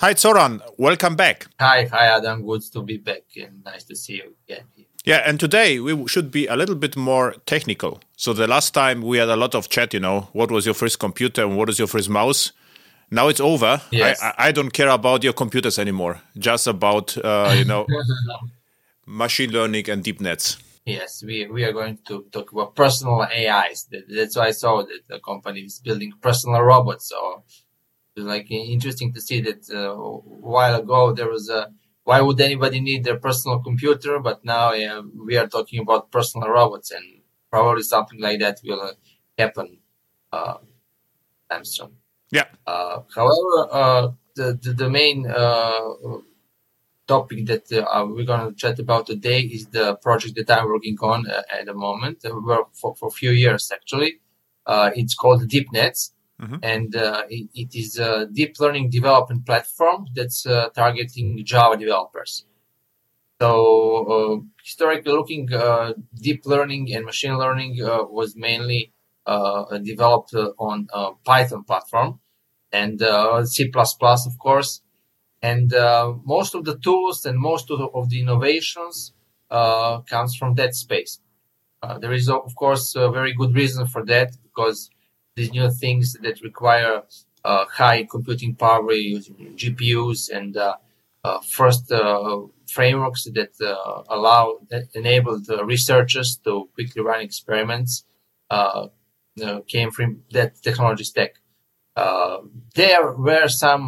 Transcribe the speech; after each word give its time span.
Hi, 0.00 0.14
Zoran. 0.14 0.62
Welcome 0.78 1.14
back. 1.14 1.46
Hi, 1.60 1.84
hi, 1.84 2.06
Adam. 2.06 2.46
Good 2.46 2.62
to 2.72 2.82
be 2.82 2.96
back 2.96 3.24
and 3.36 3.62
nice 3.62 3.84
to 3.84 3.94
see 3.94 4.14
you 4.14 4.34
again. 4.48 4.64
Yeah, 5.04 5.22
and 5.26 5.38
today 5.38 5.78
we 5.78 6.08
should 6.08 6.30
be 6.30 6.46
a 6.46 6.56
little 6.56 6.74
bit 6.74 6.96
more 6.96 7.34
technical. 7.44 8.00
So 8.16 8.32
the 8.32 8.46
last 8.46 8.72
time 8.72 9.02
we 9.02 9.18
had 9.18 9.28
a 9.28 9.36
lot 9.36 9.54
of 9.54 9.68
chat, 9.68 9.92
you 9.92 10.00
know, 10.00 10.28
what 10.32 10.50
was 10.50 10.64
your 10.64 10.74
first 10.74 10.98
computer 11.00 11.44
and 11.44 11.58
what 11.58 11.68
is 11.68 11.78
your 11.78 11.86
first 11.86 12.08
mouse? 12.08 12.52
Now 13.10 13.28
it's 13.28 13.40
over. 13.40 13.82
Yes. 13.90 14.22
I, 14.22 14.34
I 14.38 14.52
don't 14.52 14.70
care 14.70 14.88
about 14.88 15.22
your 15.22 15.34
computers 15.34 15.78
anymore. 15.78 16.22
Just 16.38 16.66
about 16.66 17.18
uh, 17.18 17.54
you 17.54 17.66
know 17.66 17.86
machine 19.06 19.50
learning 19.50 19.90
and 19.90 20.02
DeepNetts. 20.02 20.62
Yes, 20.86 21.22
we, 21.22 21.46
we 21.46 21.62
are 21.64 21.74
going 21.74 21.98
to 22.08 22.24
talk 22.32 22.52
about 22.52 22.74
personal 22.74 23.20
AIs. 23.20 23.86
That's 24.08 24.34
why 24.34 24.46
I 24.46 24.52
saw 24.52 24.80
that 24.82 25.00
the 25.08 25.18
company 25.18 25.60
is 25.60 25.78
building 25.78 26.12
personal 26.22 26.62
robots. 26.62 27.10
So 27.10 27.44
it's 27.46 27.62
like 28.16 28.50
interesting 28.50 29.12
to 29.14 29.20
see 29.20 29.40
that 29.40 29.68
uh, 29.72 29.92
a 29.92 30.18
while 30.18 30.74
ago 30.74 31.12
there 31.12 31.28
was 31.28 31.48
a 31.48 31.72
why 32.04 32.20
would 32.20 32.40
anybody 32.40 32.80
need 32.80 33.04
their 33.04 33.18
personal 33.18 33.60
computer? 33.60 34.18
But 34.18 34.44
now 34.44 34.72
yeah, 34.72 35.00
we 35.26 35.36
are 35.36 35.46
talking 35.46 35.80
about 35.80 36.10
personal 36.10 36.48
robots, 36.48 36.90
and 36.90 37.04
probably 37.50 37.82
something 37.82 38.20
like 38.20 38.40
that 38.40 38.60
will 38.64 38.80
uh, 38.80 38.92
happen 39.38 39.78
uh, 40.32 40.58
time 41.50 41.64
soon. 41.64 41.96
Yeah. 42.30 42.46
Uh, 42.66 43.02
however, 43.14 43.68
uh, 43.70 44.08
the, 44.34 44.58
the 44.62 44.72
the 44.72 44.90
main 44.90 45.26
uh, 45.26 45.80
topic 47.06 47.46
that 47.46 47.64
uh, 47.72 48.06
we're 48.08 48.24
going 48.24 48.48
to 48.48 48.54
chat 48.54 48.78
about 48.78 49.06
today 49.06 49.40
is 49.40 49.66
the 49.66 49.96
project 49.96 50.34
that 50.36 50.50
I'm 50.50 50.68
working 50.68 50.96
on 51.02 51.28
uh, 51.28 51.42
at 51.50 51.66
the 51.66 51.74
moment 51.74 52.24
uh, 52.24 52.30
for, 52.72 52.94
for 52.94 53.08
a 53.08 53.16
few 53.20 53.32
years 53.32 53.70
actually. 53.72 54.20
Uh, 54.64 54.90
it's 54.94 55.14
called 55.14 55.42
DeepNetts 55.48 56.12
Mhm. 56.40 56.58
and 56.62 56.96
uh, 56.96 57.24
it, 57.28 57.50
it 57.54 57.74
is 57.74 57.98
a 57.98 58.26
deep 58.26 58.58
learning 58.60 58.88
development 58.90 59.44
platform 59.44 60.06
that's 60.14 60.46
uh, 60.46 60.70
targeting 60.70 61.44
Java 61.44 61.76
developers. 61.76 62.46
So 63.40 63.50
uh, 64.14 64.36
historically 64.62 65.12
looking, 65.12 65.52
uh, 65.52 65.94
deep 66.14 66.44
learning 66.46 66.92
and 66.94 67.04
machine 67.04 67.36
learning 67.38 67.82
uh, 67.82 68.04
was 68.04 68.36
mainly 68.36 68.92
developed 69.82 70.34
on 70.58 70.88
Python 71.24 71.62
platform 71.64 72.20
and 72.72 73.00
C++, 73.46 73.70
of 73.74 74.38
course. 74.38 74.82
And 75.42 75.72
most 76.24 76.54
of 76.54 76.64
the 76.64 76.78
tools 76.78 77.24
and 77.24 77.38
most 77.38 77.70
of 77.70 77.78
the, 77.78 77.86
of 77.86 78.10
the 78.10 78.20
innovations 78.20 79.12
comes 79.50 80.36
from 80.36 80.54
that 80.56 80.74
space. 80.74 81.20
There 82.00 82.12
is, 82.12 82.28
of 82.28 82.54
course, 82.56 82.94
a 82.96 83.10
very 83.10 83.32
good 83.34 83.54
reason 83.54 83.86
for 83.86 84.04
that 84.06 84.36
because 84.42 84.90
these 85.40 85.52
new 85.52 85.70
things 85.70 86.06
that 86.24 86.42
require 86.42 87.02
uh, 87.44 87.64
high 87.80 88.04
computing 88.04 88.54
power 88.54 88.92
using 88.92 89.36
GPUs 89.56 90.28
and 90.28 90.56
uh, 90.56 90.76
uh, 91.24 91.38
first 91.40 91.90
uh, 91.90 92.40
frameworks 92.66 93.24
that 93.24 93.52
uh, 93.62 94.02
allow 94.14 94.58
that 94.70 94.84
enable 94.94 95.40
the 95.40 95.64
researchers 95.64 96.38
to 96.44 96.68
quickly 96.74 97.02
run 97.02 97.22
experiments 97.22 98.04
uh, 98.50 98.88
came 99.66 99.90
from 99.90 100.22
that 100.30 100.50
technology 100.62 101.04
stack. 101.04 101.32
There 102.74 103.12
were 103.12 103.48
some, 103.48 103.84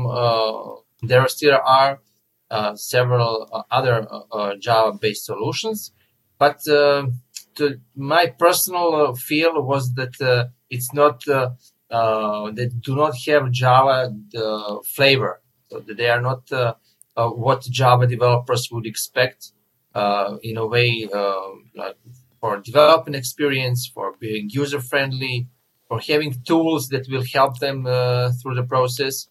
there 1.03 1.29
still 1.29 1.59
are 1.81 2.01
several 2.75 3.67
other 3.71 4.07
Java-based 4.59 5.25
solutions, 5.27 5.93
but 6.39 6.59
to 6.65 7.81
my 7.95 8.25
personal 8.45 9.15
feel 9.15 9.63
was 9.63 9.93
that 9.95 10.15
it's 10.73 10.93
not 10.95 11.17
uh, 11.29 11.51
uh, 11.91 12.51
they 12.57 12.67
do 12.89 12.97
not 12.97 13.15
have 13.27 13.51
Java 13.51 13.95
flavor, 14.97 15.43
so 15.69 15.81
they 15.81 16.09
are 16.09 16.23
not 16.23 16.51
uh, 16.51 16.75
what 17.45 17.61
Java 17.79 18.07
developers 18.07 18.69
would 18.73 18.87
expect 18.87 19.53
in 20.49 20.57
a 20.57 20.67
way 20.67 21.09
like 21.75 21.99
for 22.41 22.59
development 22.59 23.17
experience, 23.17 23.81
for 23.95 24.15
being 24.19 24.49
user 24.51 24.81
friendly, 24.81 25.47
for 25.89 26.01
having 26.01 26.33
tools 26.51 26.89
that 26.89 27.07
will 27.11 27.25
help 27.37 27.59
them 27.59 27.85
through 28.39 28.57
the 28.61 28.67
process, 28.75 29.29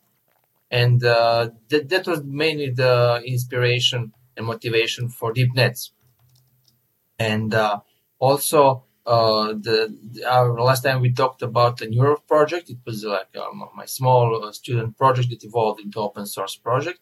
and 0.69 1.03
uh, 1.03 1.49
that 1.69 1.89
that 1.89 2.05
was 2.07 2.21
mainly 2.23 2.69
the 2.69 3.21
inspiration 3.25 4.13
and 4.37 4.45
motivation 4.45 5.09
for 5.09 5.33
DeepNetts, 5.33 5.91
and 7.17 7.53
uh, 7.53 7.79
also 8.19 8.85
uh, 9.05 9.47
the, 9.53 9.97
the 10.11 10.23
our 10.25 10.53
last 10.61 10.83
time 10.83 11.01
we 11.01 11.11
talked 11.11 11.41
about 11.41 11.77
the 11.77 11.87
Neuroph 11.87 12.27
project. 12.27 12.69
It 12.69 12.77
was 12.85 13.03
like 13.03 13.35
um, 13.35 13.69
my 13.75 13.85
small 13.85 14.43
uh, 14.43 14.51
student 14.51 14.97
project 14.97 15.29
that 15.29 15.43
evolved 15.43 15.81
into 15.81 15.99
open 15.99 16.25
source 16.25 16.55
project 16.55 16.99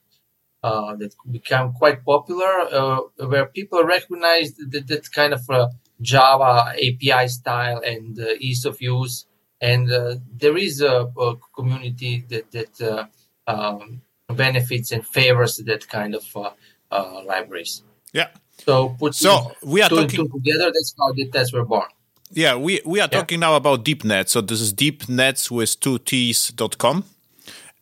uh, 0.63 0.95
that 0.95 1.13
became 1.29 1.73
quite 1.73 2.03
popular, 2.05 2.61
uh, 2.71 2.99
where 3.27 3.45
people 3.45 3.83
recognized 3.83 4.55
that, 4.71 4.87
that 4.87 5.11
kind 5.11 5.33
of 5.33 5.49
uh, 5.49 5.67
Java 6.01 6.73
API 6.75 7.27
style 7.27 7.81
and 7.85 8.19
uh, 8.19 8.33
ease 8.39 8.65
of 8.65 8.81
use, 8.81 9.25
and 9.61 9.91
uh, 9.91 10.15
there 10.37 10.57
is 10.57 10.81
a, 10.81 11.11
a 11.17 11.35
community 11.55 12.25
that 12.29 12.51
that 12.51 12.81
uh, 12.81 13.05
um, 13.47 14.01
benefits 14.27 14.91
and 14.91 15.05
favors 15.05 15.57
that 15.57 15.87
kind 15.87 16.15
of 16.15 16.25
uh, 16.35 16.51
uh, 16.91 17.21
libraries. 17.25 17.83
Yeah. 18.13 18.29
So 18.65 18.89
put 18.99 19.15
So 19.15 19.51
we 19.63 19.81
are 19.81 19.89
two 19.89 19.95
talking. 19.95 20.17
two 20.17 20.27
together. 20.29 20.65
That's 20.65 20.93
how 20.97 21.11
the 21.13 21.27
tests 21.29 21.53
were 21.53 21.65
born. 21.65 21.87
Yeah, 22.31 22.55
we, 22.55 22.79
we 22.85 22.99
are 22.99 23.07
talking 23.07 23.39
now 23.39 23.55
about 23.55 23.83
DeepNetts. 23.83 24.29
So 24.29 24.41
this 24.41 24.61
is 24.61 24.71
deepnetts 24.73 25.49
with 25.49 25.79
two 25.79 25.97
T's 25.99 26.49
dot 26.49 26.77
com. 26.77 27.03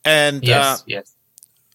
And 0.04 0.42
uh, 0.44 0.46
Yes, 0.46 0.84
yes. 0.86 1.14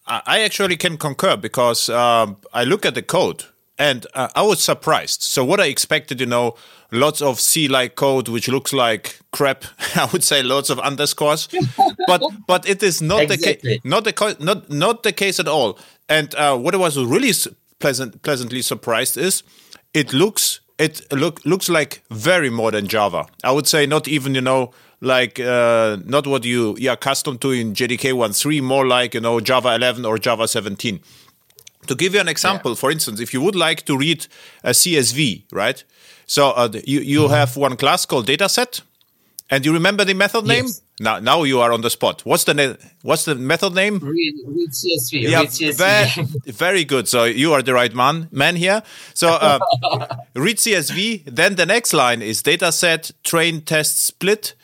I 0.05 0.41
actually 0.41 0.75
can 0.75 0.97
concur 0.97 1.37
because 1.37 1.87
um, 1.89 2.37
I 2.53 2.65
look 2.65 2.85
at 2.85 2.93
the 2.93 3.01
code 3.01 3.45
and 3.77 4.05
uh, 4.13 4.27
I 4.35 4.41
was 4.41 4.61
surprised. 4.61 5.21
So 5.21 5.45
what 5.45 5.59
I 5.61 5.65
expected, 5.67 6.19
you 6.19 6.25
know, 6.25 6.55
lots 6.91 7.21
of 7.21 7.39
C-like 7.39 7.95
code 7.95 8.27
which 8.27 8.47
looks 8.49 8.73
like 8.73 9.19
crap. 9.31 9.63
I 9.95 10.09
would 10.11 10.23
say 10.23 10.43
lots 10.43 10.69
of 10.69 10.79
underscores, 10.79 11.47
but 12.07 12.21
but 12.47 12.67
it 12.67 12.83
is 12.83 13.01
not 13.01 13.27
the 13.29 13.37
case. 13.37 13.79
Not 13.83 14.03
the 14.03 14.35
not 14.39 14.69
not 14.69 15.03
the 15.03 15.13
case 15.13 15.39
at 15.39 15.47
all. 15.47 15.79
And 16.09 16.35
uh, 16.35 16.57
what 16.57 16.73
I 16.75 16.77
was 16.77 16.97
really 16.97 17.31
pleasant 17.83 18.11
pleasantly 18.21 18.61
surprised 18.63 19.17
is 19.27 19.44
it 19.94 20.13
looks 20.13 20.59
it 20.77 21.01
look 21.11 21.35
looks 21.45 21.67
like 21.69 22.01
very 22.09 22.49
modern 22.49 22.88
Java. 22.88 23.21
I 23.44 23.51
would 23.55 23.67
say 23.67 23.85
not 23.85 24.07
even 24.07 24.35
you 24.35 24.41
know 24.41 24.71
like 25.01 25.39
uh, 25.39 25.97
not 26.16 26.25
what 26.27 26.44
you 26.45 26.75
you're 26.83 26.94
accustomed 26.94 27.39
to 27.41 27.51
in 27.51 27.73
JDK 27.73 28.13
1.3, 28.13 28.61
more 28.61 28.88
like 28.88 29.13
you 29.17 29.21
know 29.21 29.39
Java 29.41 29.75
11 29.75 30.05
or 30.05 30.17
Java 30.17 30.47
17. 30.47 30.99
To 31.88 31.95
give 31.95 32.13
you 32.16 32.21
an 32.21 32.29
example, 32.29 32.75
for 32.75 32.91
instance, 32.91 33.19
if 33.21 33.33
you 33.33 33.41
would 33.41 33.55
like 33.55 33.81
to 33.85 33.97
read 33.97 34.27
a 34.63 34.71
CSV, 34.71 35.44
right? 35.51 35.83
So 36.25 36.51
uh, 36.51 36.69
you 36.88 37.01
you 37.01 37.19
Mm-hmm. 37.23 37.33
have 37.33 37.57
one 37.57 37.75
class 37.77 38.05
called 38.05 38.27
dataset, 38.27 38.81
and 39.53 39.65
you 39.65 39.73
remember 39.73 40.03
the 40.05 40.13
method 40.13 40.45
name. 40.45 40.65
Yes. 40.65 40.81
Now 40.99 41.19
now 41.19 41.43
you 41.43 41.59
are 41.63 41.71
on 41.73 41.81
the 41.81 41.89
spot. 41.89 42.21
What's 42.25 42.43
the 42.45 42.53
na- 42.53 42.75
what's 43.09 43.25
the 43.25 43.35
method 43.35 43.73
name? 43.73 43.99
Read, 43.99 44.33
read 44.57 44.69
CSV. 44.71 45.11
Yeah, 45.21 45.39
read 45.41 45.49
CSV. 45.49 45.75
very, 45.77 46.27
very 46.65 46.83
good. 46.85 47.07
So 47.07 47.23
you 47.25 47.53
are 47.53 47.61
the 47.63 47.73
right 47.73 47.93
man, 47.95 48.27
man 48.31 48.55
here. 48.55 48.81
So 49.13 49.27
uh, 49.29 49.59
read 50.35 50.57
CSV. 50.57 51.23
Then 51.25 51.55
the 51.55 51.65
next 51.65 51.93
line 51.93 52.21
is 52.21 52.41
dataset, 52.43 53.11
train, 53.23 53.61
test, 53.61 53.97
split, 54.05 54.55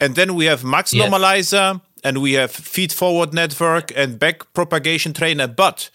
and 0.00 0.14
then 0.14 0.34
we 0.34 0.46
have 0.46 0.62
max 0.64 0.92
Yes. 0.92 1.08
normalizer, 1.10 1.80
and 2.04 2.18
we 2.18 2.32
have 2.34 2.50
feed 2.50 2.92
forward 2.92 3.32
network 3.34 3.92
and 3.96 4.18
back 4.18 4.52
propagation 4.52 5.12
trainer. 5.12 5.48
But 5.48 5.90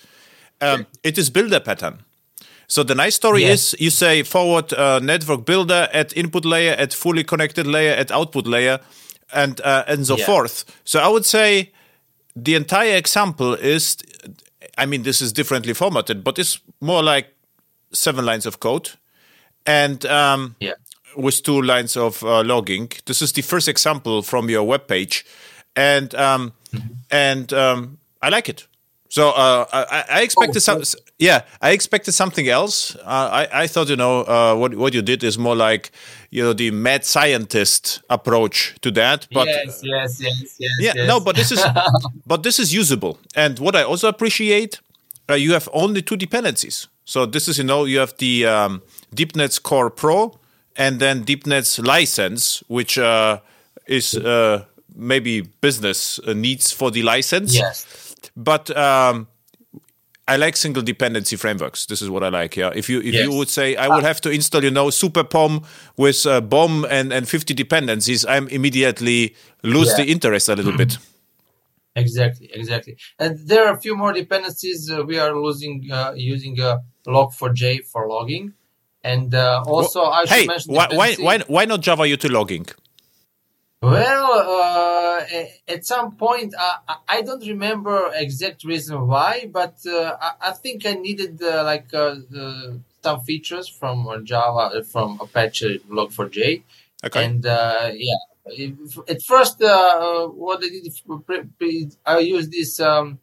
um, 0.62 0.86
it 1.04 1.18
is 1.18 1.30
builder 1.30 1.60
pattern. 1.60 2.04
So 2.68 2.84
the 2.84 2.96
nice 2.96 3.16
story 3.16 3.42
Yes. 3.42 3.74
is 3.74 3.82
you 3.82 3.90
say 3.90 4.24
forward 4.24 4.74
uh, 4.74 5.00
network 5.00 5.46
builder 5.46 5.88
at 5.94 6.16
input 6.18 6.46
layer, 6.46 6.74
at 6.74 6.94
fully 6.94 7.24
connected 7.24 7.68
layer, 7.68 7.94
at 7.94 8.12
output 8.12 8.48
layer, 8.48 8.80
and 9.34 9.60
uh, 9.62 9.84
and 9.88 10.06
so 10.08 10.18
Yeah. 10.18 10.26
forth. 10.26 10.64
So 10.84 11.00
I 11.00 11.08
would 11.08 11.26
say 11.26 11.72
the 12.44 12.56
entire 12.56 12.96
example 12.98 13.54
is, 13.54 13.98
I 14.78 14.86
mean, 14.86 15.04
this 15.04 15.22
is 15.22 15.34
differently 15.34 15.74
formatted, 15.74 16.24
but 16.24 16.40
it's 16.40 16.60
more 16.82 17.04
like 17.04 17.28
seven 17.92 18.26
lines 18.26 18.46
of 18.46 18.60
code, 18.60 18.90
and 19.66 20.06
um, 20.06 20.56
yeah. 20.60 20.74
with 21.16 21.44
two 21.44 21.62
lines 21.62 21.96
of 21.98 22.24
uh, 22.24 22.42
logging. 22.44 22.92
This 23.06 23.22
is 23.22 23.32
the 23.34 23.42
first 23.44 23.68
example 23.68 24.22
from 24.24 24.50
your 24.50 24.66
webpage, 24.66 25.24
and 25.76 26.14
um, 26.16 26.54
and 27.12 27.52
um, 27.54 27.98
I 28.22 28.30
like 28.30 28.50
it. 28.50 28.68
So 29.14 29.30
uh, 29.30 29.68
I, 29.72 30.06
I 30.10 30.22
expected 30.24 30.62
some, 30.62 30.82
yeah, 31.20 31.42
I 31.62 31.70
expected 31.70 32.14
something 32.14 32.50
else. 32.50 32.96
Uh, 32.96 33.46
I, 33.46 33.48
I 33.62 33.68
thought, 33.68 33.88
you 33.88 33.96
know, 33.96 34.22
uh, 34.22 34.56
what 34.56 34.74
what 34.74 34.96
you 34.96 35.04
did 35.04 35.24
is 35.24 35.38
more 35.38 35.56
like, 35.56 35.92
you 36.32 36.42
know, 36.42 36.52
the 36.54 36.72
mad 36.72 37.06
scientist 37.06 38.02
approach 38.10 38.74
to 38.82 38.90
that. 38.94 39.28
But 39.32 39.46
yes, 39.46 39.82
yes, 39.84 40.20
yes, 40.20 40.56
yes. 40.58 40.72
yeah, 40.80 40.94
yes. 40.96 41.08
no, 41.08 41.20
but 41.20 41.36
this 41.36 41.52
is 41.52 41.64
but 42.26 42.42
this 42.42 42.58
is 42.58 42.74
usable. 42.74 43.20
And 43.36 43.60
what 43.60 43.76
I 43.76 43.84
also 43.84 44.08
appreciate, 44.08 44.82
uh, 45.30 45.36
you 45.36 45.54
have 45.54 45.70
only 45.74 46.02
two 46.02 46.18
dependencies. 46.18 46.88
So 47.06 47.28
this 47.28 47.48
is, 47.48 47.60
you 47.60 47.66
know, 47.66 47.86
you 47.86 48.00
have 48.00 48.18
the 48.18 48.48
um, 48.48 48.82
DeepNetts 49.16 49.62
Core 49.62 49.92
Pro 49.92 50.40
and 50.76 51.00
then 51.00 51.24
DeepNetts 51.24 51.86
license, 51.86 52.64
which 52.68 52.98
uh, 52.98 53.42
is 53.86 54.16
uh, 54.16 54.66
maybe 54.96 55.42
business 55.62 56.20
uh, 56.26 56.34
needs 56.34 56.72
for 56.72 56.90
the 56.90 57.04
license. 57.04 57.54
yes. 57.54 57.86
But 58.36 58.76
um, 58.78 59.28
I 60.28 60.38
like 60.38 60.56
single 60.56 60.82
dependency 60.84 61.36
frameworks. 61.36 61.86
This 61.86 62.02
is 62.02 62.10
what 62.10 62.24
I 62.24 62.30
like. 62.30 62.56
Yeah, 62.56 62.72
if 62.74 62.90
you 62.90 63.00
if 63.00 63.14
Yes. 63.14 63.24
you 63.24 63.32
would 63.34 63.50
say 63.50 63.76
I 63.76 63.88
would 63.90 64.04
have 64.04 64.22
to 64.22 64.30
install, 64.30 64.64
you 64.64 64.72
know, 64.72 64.90
Super 64.90 65.24
POM 65.24 65.64
with 65.98 66.26
uh, 66.26 66.40
BOM 66.42 66.86
and 66.90 67.12
and 67.14 67.28
50 67.28 67.54
dependencies, 67.54 68.26
I'm 68.26 68.48
immediately 68.50 69.36
lose 69.64 69.90
Yeah. 69.90 70.06
the 70.06 70.12
interest 70.12 70.50
a 70.50 70.56
little 70.56 70.76
bit. 70.78 70.98
Exactly, 71.96 72.50
exactly. 72.52 72.98
And 73.20 73.38
there 73.48 73.68
are 73.68 73.76
a 73.76 73.80
few 73.80 73.96
more 73.96 74.14
dependencies. 74.14 74.90
Uh, 74.90 75.04
we 75.04 75.20
are 75.20 75.36
losing 75.36 75.88
uh, 75.92 76.14
using 76.16 76.60
uh, 76.60 76.80
log4j 77.06 77.86
for 77.86 78.08
logging, 78.10 78.54
and 79.04 79.36
uh, 79.36 79.64
also 79.68 80.02
I 80.02 80.26
should 80.26 80.34
Hey, 80.36 80.48
mention 80.48 80.74
why 80.74 80.88
why 80.92 81.14
why 81.16 81.38
why 81.48 81.66
not 81.66 81.82
Java 81.82 82.04
util 82.04 82.32
logging? 82.32 82.66
Well, 83.84 84.32
uh, 84.34 85.26
at 85.68 85.86
some 85.86 86.16
point, 86.16 86.54
I, 86.58 86.96
I- 87.08 87.22
don't 87.22 87.46
remember 87.46 88.12
exact 88.14 88.64
reason 88.64 89.08
why, 89.08 89.50
but 89.52 89.76
uh, 89.86 90.16
I, 90.28 90.32
I 90.50 90.52
think 90.54 90.86
I 90.86 90.94
needed 90.94 91.42
uh, 91.44 91.64
like 91.66 91.94
uh, 91.94 92.16
uh, 92.44 92.72
some 93.04 93.20
features 93.22 93.68
from 93.68 93.98
Java 94.26 94.66
uh, 94.78 94.84
from 94.84 95.20
Apache 95.22 95.82
Log4j, 95.90 96.64
Okay. 97.06 97.26
and 97.26 97.46
uh, 97.46 97.90
yeah. 97.94 98.22
If- 98.46 99.00
At 99.14 99.22
first, 99.24 99.58
what 99.60 100.60
I 100.64 100.70
did, 100.70 101.96
I 102.06 102.20
used 102.20 102.52
this 102.52 102.80
um, 102.80 103.20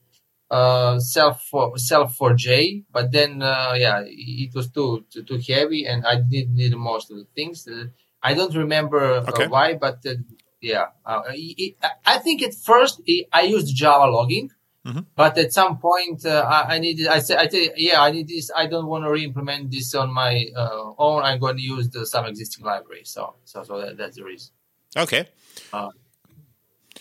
uh, 0.50 0.98
self 0.98 1.42
for 1.44 1.72
SLF4J, 1.78 2.84
but 2.90 3.12
then 3.12 3.42
uh, 3.42 3.74
yeah, 3.76 4.02
it 4.06 4.54
was 4.54 4.68
too, 4.70 5.04
too 5.12 5.22
too 5.22 5.40
heavy, 5.48 5.86
and 5.86 6.04
I 6.06 6.16
didn't 6.16 6.54
need 6.56 6.74
most 6.76 7.10
of 7.10 7.18
the 7.18 7.26
things. 7.36 7.66
Uh, 7.68 7.86
I 8.22 8.34
don't 8.34 8.54
remember 8.54 9.02
uh, 9.02 9.22
Okay. 9.28 9.46
why, 9.46 9.74
but 9.74 9.98
uh, 10.06 10.14
yeah, 10.60 10.86
uh, 11.06 11.22
it, 11.28 11.76
I 12.06 12.18
think 12.18 12.42
at 12.42 12.54
first 12.54 13.00
it, 13.06 13.26
I 13.32 13.42
used 13.42 13.74
Java 13.74 14.10
logging, 14.10 14.50
Mhm. 14.86 15.04
but 15.14 15.36
at 15.36 15.52
some 15.52 15.78
point 15.78 16.24
uh, 16.24 16.40
I, 16.48 16.76
I 16.76 16.78
needed. 16.78 17.06
I 17.06 17.18
said, 17.18 17.36
I 17.38 17.46
tell 17.48 17.60
you, 17.60 17.72
yeah, 17.76 18.00
I 18.02 18.10
need 18.10 18.28
this. 18.28 18.50
I 18.56 18.66
don't 18.66 18.86
want 18.86 19.04
to 19.04 19.10
re-implement 19.10 19.70
this 19.70 19.94
on 19.94 20.10
my 20.12 20.46
uh, 20.56 20.92
own. 20.98 21.22
I'm 21.22 21.38
going 21.38 21.56
to 21.56 21.62
use 21.62 21.90
the, 21.90 22.06
some 22.06 22.24
existing 22.26 22.64
library. 22.64 23.02
So, 23.04 23.34
so, 23.44 23.62
so 23.62 23.78
that, 23.80 23.98
that's 23.98 24.16
the 24.16 24.24
reason. 24.24 24.50
Okay. 24.96 25.28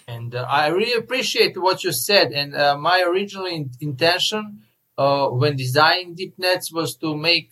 And 0.08 0.34
uh, 0.36 0.46
I 0.50 0.68
really 0.68 0.94
appreciate 0.94 1.60
what 1.62 1.84
you 1.84 1.92
said. 1.92 2.32
And 2.32 2.56
uh, 2.56 2.78
my 2.78 3.04
original 3.08 3.46
in- 3.46 3.72
intention 3.80 4.64
uh, 4.98 5.28
when 5.28 5.56
designing 5.56 6.16
DeepNetts 6.16 6.74
was 6.74 6.96
to 6.98 7.16
make 7.16 7.52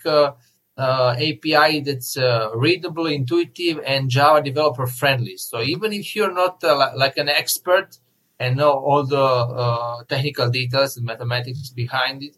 uh, 0.77 1.15
API 1.18 1.79
that's 1.81 2.18
uh, 2.18 2.50
readable, 2.56 3.07
intuitive, 3.07 3.79
and 3.85 4.09
Java 4.09 4.44
developer 4.44 4.85
friendly. 4.85 5.38
So 5.38 5.62
even 5.62 5.91
if 5.94 6.15
you're 6.15 6.33
not 6.33 6.63
uh, 6.63 6.91
like 6.95 7.18
an 7.18 7.29
expert 7.29 7.97
and 8.39 8.57
know 8.57 8.71
all 8.71 9.06
the 9.06 9.19
uh, 9.19 10.03
technical 10.07 10.50
details 10.50 10.97
and 10.97 11.06
mathematics 11.06 11.69
behind 11.69 12.24
it, 12.24 12.38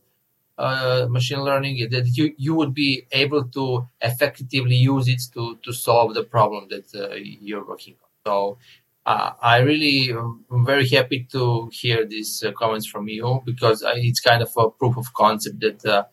uh, 0.58 1.08
machine 1.10 1.42
learning, 1.42 1.88
that 1.92 2.08
you, 2.18 2.34
you 2.38 2.54
would 2.56 2.74
be 2.74 3.08
able 3.12 3.46
to 3.46 3.88
effectively 4.02 4.76
use 4.76 5.08
it 5.08 5.22
to, 5.34 5.58
to 5.64 5.72
solve 5.74 6.14
the 6.14 6.24
problem 6.24 6.68
that 6.70 6.86
uh, 6.96 7.16
you're 7.16 7.66
working 7.66 7.96
on. 8.04 8.10
So 8.26 8.58
I 9.06 9.60
really 9.60 10.12
am 10.12 10.46
very 10.66 10.88
happy 10.88 11.28
to 11.32 11.70
hear 11.74 12.06
these 12.06 12.44
comments 12.56 12.86
from 12.86 13.08
you 13.08 13.42
because 13.44 13.84
it's 13.96 14.20
kind 14.20 14.44
of 14.44 14.52
a 14.58 14.70
proof 14.70 14.98
of 14.98 15.14
concept 15.14 15.62
that 15.62 16.08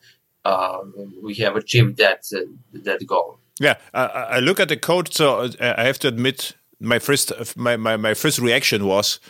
we 1.22 1.34
have 1.36 1.56
achieved 1.56 1.96
that 1.98 2.20
uh, 2.34 2.40
that 2.84 3.06
goal. 3.06 3.38
Yeah, 3.60 3.74
I, 3.94 4.04
I 4.04 4.38
look 4.40 4.60
at 4.60 4.68
the 4.68 4.76
code. 4.76 5.12
So 5.12 5.38
uh, 5.60 5.74
I 5.78 5.84
have 5.84 5.98
to 6.00 6.08
admit, 6.08 6.56
my 6.80 6.98
first 6.98 7.32
my 7.56 7.76
my, 7.76 7.96
my 7.96 8.14
first 8.14 8.38
reaction 8.38 8.84
was, 8.86 9.20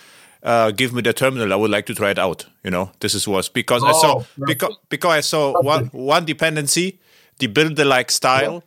uh, 0.42 0.70
"Give 0.72 0.92
me 0.92 1.02
the 1.02 1.12
terminal. 1.12 1.52
I 1.52 1.56
would 1.56 1.70
like 1.70 1.86
to 1.86 1.94
try 1.94 2.10
it 2.10 2.18
out." 2.18 2.46
You 2.64 2.70
know, 2.70 2.90
this 3.00 3.14
is 3.14 3.28
was 3.28 3.48
because 3.48 3.82
I 3.84 3.92
saw 3.92 4.18
Oh, 4.18 4.26
because 4.46 4.76
because 4.88 5.18
I 5.18 5.20
saw 5.22 5.62
one 5.62 5.86
one 5.92 6.24
dependency, 6.24 6.98
the 7.38 7.46
build 7.48 7.78
like 7.78 8.10
style, 8.10 8.62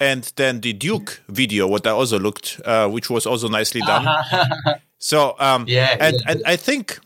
and 0.00 0.32
then 0.36 0.60
the 0.60 0.72
Duke 0.72 1.22
video, 1.28 1.66
what 1.68 1.86
I 1.86 1.90
also 1.90 2.18
looked, 2.18 2.60
uh, 2.64 2.88
which 2.88 3.10
was 3.10 3.26
also 3.26 3.48
nicely 3.48 3.80
done. 3.80 4.06
So 4.98 5.36
um, 5.38 5.66
Yeah, 5.68 5.96
and 6.00 6.16
yeah. 6.16 6.30
and 6.32 6.42
I 6.46 6.56
think 6.56 6.98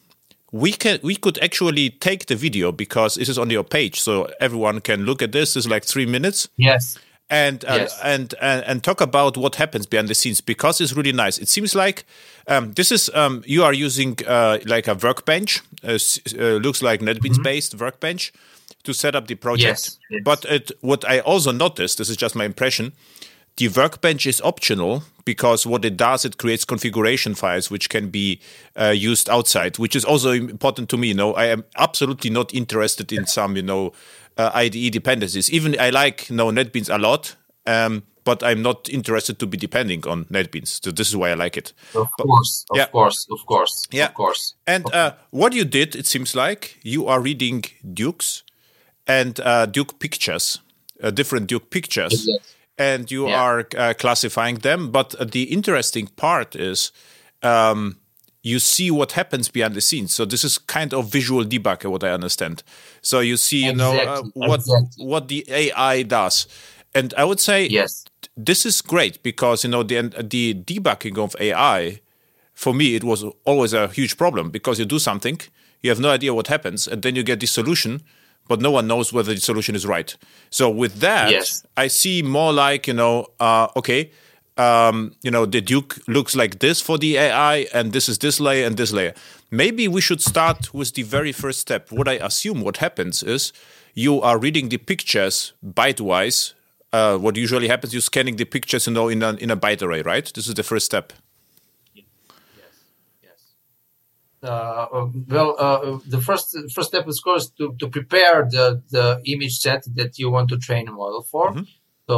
we 0.53 0.73
can 0.73 0.99
we 1.03 1.17
could 1.17 1.39
actually 1.43 1.91
take 1.91 2.27
the 2.27 2.37
video 2.37 2.73
because 2.73 3.17
this 3.17 3.29
is 3.29 3.39
on 3.39 3.51
your 3.51 3.65
page, 3.65 4.01
so 4.01 4.29
everyone 4.41 4.81
can 4.81 5.05
look 5.05 5.23
at 5.23 5.33
this. 5.33 5.57
It's 5.57 5.69
like 5.69 5.85
three 5.85 6.07
minutes 6.07 6.49
yes. 6.57 6.99
and 7.29 7.65
uh, 7.65 7.75
Yes. 7.81 8.01
and, 8.03 8.35
and 8.41 8.65
and 8.65 8.83
talk 8.83 9.01
about 9.01 9.37
what 9.37 9.57
happens 9.57 9.87
behind 9.87 10.09
the 10.09 10.15
scenes 10.15 10.41
because 10.41 10.81
it's 10.81 10.95
really 10.95 11.13
nice. 11.13 11.39
It 11.39 11.49
seems 11.49 11.75
like 11.75 12.05
um, 12.47 12.73
this 12.73 12.91
is 12.91 13.11
um, 13.15 13.43
you 13.47 13.63
are 13.63 13.75
using 13.75 14.17
uh, 14.27 14.59
like 14.65 14.89
a 14.89 14.95
workbench, 14.95 15.61
uh, 15.85 15.99
uh, 16.39 16.43
looks 16.59 16.83
like 16.83 17.01
NetBeans 17.01 17.43
based 17.43 17.75
workbench 17.75 18.33
to 18.85 18.95
set 18.95 19.15
up 19.15 19.27
the 19.27 19.35
project. 19.35 19.63
Yes, 19.63 19.99
yes. 20.11 20.23
But 20.25 20.45
it, 20.47 20.71
what 20.81 21.05
I 21.07 21.21
also 21.21 21.53
noticed, 21.53 21.99
this 21.99 22.09
is 22.09 22.17
just 22.17 22.35
my 22.35 22.45
impression, 22.45 22.93
the 23.57 23.69
workbench 23.69 24.27
is 24.27 24.41
optional 24.41 25.03
because 25.29 25.67
what 25.67 25.85
it 25.85 25.95
does, 25.99 26.25
it 26.25 26.39
creates 26.39 26.65
configuration 26.65 27.35
files 27.35 27.71
which 27.71 27.91
can 27.91 28.09
be 28.09 28.41
uh, 28.81 28.89
used 28.89 29.29
outside, 29.29 29.79
which 29.79 29.95
is 29.95 30.03
also 30.03 30.31
important 30.33 30.89
to 30.89 30.97
me. 30.97 31.09
You 31.09 31.15
know, 31.15 31.35
I 31.35 31.49
am 31.49 31.65
absolutely 31.77 32.31
not 32.31 32.55
interested 32.55 33.13
in 33.13 33.27
some, 33.27 33.55
you 33.55 33.61
know, 33.63 33.93
uh, 34.39 34.51
IDE 34.55 34.91
dependencies. 34.91 35.51
Even 35.51 35.79
I 35.79 35.91
like, 35.91 36.31
you 36.31 36.37
know, 36.37 36.47
NetBeans 36.51 36.89
a 36.89 36.97
lot, 36.97 37.37
um, 37.67 38.05
but 38.25 38.43
I'm 38.43 38.63
not 38.63 38.89
interested 38.89 39.39
to 39.41 39.47
be 39.47 39.59
depending 39.59 40.07
on 40.07 40.25
NetBeans. 40.31 40.83
So 40.83 40.91
this 40.91 41.09
is 41.11 41.15
why 41.15 41.29
I 41.29 41.35
like 41.35 41.59
it. 41.59 41.75
Of 41.95 42.09
course, 42.19 42.65
of 42.71 42.79
yeah. 42.79 42.87
course, 42.87 43.27
of 43.31 43.45
course, 43.45 43.87
Yeah. 43.91 44.07
of 44.07 44.15
course. 44.15 44.55
And 44.67 44.91
uh, 44.95 45.13
what 45.29 45.53
you 45.53 45.67
did, 45.67 45.95
it 45.95 46.07
seems 46.07 46.35
like 46.35 46.79
you 46.83 47.07
are 47.07 47.21
reading 47.21 47.65
Dukes 47.93 48.45
and 49.07 49.39
uh, 49.41 49.67
Duke 49.67 49.99
pictures, 49.99 50.61
uh, 51.03 51.11
different 51.11 51.49
Duke 51.49 51.69
pictures, 51.69 52.13
Exactly. 52.15 52.55
And 52.79 53.11
you 53.11 53.29
Yeah. 53.29 53.41
are 53.43 53.67
uh, 53.77 53.95
classifying 53.99 54.57
them. 54.61 54.91
But 54.91 55.15
the 55.33 55.45
interesting 55.45 56.07
part 56.17 56.55
is 56.57 56.93
um, 57.43 57.97
you 58.43 58.59
see 58.59 58.91
what 58.91 59.13
happens 59.13 59.49
behind 59.49 59.75
the 59.75 59.81
scenes. 59.81 60.13
So 60.15 60.25
this 60.25 60.45
is 60.45 60.59
kind 60.59 60.95
of 60.95 61.11
visual 61.13 61.45
debug, 61.45 61.85
what 61.91 62.05
I 62.05 62.11
understand. 62.11 62.63
So 63.03 63.21
you 63.21 63.37
see, 63.37 63.65
you 63.67 63.73
know, 63.75 63.93
uh, 63.99 64.23
what 64.35 64.61
exactly. 64.61 65.05
what 65.05 65.29
the 65.29 65.45
AI 65.49 66.03
does, 66.03 66.47
and 66.95 67.13
I 67.17 67.25
would 67.25 67.41
say 67.41 67.67
Yes. 67.67 68.05
this 68.37 68.65
is 68.67 68.81
great 68.83 69.23
because 69.23 69.65
you 69.65 69.71
know 69.71 69.83
the 69.83 70.03
the 70.23 70.55
debugging 70.55 71.19
of 71.19 71.35
AI 71.41 72.01
for 72.55 72.75
me 72.75 72.95
it 72.95 73.05
was 73.05 73.25
always 73.45 73.73
a 73.73 73.89
huge 73.89 74.17
problem 74.17 74.51
because 74.51 74.79
you 74.81 74.85
do 74.85 74.99
something 74.99 75.41
you 75.83 75.91
have 75.91 76.01
no 76.01 76.11
idea 76.11 76.33
what 76.35 76.49
happens 76.49 76.89
and 76.89 77.03
then 77.03 77.15
you 77.15 77.23
get 77.23 77.39
the 77.41 77.47
solution 77.47 78.03
but 78.49 78.61
no 78.61 78.71
one 78.71 78.87
knows 78.87 79.13
whether 79.13 79.33
the 79.35 79.41
solution 79.41 79.75
is 79.75 79.87
right. 79.87 80.17
So 80.51 80.69
with 80.71 80.95
that 81.01 81.31
Yes. 81.31 81.67
i 81.77 81.89
see 81.89 82.23
more 82.23 82.53
like 82.53 82.87
you 82.89 82.95
know 82.95 83.27
uh, 83.41 83.69
okay 83.77 84.11
um, 84.57 85.13
you 85.23 85.31
know 85.31 85.47
the 85.47 85.61
duke 85.61 85.99
looks 86.09 86.35
like 86.35 86.59
this 86.59 86.81
for 86.81 86.99
the 86.99 87.17
ai 87.17 87.67
and 87.73 87.93
this 87.93 88.09
is 88.09 88.19
this 88.19 88.41
layer 88.41 88.67
and 88.67 88.77
this 88.77 88.93
layer. 88.93 89.15
Maybe 89.51 89.87
we 89.89 90.01
should 90.01 90.21
start 90.21 90.75
with 90.75 90.95
the 90.95 91.03
very 91.05 91.33
first 91.33 91.61
step. 91.61 91.93
What 91.93 92.09
i 92.09 92.15
assume 92.15 92.61
what 92.63 92.79
happens 92.79 93.23
is 93.23 93.53
you 93.95 94.21
are 94.23 94.39
reading 94.39 94.69
the 94.69 94.79
pictures 94.79 95.53
byte-wise. 95.65 96.55
Uh, 96.93 97.19
what 97.19 97.37
usually 97.37 97.69
happens 97.69 97.93
you're 97.93 98.01
scanning 98.01 98.37
the 98.37 98.45
pictures 98.47 98.87
you 98.87 98.93
know 98.95 99.09
in 99.09 99.23
a, 99.23 99.33
in 99.35 99.51
a 99.51 99.57
byte 99.57 99.83
array 99.83 100.03
right? 100.03 100.33
This 100.35 100.47
is 100.49 100.55
the 100.55 100.63
first 100.63 100.87
step 100.87 101.13
Yes. 103.23 103.41
Uh, 104.17 104.25
well, 105.29 105.57
uh, 105.59 105.99
the 106.07 106.21
first 106.21 106.57
first 106.75 106.89
step, 106.89 107.09
is, 107.09 107.19
of 107.19 107.25
course, 107.25 107.51
to, 107.59 107.75
to 107.81 107.89
prepare 107.89 108.47
the, 108.51 108.83
the 108.91 109.21
image 109.27 109.59
set 109.59 109.83
that 109.95 110.19
you 110.19 110.31
want 110.31 110.49
to 110.51 110.59
train 110.59 110.89
a 110.89 110.93
model 110.93 111.23
for. 111.23 111.53
So 112.09 112.17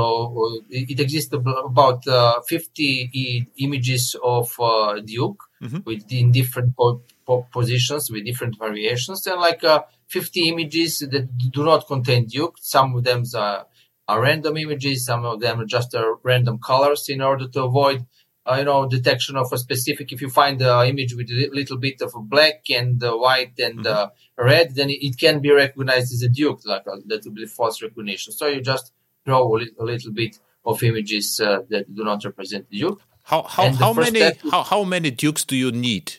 uh, 0.60 0.64
it, 0.70 1.00
exists 1.00 1.32
about 1.34 2.06
uh, 2.06 2.40
50 2.46 3.10
i- 3.14 3.46
images 3.64 4.14
of 4.22 4.54
uh, 4.60 5.00
Duke 5.00 5.42
with 5.84 6.10
in 6.12 6.30
different 6.32 6.76
po- 6.76 7.02
po- 7.26 7.46
positions 7.52 8.10
with 8.10 8.24
different 8.24 8.56
variations, 8.58 9.26
and 9.26 9.40
like 9.40 9.64
uh, 9.64 9.82
50 10.08 10.48
images 10.48 11.00
that 11.00 11.26
do 11.50 11.64
not 11.64 11.86
contain 11.86 12.26
Duke. 12.26 12.56
Some 12.60 12.94
of 12.96 13.04
them 13.04 13.24
are, 13.34 13.66
are 14.08 14.20
random 14.20 14.56
images. 14.56 15.04
Some 15.06 15.24
of 15.24 15.40
them 15.40 15.60
are 15.60 15.64
just 15.66 15.94
uh, 15.94 16.04
random 16.22 16.58
colors 16.58 17.08
in 17.08 17.20
order 17.20 17.48
to 17.48 17.64
avoid 17.64 18.06
uh, 18.50 18.56
you 18.56 18.64
know, 18.64 18.88
detection 18.88 19.36
of 19.36 19.52
a 19.52 19.58
specific. 19.58 20.12
If 20.12 20.20
you 20.20 20.30
find 20.30 20.58
the 20.58 20.84
image 20.86 21.14
with 21.14 21.30
a 21.30 21.48
little 21.52 21.78
bit 21.78 22.00
of 22.02 22.12
black 22.22 22.62
and 22.70 23.02
uh, 23.02 23.12
white 23.16 23.58
and 23.58 23.86
uh, 23.86 24.08
red, 24.36 24.74
then 24.74 24.88
it, 24.90 25.18
can 25.18 25.40
be 25.40 25.52
recognized 25.52 26.12
as 26.12 26.22
a 26.22 26.28
duke, 26.28 26.60
like 26.64 26.86
uh, 26.86 26.96
that 27.06 27.24
will 27.24 27.32
be 27.32 27.46
false 27.46 27.82
recognition. 27.82 28.32
So 28.32 28.46
you 28.46 28.60
just 28.60 28.92
draw 29.26 29.46
a, 29.46 29.48
li- 29.56 29.74
a 29.78 29.84
little 29.84 30.12
bit 30.12 30.38
of 30.64 30.82
images 30.82 31.40
uh, 31.40 31.60
that 31.68 31.94
do 31.94 32.04
not 32.04 32.24
represent 32.24 32.68
the 32.70 32.78
duke. 32.78 33.02
How 33.24 33.42
how 33.42 33.70
how 33.72 33.92
many 33.92 34.32
how, 34.50 34.62
how 34.62 34.82
many 34.84 35.10
dukes 35.10 35.44
do 35.44 35.56
you 35.56 35.70
need 35.70 36.14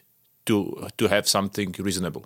to 0.46 0.88
to 0.98 1.08
have 1.08 1.28
something 1.28 1.76
reasonable? 1.80 2.26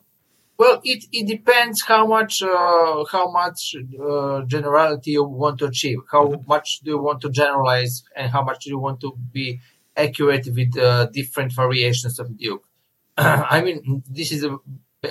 Well, 0.57 0.79
it, 0.85 1.03
it 1.11 1.27
depends 1.27 1.83
how 1.85 2.07
much 2.07 2.41
uh, 2.41 3.03
how 3.11 3.29
much 3.29 3.75
uh, 3.99 4.41
generality 4.43 5.11
you 5.11 5.23
want 5.25 5.59
to 5.59 5.65
achieve. 5.65 5.99
How 6.11 6.41
much 6.47 6.79
do 6.79 6.91
you 6.91 7.01
want 7.01 7.21
to 7.21 7.29
generalize, 7.29 8.03
and 8.15 8.31
how 8.31 8.43
much 8.43 8.63
do 8.63 8.69
you 8.69 8.79
want 8.79 9.01
to 9.01 9.17
be 9.33 9.59
accurate 9.95 10.47
with 10.53 10.77
uh, 10.77 11.07
different 11.07 11.53
variations 11.53 12.19
of 12.19 12.37
Duke. 12.37 12.67
I 13.17 13.61
mean, 13.61 14.03
this 14.09 14.31
is 14.31 14.43
a 14.43 14.57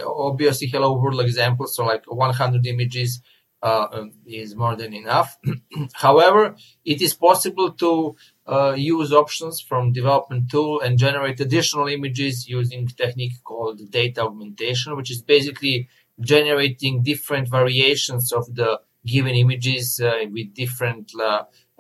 obviously 0.07 0.67
hello 0.69 1.01
world 1.01 1.21
example, 1.21 1.67
so 1.67 1.85
like 1.85 2.05
100 2.07 2.67
images 2.67 3.21
uh, 3.63 3.87
um, 3.93 4.13
is 4.27 4.55
more 4.55 4.77
than 4.77 4.93
enough. 4.93 5.39
However, 5.95 6.55
it 6.85 7.01
is 7.01 7.15
possible 7.15 7.73
to 7.73 8.15
uh, 8.47 8.75
use 8.77 9.13
options 9.13 9.61
from 9.61 9.93
development 9.93 10.51
tool 10.51 10.81
and 10.81 10.99
generate 10.99 11.41
additional 11.41 11.89
images 11.89 12.47
using 12.47 12.87
technique 12.89 13.43
called 13.43 13.91
data 13.91 14.23
augmentation, 14.23 14.97
which 14.97 15.11
is 15.11 15.23
basically 15.23 15.89
generating 16.21 17.03
different 17.03 17.49
variations 17.49 18.33
of 18.33 18.55
the 18.55 18.81
given 19.07 19.35
images 19.35 20.01
uh, 20.01 20.25
with 20.31 20.55
different 20.55 21.13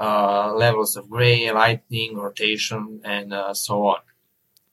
uh, 0.05 0.45
uh, 0.45 0.53
levels 0.55 0.97
of 0.97 1.09
gray, 1.09 1.51
lightning, 1.51 2.17
rotation, 2.17 3.01
and 3.05 3.33
uh, 3.33 3.55
so 3.55 3.87
on. 3.87 4.01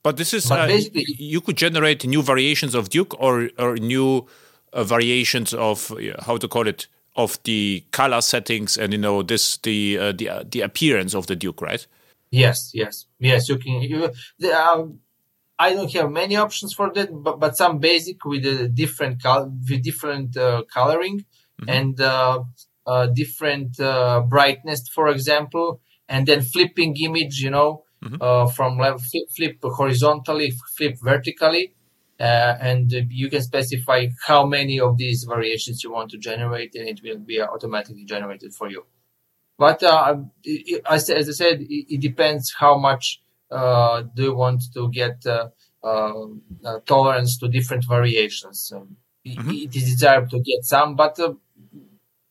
But 0.02 0.16
this 0.16 0.34
is 0.34 0.48
but 0.48 0.66
basically 0.66 1.06
you 1.18 1.40
could 1.40 1.56
generate 1.56 2.04
new 2.06 2.22
variations 2.22 2.74
of 2.74 2.88
Duke 2.88 3.14
or 3.20 3.50
or 3.58 3.76
new 3.76 4.26
variations 4.74 5.54
of 5.54 5.92
how 6.26 6.36
to 6.36 6.48
call 6.48 6.66
it 6.66 6.88
of 7.14 7.38
the 7.44 7.84
color 7.90 8.20
settings 8.20 8.76
and 8.76 8.92
you 8.92 8.98
know 8.98 9.22
this 9.22 9.58
the 9.58 9.98
uh, 9.98 10.12
the 10.12 10.28
uh, 10.28 10.44
the 10.48 10.60
appearance 10.60 11.14
of 11.14 11.26
the 11.26 11.36
Duke, 11.36 11.62
right? 11.62 11.86
Yes, 12.30 12.70
yes, 12.74 13.06
yes. 13.18 13.48
You 13.48 13.58
can. 13.58 13.82
You, 13.82 14.10
the, 14.38 14.52
um, 14.52 15.00
I 15.58 15.74
don't 15.74 15.92
have 15.92 16.10
many 16.10 16.36
options 16.36 16.72
for 16.72 16.90
that, 16.94 17.10
but, 17.12 17.38
but 17.38 17.56
some 17.56 17.78
basic 17.78 18.24
with 18.24 18.44
a 18.46 18.68
different 18.68 19.22
color, 19.22 19.50
with 19.70 19.82
different 19.84 20.36
uh, 20.36 20.64
coloring 20.72 21.24
mm-hmm. 21.60 21.68
and 21.68 22.00
uh, 22.00 22.42
uh, 22.86 23.06
different 23.06 23.78
uh, 23.80 24.20
brightness, 24.20 24.88
for 24.88 25.08
example, 25.08 25.80
and 26.08 26.26
then 26.26 26.42
flipping 26.42 26.96
image. 26.96 27.40
You 27.40 27.50
know, 27.50 27.84
mm-hmm. 28.04 28.54
from 28.54 28.78
level 28.78 29.00
flip, 29.00 29.28
flip 29.34 29.58
horizontally, 29.62 30.52
flip 30.76 30.96
vertically 31.02 31.74
uh, 32.22 32.56
and 32.60 32.92
you 33.10 33.28
can 33.28 33.42
specify 33.42 34.06
how 34.26 34.46
many 34.46 34.78
of 34.78 34.96
these 34.96 35.24
variations 35.24 35.82
you 35.82 35.90
want 35.90 36.08
to 36.08 36.18
generate 36.18 36.72
and 36.76 36.88
it 36.88 37.00
will 37.02 37.18
be 37.18 37.40
automatically 37.40 38.04
generated 38.04 38.54
for 38.54 38.70
you. 38.70 38.86
But 39.58 39.82
uh, 39.82 40.18
as, 40.88 41.10
as, 41.10 41.28
I 41.28 41.32
said, 41.32 41.60
it, 41.62 41.94
it 41.94 42.00
depends 42.00 42.54
how 42.56 42.78
much 42.78 43.20
uh, 43.50 44.02
do 44.14 44.22
you 44.22 44.34
want 44.34 44.62
to 44.74 44.88
get 44.90 45.26
uh, 45.26 45.48
um, 45.82 46.42
uh, 46.64 46.78
tolerance 46.86 47.38
to 47.38 47.48
different 47.48 47.84
variations. 47.88 48.72
Um, 48.72 48.96
mm-hmm. 49.26 49.50
it, 49.50 49.56
it 49.64 49.76
is 49.76 49.90
desirable 49.90 50.30
to 50.30 50.40
get 50.40 50.62
some, 50.62 50.94
but 50.94 51.18
uh, 51.18 51.34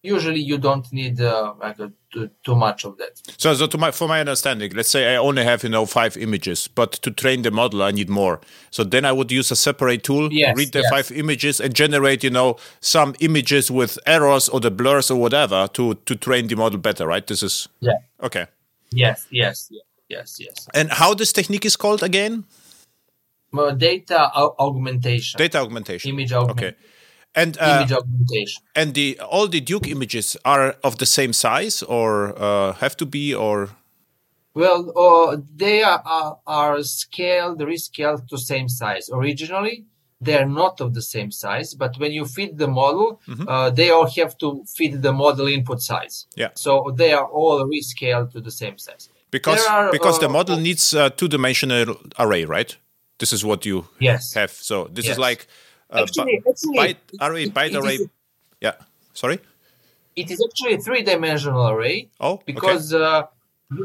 usually 0.04 0.40
you 0.40 0.58
don't 0.58 0.92
need 0.92 1.22
uh, 1.22 1.54
like 1.60 1.80
uh, 1.80 1.86
a 1.86 1.92
too, 2.12 2.30
too 2.44 2.56
much 2.56 2.86
of 2.86 2.98
that. 2.98 3.22
So, 3.38 3.54
so 3.54 3.68
to 3.68 3.78
my, 3.78 3.92
for 3.92 4.08
my 4.08 4.20
understanding, 4.20 4.72
let's 4.76 4.90
say 4.90 5.14
I 5.14 5.18
only 5.18 5.44
have 5.44 5.64
you 5.64 5.70
know 5.70 5.86
five 5.86 6.18
images, 6.18 6.68
but 6.68 6.94
to 6.94 7.12
train 7.12 7.44
the 7.44 7.52
model 7.52 7.84
I 7.84 7.92
need 7.92 8.10
more. 8.10 8.42
So 8.70 8.84
then 8.84 9.06
I 9.06 9.12
would 9.12 9.32
use 9.32 9.52
a 9.52 9.56
separate 9.56 10.04
tool, 10.04 10.32
yes, 10.32 10.56
read 10.58 10.72
the 10.72 10.80
yes. 10.80 10.90
five 10.90 11.12
images, 11.12 11.60
and 11.60 11.74
generate 11.74 12.24
you 12.24 12.30
know 12.30 12.58
some 12.80 13.16
images 13.20 13.70
with 13.70 13.98
errors 14.06 14.50
or 14.50 14.60
the 14.60 14.72
blurs 14.72 15.12
or 15.12 15.20
whatever 15.20 15.68
to 15.74 15.96
to 15.96 16.16
train 16.16 16.48
the 16.48 16.56
model 16.56 16.80
better. 16.80 17.08
Right? 17.08 17.26
This 17.26 17.44
is 17.44 17.68
yeah. 17.80 17.94
Okay. 18.22 18.48
Yes. 18.92 19.28
Yes. 19.32 19.72
Yes. 20.10 20.38
Yes. 20.40 20.68
And 20.74 20.92
how 20.92 21.14
this 21.14 21.32
technique 21.32 21.66
is 21.66 21.78
called 21.78 22.04
again? 22.04 22.44
Well, 23.54 23.76
data 23.76 24.32
augmentation. 24.36 25.38
Data 25.38 25.60
augmentation. 25.60 26.10
Image 26.10 26.34
augmentation. 26.34 26.76
Okay. 26.76 26.78
And 27.34 27.58
uh, 27.60 27.80
image 27.80 27.94
augmentation. 27.94 28.64
And 28.76 28.94
the 28.94 29.20
all 29.20 29.48
the 29.48 29.62
Duke 29.62 29.88
images 29.88 30.38
are 30.44 30.76
of 30.84 30.98
the 30.98 31.06
same 31.06 31.34
size, 31.34 31.82
or 31.82 32.34
uh, 32.38 32.74
have 32.74 32.98
to 32.98 33.06
be, 33.06 33.34
or 33.34 33.70
well, 34.54 34.92
uh, 34.98 35.38
they 35.56 35.82
are, 35.82 36.02
are, 36.06 36.40
are 36.46 36.84
scaled, 36.84 37.60
rescaled 37.60 38.28
to 38.28 38.38
same 38.38 38.68
size. 38.68 39.10
Originally, 39.14 39.86
they 40.20 40.38
are 40.38 40.46
not 40.46 40.82
of 40.82 40.94
the 40.94 41.02
same 41.02 41.32
size, 41.32 41.74
but 41.74 41.98
when 41.98 42.12
you 42.12 42.26
feed 42.26 42.58
the 42.58 42.68
model, 42.68 43.22
mm-hmm. 43.28 43.48
uh, 43.48 43.70
they 43.70 43.90
all 43.90 44.10
have 44.10 44.38
to 44.40 44.64
feed 44.76 45.02
the 45.02 45.14
model 45.14 45.48
input 45.48 45.82
size. 45.82 46.28
Yeah. 46.36 46.50
So 46.54 46.94
they 46.96 47.14
are 47.14 47.26
all 47.26 47.66
rescaled 47.66 48.32
to 48.34 48.42
the 48.42 48.52
same 48.52 48.78
size. 48.78 49.10
Because 49.32 49.66
are, 49.66 49.90
because 49.92 50.20
the 50.20 50.28
uh, 50.28 50.34
model 50.34 50.58
needs 50.58 50.94
a 50.94 51.10
two-dimensional 51.10 51.96
array, 52.20 52.44
right? 52.44 52.76
This 53.20 53.32
is 53.32 53.46
what 53.46 53.66
you 53.66 53.88
yes. 54.00 54.34
have. 54.34 54.52
So 54.52 54.90
this 54.92 55.06
yes. 55.06 55.14
is 55.14 55.20
like 55.20 55.48
uh, 55.92 56.04
actually, 56.04 56.42
actually, 56.48 56.78
byte 56.78 56.98
array, 57.20 57.50
byte 57.50 57.82
array. 57.82 57.96
Is, 57.96 58.08
yeah, 58.62 58.76
sorry. 59.14 59.40
It 60.16 60.30
is 60.30 60.44
actually 60.46 60.76
a 60.76 60.80
three-dimensional 60.80 61.70
array. 61.70 62.10
Oh, 62.20 62.42
because 62.46 62.94
okay. 62.94 63.04
uh, 63.04 63.24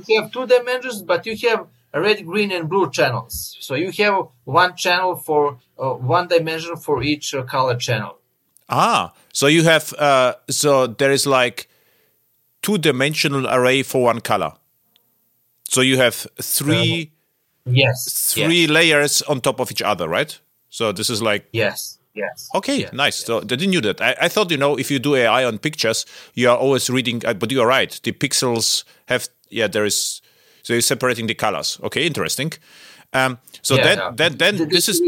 you 0.06 0.20
have 0.20 0.32
two 0.32 0.46
dimensions, 0.46 1.02
but 1.02 1.26
you 1.26 1.36
have 1.48 1.66
red, 1.94 2.24
green, 2.26 2.52
and 2.52 2.68
blue 2.68 2.90
channels. 2.90 3.56
So 3.60 3.74
you 3.74 3.90
have 4.04 4.28
one 4.44 4.76
channel 4.76 5.16
for 5.16 5.58
uh, 5.78 5.90
one 5.94 6.28
dimension 6.28 6.76
for 6.76 7.02
each 7.02 7.34
uh, 7.34 7.42
color 7.42 7.76
channel. 7.76 8.18
Ah, 8.68 9.12
so 9.32 9.46
you 9.46 9.62
have 9.62 9.92
uh, 9.94 10.34
so 10.50 10.86
there 10.86 11.12
is 11.12 11.26
like 11.26 11.68
two-dimensional 12.62 13.46
array 13.48 13.82
for 13.82 14.02
one 14.02 14.20
color. 14.20 14.52
So 15.68 15.80
you 15.80 15.96
have 15.98 16.26
three. 16.40 17.12
yes. 17.64 18.32
Three 18.34 18.62
yes. 18.62 18.70
layers 18.70 19.22
on 19.22 19.40
top 19.40 19.60
of 19.60 19.70
each 19.70 19.82
other, 19.82 20.08
right? 20.08 20.38
So 20.70 20.92
this 20.92 21.10
is 21.10 21.22
like 21.22 21.48
yes, 21.52 21.98
yes. 22.14 22.48
Okay, 22.54 22.80
yes, 22.80 22.92
nice. 22.92 23.20
Yes. 23.20 23.26
So 23.26 23.40
they 23.40 23.56
didn't 23.56 23.70
knew 23.70 23.80
that. 23.82 24.00
I, 24.00 24.16
I, 24.22 24.28
thought 24.28 24.50
you 24.50 24.56
know 24.56 24.78
if 24.78 24.90
you 24.90 24.98
do 24.98 25.14
AI 25.14 25.44
on 25.44 25.58
pictures, 25.58 26.06
you 26.34 26.50
are 26.50 26.56
always 26.56 26.90
reading. 26.90 27.24
Uh, 27.24 27.34
but 27.34 27.50
you 27.50 27.60
are 27.60 27.66
right. 27.66 27.98
The 28.02 28.12
pixels 28.12 28.84
have 29.06 29.28
yeah. 29.50 29.68
There 29.68 29.84
is 29.84 30.20
so 30.62 30.72
you're 30.72 30.82
separating 30.82 31.26
the 31.26 31.34
colors. 31.34 31.78
Okay, 31.82 32.06
interesting. 32.06 32.52
Um, 33.12 33.38
so 33.62 33.76
yeah, 33.76 33.84
then, 33.84 33.98
no. 33.98 34.12
then 34.14 34.36
then 34.36 34.56
the, 34.56 34.66
this 34.66 34.88
is. 34.88 35.00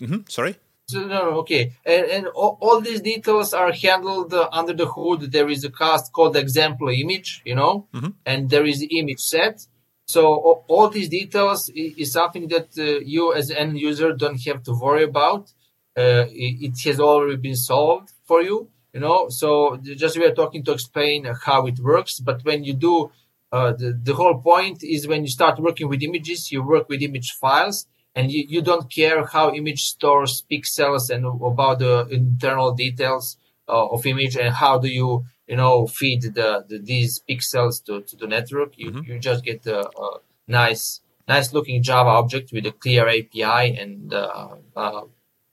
Mm-hmm, 0.00 0.28
sorry. 0.28 0.56
So, 0.90 1.06
no, 1.06 1.40
okay, 1.40 1.74
and, 1.84 2.06
and 2.06 2.26
all, 2.28 2.56
all, 2.62 2.80
these 2.80 3.02
details 3.02 3.52
are 3.52 3.72
handled 3.72 4.32
uh, 4.32 4.48
under 4.50 4.72
the 4.72 4.86
hood. 4.86 5.32
There 5.32 5.50
is 5.50 5.62
a 5.62 5.70
cast 5.70 6.14
called 6.14 6.34
example 6.34 6.88
image, 6.88 7.42
you 7.44 7.54
know, 7.54 7.88
mm-hmm. 7.92 8.12
and 8.24 8.48
there 8.48 8.64
is 8.64 8.78
the 8.78 8.98
image 8.98 9.20
set 9.20 9.66
so 10.08 10.64
all 10.68 10.88
these 10.88 11.10
details 11.10 11.70
is 11.74 12.12
something 12.12 12.48
that 12.48 12.68
uh, 12.78 13.00
you 13.04 13.34
as 13.34 13.50
an 13.50 13.56
end 13.58 13.78
user 13.78 14.14
don't 14.14 14.40
have 14.46 14.62
to 14.62 14.72
worry 14.72 15.04
about. 15.04 15.52
Uh, 15.94 16.24
it, 16.30 16.78
has 16.84 16.98
already 16.98 17.36
been 17.36 17.56
solved 17.56 18.12
for 18.24 18.40
you, 18.40 18.70
you 18.94 19.00
know. 19.00 19.28
So 19.28 19.76
just 19.76 20.16
we 20.16 20.24
are 20.24 20.34
talking 20.34 20.64
to 20.64 20.72
explain 20.72 21.26
how 21.44 21.66
it 21.66 21.78
works. 21.80 22.20
But 22.20 22.42
when 22.44 22.64
you 22.64 22.72
do, 22.72 23.10
uh, 23.52 23.72
the, 23.72 24.00
the 24.02 24.14
whole 24.14 24.40
point 24.40 24.82
is 24.82 25.06
when 25.06 25.24
you 25.24 25.28
start 25.28 25.58
working 25.58 25.88
with 25.88 26.02
images, 26.02 26.50
you 26.50 26.62
work 26.62 26.88
with 26.88 27.02
image 27.02 27.32
files 27.32 27.86
and 28.14 28.32
you, 28.32 28.44
you 28.48 28.62
don't 28.62 28.90
care 28.90 29.26
how 29.26 29.52
image 29.52 29.82
stores 29.84 30.42
pixels 30.50 31.10
and 31.10 31.26
about 31.26 31.80
the 31.80 32.06
internal 32.10 32.72
details 32.72 33.36
uh, 33.68 33.88
of 33.88 34.06
image 34.06 34.36
and 34.36 34.54
how 34.54 34.78
do 34.78 34.88
you 34.88 35.26
you 35.48 35.56
know 35.56 35.86
feed 35.86 36.22
the, 36.22 36.64
the 36.68 36.78
these 36.78 37.20
pixels 37.28 37.84
to, 37.84 38.02
to 38.02 38.16
the 38.16 38.26
network 38.26 38.74
you, 38.76 38.90
mm-hmm. 38.90 39.10
you 39.10 39.18
just 39.18 39.44
get 39.44 39.66
a, 39.66 39.80
a, 39.80 40.18
nice 40.46 41.00
nice 41.26 41.52
looking 41.52 41.82
java 41.82 42.10
object 42.10 42.52
with 42.52 42.66
a 42.66 42.72
clear 42.72 43.08
api 43.08 43.78
and 43.78 44.12
uh, 44.14 44.48
uh, 44.76 45.02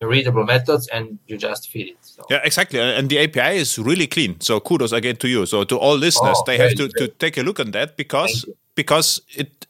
readable 0.01 0.43
methods 0.43 0.87
and 0.89 1.19
you 1.27 1.37
just 1.37 1.69
feed 1.69 1.87
it 1.87 1.97
so. 2.01 2.23
yeah 2.29 2.41
exactly 2.43 2.79
and 2.79 3.09
the 3.09 3.17
api 3.17 3.57
is 3.57 3.79
really 3.79 4.07
clean 4.07 4.39
so 4.39 4.59
kudos 4.59 4.91
again 4.91 5.15
to 5.15 5.27
you. 5.27 5.45
So 5.45 5.63
to 5.63 5.77
all 5.77 5.95
listeners 5.97 6.37
oh, 6.39 6.43
they 6.45 6.57
have 6.57 6.75
to, 6.75 6.87
to 6.89 7.07
take 7.07 7.37
a 7.37 7.41
look 7.41 7.59
on 7.59 7.71
that 7.71 7.97
because 7.97 8.45
because 8.75 9.21
it 9.35 9.65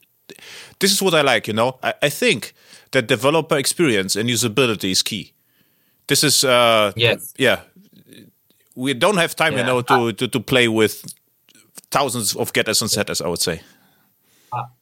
this 0.80 0.92
is 0.92 1.00
what 1.00 1.14
i 1.14 1.22
like 1.22 1.46
you 1.46 1.54
know. 1.54 1.78
I, 1.82 1.94
I 2.02 2.08
think 2.08 2.52
that 2.90 3.06
developer 3.06 3.56
experience 3.56 4.16
and 4.16 4.28
usability 4.28 4.90
is 4.90 5.02
key. 5.02 5.32
This 6.08 6.22
is 6.22 6.44
uh 6.44 6.92
yes. 6.96 7.32
yeah 7.38 7.60
we 8.76 8.94
don't 8.94 9.16
have 9.16 9.34
time, 9.34 9.54
yeah. 9.54 9.60
you 9.60 9.64
know, 9.64 9.80
to, 9.82 10.12
to, 10.12 10.28
to 10.28 10.40
play 10.40 10.68
with 10.68 11.04
thousands 11.90 12.36
of 12.36 12.52
getters 12.52 12.80
and 12.80 12.90
setters. 12.90 13.20
I 13.20 13.28
would 13.28 13.40
say. 13.40 13.62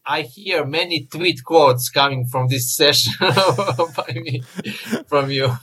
I 0.06 0.22
hear 0.22 0.64
many 0.66 1.06
tweet 1.06 1.42
quotes 1.44 1.88
coming 1.88 2.26
from 2.26 2.48
this 2.48 2.76
session 2.76 3.12
by 3.20 4.12
me, 4.14 4.42
from 5.08 5.30
you. 5.30 5.50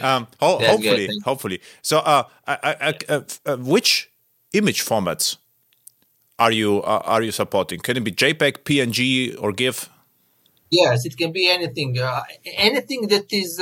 Um, 0.00 0.28
ho- 0.38 0.58
hopefully, 0.58 1.08
good, 1.08 1.22
hopefully. 1.24 1.60
So, 1.82 1.98
uh, 1.98 2.22
I, 2.46 2.76
I, 2.80 2.94
uh, 3.08 3.20
uh, 3.44 3.56
which 3.56 4.10
image 4.52 4.84
formats 4.84 5.36
are 6.38 6.52
you 6.52 6.80
uh, 6.82 7.02
are 7.04 7.22
you 7.22 7.32
supporting? 7.32 7.80
Can 7.80 7.96
it 7.96 8.04
be 8.04 8.12
JPEG, 8.12 8.58
PNG, 8.58 9.36
or 9.42 9.52
GIF? 9.52 9.90
Yes, 10.70 11.04
it 11.04 11.16
can 11.16 11.32
be 11.32 11.50
anything. 11.50 11.98
Uh, 11.98 12.22
anything 12.56 13.08
that 13.08 13.32
is 13.32 13.60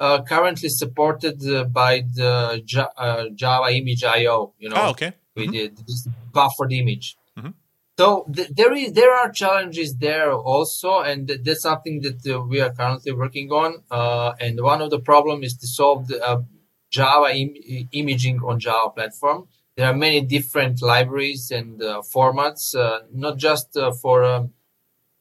uh, 0.00 0.22
currently 0.22 0.68
supported 0.68 1.44
uh, 1.46 1.64
by 1.64 2.04
the 2.14 2.62
J- 2.64 2.84
uh, 2.96 3.24
Java 3.34 3.72
Image 3.72 4.04
IO. 4.04 4.54
You 4.58 4.70
know, 4.70 4.76
oh, 4.78 4.90
okay. 4.90 5.12
We 5.34 5.48
mm-hmm. 5.48 5.74
this 5.86 6.08
buffered 6.32 6.72
image. 6.72 7.16
Mm-hmm. 7.36 7.50
So 7.98 8.26
th- 8.32 8.48
there 8.48 8.72
is 8.74 8.92
there 8.92 9.12
are 9.12 9.30
challenges 9.30 9.96
there 9.96 10.32
also, 10.32 11.00
and 11.00 11.26
th- 11.26 11.40
that's 11.42 11.62
something 11.62 12.00
that 12.02 12.26
uh, 12.26 12.40
we 12.40 12.60
are 12.60 12.72
currently 12.72 13.12
working 13.12 13.50
on. 13.50 13.82
Uh, 13.90 14.34
and 14.40 14.60
one 14.62 14.82
of 14.82 14.90
the 14.90 15.00
problem 15.00 15.42
is 15.42 15.56
to 15.56 15.66
solve 15.66 16.08
the 16.08 16.24
uh, 16.24 16.42
Java 16.90 17.34
Im- 17.34 17.88
imaging 17.92 18.40
on 18.40 18.60
Java 18.60 18.90
platform. 18.90 19.48
There 19.76 19.86
are 19.86 19.94
many 19.94 20.20
different 20.20 20.82
libraries 20.82 21.52
and 21.52 21.80
formats, 21.80 22.74
not 23.14 23.36
just 23.36 23.78
for 24.02 24.24
um, 24.24 24.50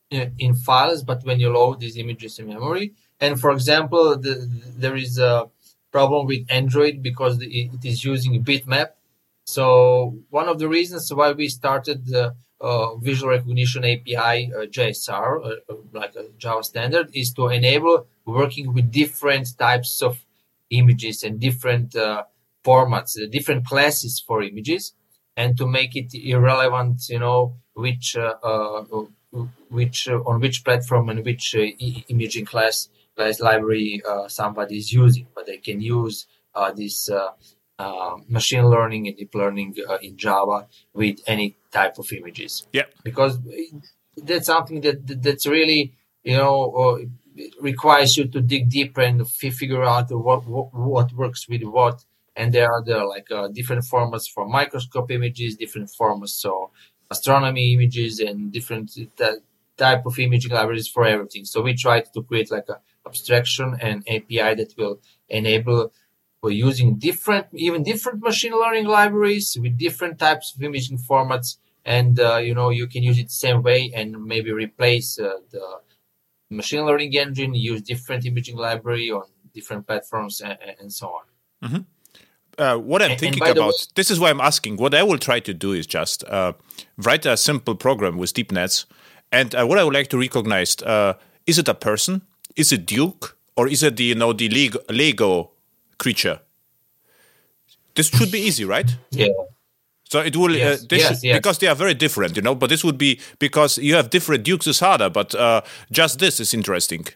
in 0.09 0.55
files, 0.55 1.03
but 1.03 1.23
when 1.25 1.39
you 1.39 1.51
load 1.51 1.79
these 1.79 1.95
images 1.95 2.39
in 2.39 2.47
memory 2.47 2.95
And 3.19 3.39
for 3.39 3.51
example, 3.51 4.17
the, 4.17 4.47
there 4.77 4.95
is 4.95 5.17
a 5.17 5.49
problem 5.91 6.27
with 6.27 6.45
Android 6.49 7.01
because 7.01 7.39
it 7.41 7.83
is 7.83 8.03
using 8.03 8.43
bitmap. 8.43 8.89
So 9.45 10.19
one 10.29 10.47
of 10.47 10.59
the 10.59 10.67
reasons 10.67 11.11
why 11.13 11.31
we 11.31 11.47
started 11.47 12.05
the 12.05 12.35
uh, 12.59 12.95
visual 12.95 13.31
recognition 13.31 13.85
API 13.85 14.51
uh, 14.51 14.65
JSR, 14.65 15.45
uh, 15.45 15.49
uh, 15.69 15.75
like 15.93 16.15
a 16.15 16.25
Java 16.37 16.63
standard, 16.63 17.09
is 17.13 17.31
to 17.33 17.49
enable 17.49 18.07
working 18.25 18.73
with 18.73 18.91
different 18.91 19.47
types 19.57 20.01
of 20.01 20.25
images 20.71 21.23
and 21.23 21.39
different 21.39 21.95
uh, 21.95 22.23
formats, 22.65 23.13
different 23.31 23.65
classes 23.65 24.19
for 24.25 24.41
images, 24.41 24.93
and 25.35 25.55
to 25.57 25.67
make 25.67 25.95
it 25.95 26.13
irrelevant, 26.13 27.07
you 27.09 27.19
know, 27.19 27.55
which 27.73 28.17
which 29.69 30.07
on 30.09 30.39
which 30.39 30.63
platform 30.63 31.09
and 31.09 31.23
which 31.23 31.55
imaging 32.09 32.45
class 32.45 32.89
class 33.17 33.39
library 33.39 34.01
somebody 34.27 34.77
is 34.77 34.93
using, 34.93 35.27
but 35.35 35.45
they 35.47 35.57
can 35.57 35.81
use 35.81 36.27
this 36.75 37.09
uh, 37.79 38.15
machine 38.27 38.67
learning 38.67 39.07
and 39.07 39.17
deep 39.17 39.35
learning 39.35 39.75
uh, 39.87 39.97
in 40.01 40.17
Java 40.17 40.67
with 40.93 41.19
any 41.27 41.57
type 41.71 41.99
of 41.99 42.11
images. 42.11 42.67
Yeah, 42.73 42.85
because 43.03 43.37
that's 44.15 44.47
something 44.47 44.81
that 44.81 45.21
that's 45.21 45.45
really 45.45 45.93
you 46.23 46.37
know 46.37 46.71
uh, 46.71 47.41
requires 47.61 48.17
you 48.17 48.27
to 48.29 48.41
dig 48.41 48.69
deeper 48.69 49.01
and 49.01 49.29
figure 49.29 49.83
out 49.83 50.09
what, 50.09 50.47
what, 50.47 50.73
what 50.73 51.13
works 51.13 51.47
with 51.47 51.63
what. 51.63 52.03
And 52.35 52.51
there 52.51 52.71
are 52.71 52.83
the 52.83 53.03
like 53.03 53.29
uh, 53.31 53.47
different 53.47 53.83
formats 53.83 54.27
for 54.27 54.47
microscope 54.47 55.11
images, 55.11 55.55
different 55.55 55.89
formats 55.89 56.29
so 56.29 56.71
astronomy 57.11 57.73
images, 57.73 58.19
and 58.19 58.51
different 58.51 58.91
type 59.77 60.05
of 60.05 60.17
imaging 60.19 60.51
libraries 60.51 60.87
for 60.87 61.05
everything. 61.05 61.45
So 61.45 61.61
we 61.61 61.75
tried 61.75 62.11
to 62.13 62.23
create 62.23 62.51
like 62.51 62.69
a 62.69 62.79
abstraction 63.07 63.77
and 63.81 64.03
API 64.07 64.55
that 64.55 64.73
will 64.77 65.01
enable 65.29 65.91
we're 66.41 66.51
using 66.51 66.97
different, 66.97 67.47
even 67.53 67.83
different 67.83 68.21
machine 68.21 68.53
learning 68.53 68.85
libraries 68.85 69.57
with 69.59 69.77
different 69.77 70.19
types 70.19 70.53
of 70.55 70.61
imaging 70.63 70.97
formats. 70.97 71.57
And, 71.83 72.19
uh, 72.19 72.37
you 72.37 72.53
know, 72.53 72.69
you 72.69 72.87
can 72.87 73.01
use 73.03 73.17
it 73.17 73.27
the 73.27 73.29
same 73.47 73.63
way 73.63 73.91
and 73.95 74.23
maybe 74.25 74.51
replace 74.51 75.19
uh, 75.19 75.37
the 75.51 75.65
machine 76.49 76.85
learning 76.85 77.15
engine, 77.15 77.55
use 77.55 77.81
different 77.81 78.25
imaging 78.25 78.57
library 78.57 79.09
on 79.09 79.23
different 79.53 79.87
platforms 79.87 80.41
and, 80.41 80.57
and 80.79 80.93
so 80.93 81.07
on. 81.07 81.23
Mm-hmm. 81.63 81.81
Uh, 82.57 82.77
what 82.77 83.01
I'm 83.01 83.17
thinking 83.17 83.43
about, 83.43 83.67
way, 83.67 83.73
this 83.95 84.09
is 84.09 84.19
why 84.19 84.29
I'm 84.29 84.41
asking. 84.41 84.77
What 84.77 84.93
I 84.95 85.03
will 85.03 85.19
try 85.19 85.39
to 85.39 85.53
do 85.53 85.73
is 85.73 85.85
just 85.85 86.23
uh, 86.23 86.53
write 86.97 87.25
a 87.25 87.37
simple 87.37 87.75
program 87.75 88.17
with 88.17 88.33
DeepNetts. 88.33 88.85
And 89.31 89.53
uh, 89.53 89.65
what 89.65 89.77
I 89.77 89.83
would 89.83 89.93
like 89.93 90.07
to 90.07 90.17
recognize, 90.17 90.75
uh, 90.81 91.13
is 91.45 91.59
it 91.59 91.67
a 91.67 91.73
person? 91.73 92.21
Is 92.57 92.71
it 92.73 92.85
Duke? 92.85 93.37
Or 93.55 93.67
is 93.67 93.81
it 93.81 93.95
the, 93.95 94.03
you 94.03 94.15
know, 94.15 94.33
the 94.33 94.49
Lego, 94.49 94.79
Lego 94.89 95.51
creature. 95.97 96.39
This 97.95 98.09
should 98.09 98.31
be 98.31 98.39
easy, 98.39 98.65
right? 98.65 98.89
Yeah. 99.11 99.27
So 100.09 100.21
it 100.21 100.37
will 100.37 100.55
yes, 100.55 100.83
uh, 100.83 100.85
this 100.87 101.01
yes, 101.01 101.21
yes. 101.21 101.37
because 101.37 101.57
they 101.57 101.67
are 101.67 101.75
very 101.75 101.93
different, 101.93 102.37
you 102.37 102.41
know. 102.41 102.55
But 102.55 102.69
this 102.69 102.81
would 102.81 102.97
be 102.97 103.19
because 103.39 103.77
you 103.77 103.95
have 103.95 104.09
different 104.09 104.45
Dukes 104.45 104.65
is 104.65 104.79
harder, 104.79 105.09
but 105.09 105.35
uh, 105.35 105.63
just 105.91 106.19
this 106.19 106.39
is 106.39 106.53
interesting. 106.53 107.07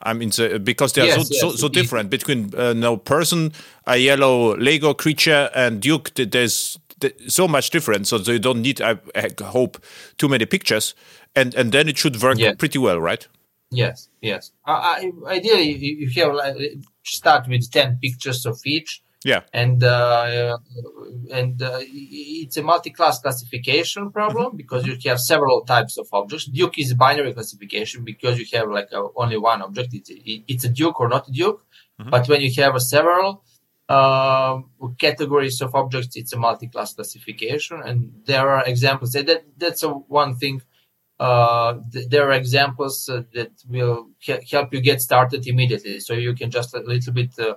I 0.00 0.14
mean, 0.14 0.32
so, 0.32 0.58
because 0.58 0.94
they 0.94 1.10
are 1.10 1.20
so, 1.20 1.24
so, 1.24 1.50
so 1.50 1.68
different 1.68 2.08
between 2.08 2.54
uh, 2.54 2.72
no 2.72 2.96
person, 2.96 3.52
a 3.86 3.98
yellow 3.98 4.56
Lego 4.56 4.94
creature, 4.94 5.50
and 5.54 5.82
Duke. 5.82 6.14
There's 6.14 6.78
so 7.26 7.48
much 7.48 7.68
difference, 7.68 8.08
so 8.08 8.16
you 8.16 8.38
don't 8.38 8.62
need, 8.62 8.80
I, 8.80 8.96
I 9.14 9.28
hope, 9.42 9.76
too 10.16 10.28
many 10.28 10.46
pictures, 10.46 10.94
and 11.36 11.54
and 11.54 11.70
then 11.70 11.86
it 11.86 11.98
should 11.98 12.16
work 12.22 12.38
pretty 12.56 12.78
well, 12.78 12.98
right? 12.98 13.28
Yes, 13.70 14.08
yes. 14.20 14.52
Uh, 14.64 14.96
ideally, 15.26 15.76
you 15.76 16.10
have 16.22 16.34
like 16.34 16.56
start 17.04 17.48
with 17.48 17.70
10 17.70 17.98
pictures 18.02 18.46
of 18.46 18.58
each. 18.64 19.02
Yeah. 19.24 19.40
And 19.52 19.82
uh, 19.82 20.58
and 21.32 21.60
uh, 21.60 21.80
it's 21.82 22.56
a 22.56 22.62
multi-class 22.62 23.18
classification 23.18 24.12
problem 24.12 24.48
mm-hmm. 24.48 24.56
because 24.56 24.86
you 24.86 24.96
have 25.06 25.18
several 25.18 25.62
types 25.62 25.98
of 25.98 26.06
objects. 26.12 26.46
Duke 26.46 26.78
is 26.78 26.94
binary 26.94 27.34
classification 27.34 28.04
because 28.04 28.38
you 28.38 28.46
have 28.56 28.70
like 28.70 28.88
a, 28.92 29.02
only 29.16 29.36
one 29.36 29.60
object. 29.60 29.92
It's, 29.92 30.10
it's 30.14 30.64
a 30.64 30.68
Duke 30.68 31.00
or 31.00 31.08
not 31.08 31.28
a 31.28 31.32
Duke. 31.32 31.66
Mm-hmm. 32.00 32.10
But 32.10 32.28
when 32.28 32.40
you 32.42 32.52
have 32.62 32.76
a 32.76 32.80
several 32.80 33.42
uh, 33.88 34.60
categories 34.98 35.60
of 35.60 35.74
objects, 35.74 36.16
it's 36.16 36.32
a 36.32 36.38
multi-class 36.38 36.94
classification. 36.94 37.82
And 37.84 38.22
there 38.24 38.48
are 38.48 38.64
examples. 38.66 39.12
That 39.12 39.44
that's 39.56 39.82
a 39.82 39.88
one 39.88 40.36
thing 40.36 40.62
uh, 41.20 41.74
th- 41.92 42.08
there 42.08 42.28
are 42.28 42.32
examples 42.32 43.08
uh, 43.08 43.22
that 43.34 43.50
will 43.68 44.08
he- 44.18 44.46
help 44.50 44.72
you 44.72 44.80
get 44.80 45.00
started 45.00 45.46
immediately. 45.46 46.00
So 46.00 46.14
you 46.14 46.34
can 46.34 46.50
just 46.50 46.74
a 46.74 46.80
little 46.80 47.12
bit 47.12 47.38
uh, 47.38 47.54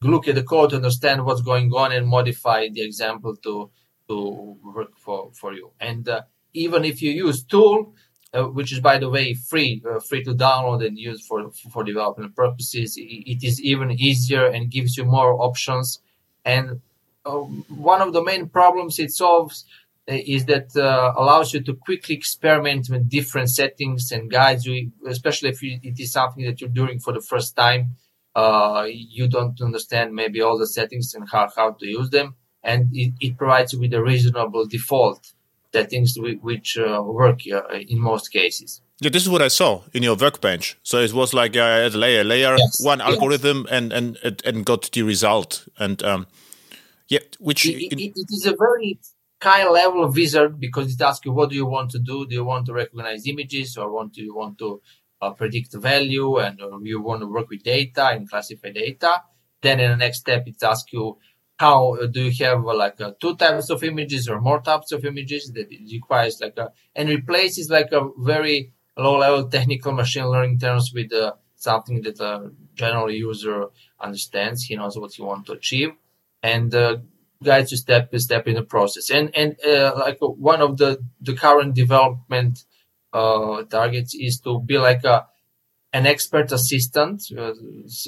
look 0.00 0.28
at 0.28 0.34
the 0.34 0.42
code, 0.42 0.72
understand 0.72 1.24
what's 1.24 1.42
going 1.42 1.70
on, 1.72 1.92
and 1.92 2.06
modify 2.06 2.68
the 2.72 2.82
example 2.82 3.36
to 3.36 3.70
to 4.08 4.56
work 4.74 4.96
for 4.98 5.30
for 5.34 5.52
you. 5.52 5.72
And 5.80 6.08
uh, 6.08 6.22
even 6.54 6.84
if 6.84 7.02
you 7.02 7.12
use 7.12 7.44
tool, 7.44 7.94
uh, 8.34 8.44
which 8.44 8.72
is 8.72 8.80
by 8.80 8.98
the 8.98 9.10
way 9.10 9.34
free 9.34 9.82
uh, 9.88 10.00
free 10.00 10.24
to 10.24 10.34
download 10.34 10.84
and 10.86 10.98
use 10.98 11.24
for 11.26 11.50
for 11.72 11.84
development 11.84 12.34
purposes, 12.34 12.94
it, 12.96 13.44
is 13.44 13.60
even 13.60 13.90
easier 13.92 14.46
and 14.46 14.70
gives 14.70 14.96
you 14.96 15.04
more 15.04 15.34
options. 15.42 16.00
And 16.44 16.80
one 17.24 18.02
of 18.02 18.12
the 18.12 18.22
main 18.22 18.48
problems 18.48 18.98
it 18.98 19.10
solves 19.10 19.64
is 20.06 20.46
that 20.46 20.76
uh, 20.76 21.12
allows 21.16 21.54
you 21.54 21.62
to 21.62 21.74
quickly 21.74 22.14
experiment 22.14 22.88
with 22.90 23.08
different 23.08 23.50
settings 23.50 24.10
and 24.10 24.30
guides 24.30 24.66
you, 24.66 24.90
especially 25.06 25.50
if 25.50 25.62
you, 25.62 25.78
it 25.82 25.98
is 26.00 26.12
something 26.12 26.44
that 26.44 26.60
you're 26.60 26.70
doing 26.70 26.98
for 26.98 27.12
the 27.12 27.20
first 27.20 27.54
time. 27.56 27.96
Uh, 28.34 28.86
you 28.88 29.28
don't 29.28 29.60
understand 29.60 30.14
maybe 30.14 30.40
all 30.40 30.58
the 30.58 30.66
settings 30.66 31.14
and 31.14 31.28
how, 31.30 31.48
how 31.54 31.70
to 31.72 31.86
use 31.86 32.10
them. 32.10 32.34
And 32.64 32.88
it, 32.92 33.12
it 33.20 33.36
provides 33.36 33.72
you 33.72 33.80
with 33.80 33.92
a 33.92 34.02
reasonable 34.02 34.66
default 34.66 35.32
settings 35.72 36.16
which 36.18 36.76
uh, 36.78 37.02
work 37.02 37.40
uh, 37.52 37.62
in 37.72 37.98
most 37.98 38.28
cases. 38.32 38.80
Yeah, 39.00 39.10
this 39.10 39.22
is 39.22 39.28
what 39.28 39.42
I 39.42 39.48
saw 39.48 39.82
in 39.92 40.02
your 40.02 40.16
workbench. 40.16 40.78
So 40.82 40.98
it 40.98 41.12
was 41.12 41.34
like 41.34 41.56
I 41.56 41.78
had 41.78 41.94
layer, 41.94 42.22
layer, 42.22 42.56
yes. 42.56 42.84
one 42.84 43.00
yes. 43.00 43.08
algorithm, 43.08 43.66
and 43.70 43.92
and 43.92 44.16
and 44.44 44.64
got 44.64 44.90
the 44.92 45.02
result. 45.02 45.66
And 45.76 46.00
um, 46.04 46.26
yeah, 47.08 47.18
which 47.40 47.66
it, 47.66 47.92
it, 47.92 48.12
it 48.14 48.28
is 48.30 48.46
a 48.46 48.54
very 48.56 49.00
kind 49.42 49.66
of 49.66 49.74
level 49.74 50.04
of 50.04 50.14
wizard 50.14 50.60
because 50.60 50.94
it 50.94 51.00
asks 51.00 51.26
you 51.26 51.32
what 51.32 51.50
do 51.50 51.56
you 51.56 51.66
want 51.66 51.90
to 51.90 51.98
do? 51.98 52.26
Do 52.26 52.34
you 52.34 52.44
want 52.44 52.66
to 52.66 52.72
recognize 52.72 53.26
images 53.26 53.76
or 53.76 53.90
want 53.90 54.14
to 54.14 54.22
you 54.22 54.34
want 54.34 54.56
to 54.58 54.80
uh, 55.20 55.32
predict 55.32 55.74
value 55.74 56.38
and 56.38 56.62
or 56.62 56.78
you 56.82 57.02
want 57.02 57.22
to 57.22 57.26
work 57.26 57.48
with 57.50 57.64
data 57.64 58.04
and 58.14 58.30
classify 58.30 58.70
data? 58.70 59.12
Then 59.60 59.80
in 59.80 59.90
the 59.90 59.96
next 59.96 60.18
step 60.20 60.46
it 60.46 60.62
asks 60.62 60.92
you 60.92 61.18
how 61.58 61.94
uh, 61.94 62.06
do 62.06 62.22
you 62.28 62.44
have 62.44 62.64
uh, 62.64 62.76
like 62.76 63.00
uh, 63.00 63.12
two 63.20 63.34
types 63.36 63.68
of 63.70 63.82
images 63.82 64.28
or 64.28 64.40
more 64.40 64.62
types 64.62 64.92
of 64.92 65.04
images? 65.04 65.50
That 65.54 65.72
it 65.72 65.92
requires 65.92 66.40
like 66.40 66.56
a 66.56 66.70
and 66.94 67.08
replaces 67.08 67.68
like 67.68 67.90
a 67.90 68.08
very 68.16 68.72
low 68.96 69.18
level 69.18 69.48
technical 69.56 69.92
machine 69.92 70.28
learning 70.28 70.60
terms 70.60 70.92
with 70.94 71.12
uh, 71.12 71.32
something 71.56 72.02
that 72.02 72.20
a 72.20 72.52
general 72.74 73.10
user 73.10 73.66
understands 74.00 74.64
he 74.64 74.76
knows 74.76 74.96
what 74.96 75.14
he 75.14 75.22
wants 75.22 75.48
to 75.48 75.54
achieve. 75.54 75.90
And 76.44 76.72
guides 77.42 77.70
you 77.70 77.76
step 77.76 78.10
by 78.10 78.18
step 78.18 78.46
in 78.46 78.54
the 78.54 78.62
process. 78.62 79.10
And 79.10 79.34
and 79.34 79.56
uh, 79.64 79.92
like 79.96 80.18
one 80.20 80.60
of 80.60 80.78
the 80.78 81.02
the 81.20 81.34
current 81.34 81.74
development 81.74 82.64
uh, 83.12 83.62
targets 83.64 84.14
is 84.14 84.40
to 84.40 84.60
be 84.60 84.78
like 84.78 85.04
a 85.04 85.26
an 85.92 86.06
expert 86.06 86.50
assistant. 86.52 87.22
Uh, 87.36 87.52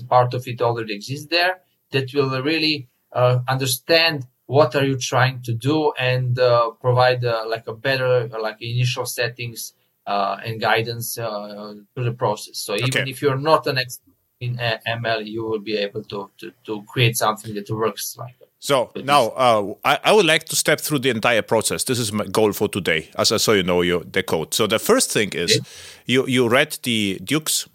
part 0.09 0.35
of 0.35 0.47
it 0.47 0.63
already 0.63 0.95
exists 0.95 1.27
there 1.27 1.61
that 1.93 2.13
will 2.15 2.43
really 2.43 2.89
uh, 3.13 3.41
understand 3.49 4.27
what 4.47 4.75
are 4.75 4.85
you 4.85 4.99
trying 4.99 5.41
to 5.43 5.55
do 5.55 5.93
and 5.99 6.39
uh, 6.39 6.71
provide 6.81 7.25
uh, 7.25 7.45
like 7.47 7.67
a 7.67 7.75
better 7.75 8.29
like 8.41 8.57
initial 8.61 9.07
settings 9.07 9.75
and 10.07 10.61
guidance 10.61 11.15
to 11.15 11.85
the 11.97 12.13
process. 12.13 12.59
So 12.59 12.75
even 12.75 12.89
okay. 12.89 13.11
if 13.11 13.23
you're 13.23 13.39
not 13.39 13.67
an 13.67 13.79
expert 13.79 14.13
in 14.41 14.57
ML, 14.57 15.27
you 15.27 15.45
will 15.45 15.61
be 15.61 15.77
able 15.77 16.03
to, 16.05 16.31
to, 16.39 16.53
to 16.67 16.83
create 16.83 17.17
something 17.17 17.55
that 17.55 17.71
works 17.71 18.17
like 18.19 18.39
that. 18.39 18.44
So 18.65 18.91
now 18.97 19.27
uh, 19.37 19.75
I, 19.85 19.99
I, 20.05 20.13
would 20.15 20.25
like 20.25 20.45
to 20.45 20.57
step 20.57 20.81
through 20.81 21.01
the 21.01 21.11
entire 21.11 21.43
process. 21.43 21.85
This 21.85 21.99
is 21.99 22.13
my 22.13 22.25
goal 22.25 22.55
for 22.55 22.67
today, 22.67 23.11
as 23.19 23.31
I 23.31 23.37
saw 23.37 23.53
you 23.53 23.63
know 23.63 23.83
your 23.83 24.03
the 24.05 24.23
code. 24.23 24.55
So 24.55 24.67
the 24.67 24.79
first 24.79 25.13
thing 25.13 25.35
is 25.35 25.61
you 26.07 26.27
you 26.27 26.49
read 26.49 26.79
the 26.83 27.21
dukes 27.23 27.69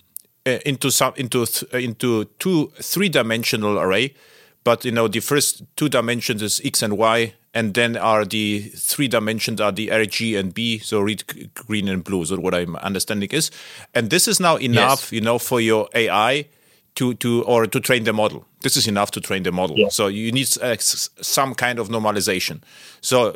uh, 0.47 0.57
into 0.65 0.89
some 0.89 1.13
into 1.15 1.45
th- 1.45 1.71
uh, 1.71 1.77
into 1.77 2.25
two 2.39 2.71
three 2.81 3.07
dimensional 3.07 3.77
array, 3.77 4.15
but 4.63 4.83
you 4.83 4.91
know 4.91 5.07
the 5.07 5.19
first 5.19 5.61
two 5.75 5.89
dimensions 5.89 6.41
is 6.41 6.59
x 6.65 6.81
and 6.81 6.97
y, 6.97 7.35
and 7.53 7.75
then 7.75 7.95
are 7.95 8.25
the 8.25 8.61
three 8.75 9.07
dimensions 9.07 9.61
are 9.61 9.71
the 9.71 9.89
RG 9.89 10.39
and 10.39 10.55
B, 10.55 10.79
so 10.79 11.01
red, 11.01 11.23
green, 11.53 11.87
and 11.87 12.03
blue. 12.03 12.25
So 12.25 12.39
what 12.39 12.55
I'm 12.55 12.75
understanding 12.77 13.29
is, 13.29 13.51
and 13.93 14.09
this 14.09 14.27
is 14.27 14.39
now 14.39 14.55
enough, 14.55 15.03
yes. 15.03 15.11
you 15.11 15.21
know, 15.21 15.37
for 15.37 15.61
your 15.61 15.87
AI 15.93 16.47
to 16.95 17.13
to 17.15 17.43
or 17.43 17.67
to 17.67 17.79
train 17.79 18.03
the 18.03 18.13
model. 18.13 18.45
This 18.61 18.75
is 18.75 18.87
enough 18.87 19.11
to 19.11 19.21
train 19.21 19.43
the 19.43 19.51
model. 19.51 19.77
Yeah. 19.77 19.89
So 19.89 20.07
you 20.07 20.31
need 20.31 20.47
uh, 20.61 20.75
some 20.79 21.55
kind 21.55 21.79
of 21.79 21.87
normalization. 21.89 22.61
So 23.01 23.33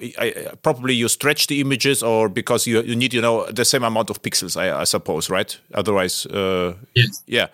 probably 0.62 0.94
you 0.96 1.08
stretch 1.08 1.48
the 1.48 1.62
images, 1.62 2.04
or 2.04 2.30
because 2.30 2.68
you 2.68 2.82
you 2.84 2.96
need 2.96 3.13
you 3.13 3.22
know 3.22 3.46
the 3.52 3.63
same 3.66 3.84
amount 3.86 4.10
of 4.10 4.22
pixels, 4.22 4.58
I, 4.58 4.82
I 4.82 4.86
suppose, 4.86 5.30
right? 5.30 5.58
Otherwise, 5.74 6.26
uh, 6.26 6.74
Yes. 6.96 7.24
yeah. 7.28 7.48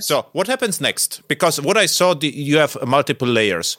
So 0.00 0.26
what 0.32 0.46
happens 0.48 0.80
next? 0.80 1.22
Because 1.28 1.60
what 1.60 1.76
I 1.76 1.86
saw, 1.86 2.14
the, 2.14 2.28
you 2.28 2.58
have 2.58 2.76
multiple 2.86 3.28
layers, 3.28 3.78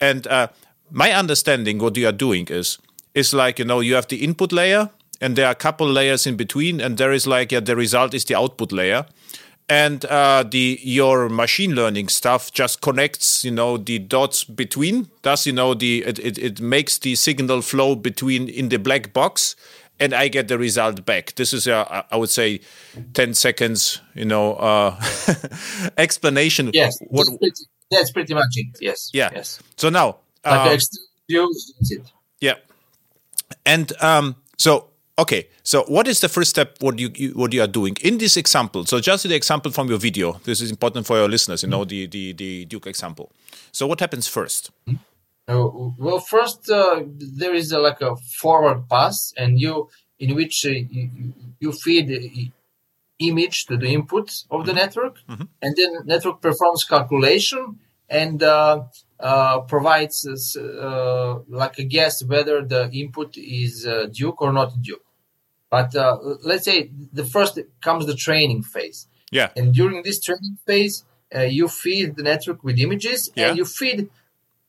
and 0.00 0.26
uh, 0.26 0.46
my 0.90 1.12
understanding, 1.12 1.78
what 1.80 1.96
you 1.96 2.06
are 2.06 2.16
doing 2.16 2.46
is 2.50 2.78
is 3.14 3.32
like 3.34 3.58
you 3.58 3.64
know 3.64 3.80
you 3.82 3.94
have 3.94 4.06
the 4.06 4.16
input 4.16 4.52
layer, 4.52 4.88
and 5.20 5.34
there 5.36 5.46
are 5.46 5.52
a 5.52 5.62
couple 5.62 5.86
layers 5.88 6.26
in 6.26 6.36
between, 6.36 6.80
and 6.80 6.96
there 6.96 7.12
is 7.14 7.26
like 7.26 7.50
yeah, 7.54 7.64
the 7.64 7.74
result 7.74 8.14
is 8.14 8.24
the 8.24 8.36
output 8.36 8.70
layer, 8.72 9.04
and 9.68 10.04
uh, 10.06 10.44
the 10.48 10.78
your 10.82 11.28
machine 11.28 11.74
learning 11.74 12.08
stuff 12.08 12.52
just 12.52 12.80
connects 12.80 13.44
you 13.44 13.50
know 13.50 13.76
the 13.76 13.98
dots 13.98 14.44
between. 14.44 15.08
Thus, 15.22 15.46
you 15.46 15.52
know 15.52 15.74
the 15.74 16.04
it, 16.04 16.18
it, 16.18 16.38
it 16.38 16.60
makes 16.60 16.98
the 16.98 17.14
signal 17.14 17.62
flow 17.62 17.94
between 17.94 18.48
in 18.48 18.68
the 18.68 18.78
black 18.78 19.12
box 19.12 19.56
and 20.00 20.12
I 20.12 20.28
get 20.28 20.48
the 20.48 20.58
result 20.58 21.04
back. 21.04 21.34
This 21.36 21.52
is, 21.52 21.66
a, 21.66 22.04
I 22.10 22.16
would 22.16 22.30
say, 22.30 22.60
10 23.14 23.34
seconds, 23.34 24.00
you 24.14 24.24
know, 24.24 24.54
uh, 24.54 25.00
explanation. 25.96 26.70
Yes. 26.72 26.98
What, 27.08 27.26
that's, 27.26 27.38
pretty, 27.38 27.64
that's 27.90 28.10
pretty 28.10 28.34
much 28.34 28.48
it. 28.56 28.76
Yes. 28.80 29.10
yeah. 29.12 29.30
Yes. 29.32 29.62
So 29.76 29.90
now, 29.90 30.18
Like 30.44 30.72
uh, 30.72 30.78
view, 31.28 31.48
it. 31.90 32.12
yeah. 32.40 32.54
And 33.64 33.92
um, 34.02 34.36
so, 34.58 34.88
okay. 35.18 35.48
So 35.62 35.84
what 35.84 36.06
is 36.08 36.20
the 36.20 36.28
first 36.28 36.50
step, 36.50 36.76
what 36.80 36.98
you, 36.98 37.10
you 37.14 37.30
what 37.30 37.52
you 37.52 37.62
are 37.62 37.66
doing 37.68 37.96
in 38.02 38.18
this 38.18 38.36
example? 38.36 38.84
So 38.86 39.00
just 39.00 39.26
the 39.26 39.34
example 39.34 39.70
from 39.72 39.88
your 39.88 39.98
video. 39.98 40.40
This 40.44 40.60
is 40.60 40.70
important 40.70 41.06
for 41.06 41.16
your 41.16 41.28
listeners, 41.28 41.62
you 41.62 41.68
know, 41.68 41.84
the, 41.84 42.06
the, 42.06 42.32
the 42.32 42.64
Duke 42.66 42.86
example. 42.86 43.32
So 43.72 43.86
what 43.86 44.00
happens 44.00 44.28
first? 44.28 44.70
Uh, 45.46 45.66
well, 45.98 46.20
first 46.20 46.70
uh, 46.70 47.02
there 47.06 47.54
is 47.54 47.70
a, 47.72 47.78
like 47.78 48.00
a 48.00 48.16
forward 48.16 48.88
pass, 48.88 49.32
and 49.36 49.60
you 49.60 49.88
in 50.18 50.34
which 50.34 50.64
uh, 50.66 50.70
you, 50.70 51.10
you- 51.60 51.72
feed 51.72 52.08
the 52.08 52.50
image 53.20 53.66
to 53.66 53.76
the 53.76 53.86
input 53.88 54.30
of 54.50 54.66
the 54.66 54.72
network, 54.72 55.16
and 55.62 55.74
then 55.76 55.92
network 56.06 56.40
performs 56.40 56.84
calculation 56.84 57.78
and 58.08 58.42
uh, 58.42 58.82
uh, 59.20 59.60
provides 59.60 60.26
us, 60.26 60.56
uh, 60.56 61.38
like 61.48 61.78
a 61.78 61.84
guess 61.84 62.24
whether 62.24 62.62
the 62.64 62.90
input 62.92 63.36
is 63.36 63.86
uh, 63.86 64.06
Duke 64.12 64.40
or 64.42 64.52
not 64.52 64.72
Duke. 64.82 65.03
But 65.74 65.90
uh, 66.04 66.12
let's 66.50 66.66
say 66.70 66.78
the 67.20 67.26
first 67.34 67.54
comes 67.86 68.02
the 68.10 68.16
training 68.26 68.62
phase. 68.74 69.00
Yeah. 69.38 69.48
And 69.58 69.66
during 69.80 69.98
this 70.08 70.18
training 70.26 70.56
phase, 70.68 70.94
uh, 71.36 71.40
you 71.58 71.66
feed 71.82 72.06
the 72.18 72.24
network 72.32 72.58
with 72.66 72.76
images 72.86 73.20
Yeah. 73.30 73.42
and 73.44 73.52
you 73.58 73.64
feed 73.80 73.98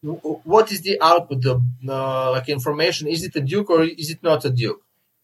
w- 0.09 0.39
what 0.53 0.67
is 0.73 0.79
the 0.87 0.95
output, 1.09 1.39
the 1.47 1.55
uh, 1.97 2.27
like 2.35 2.47
information. 2.57 3.03
Is 3.15 3.21
it 3.27 3.33
a 3.41 3.43
Duke 3.51 3.69
or 3.75 3.81
is 4.03 4.09
it 4.15 4.21
not 4.29 4.39
a 4.49 4.51
Duke? 4.61 4.81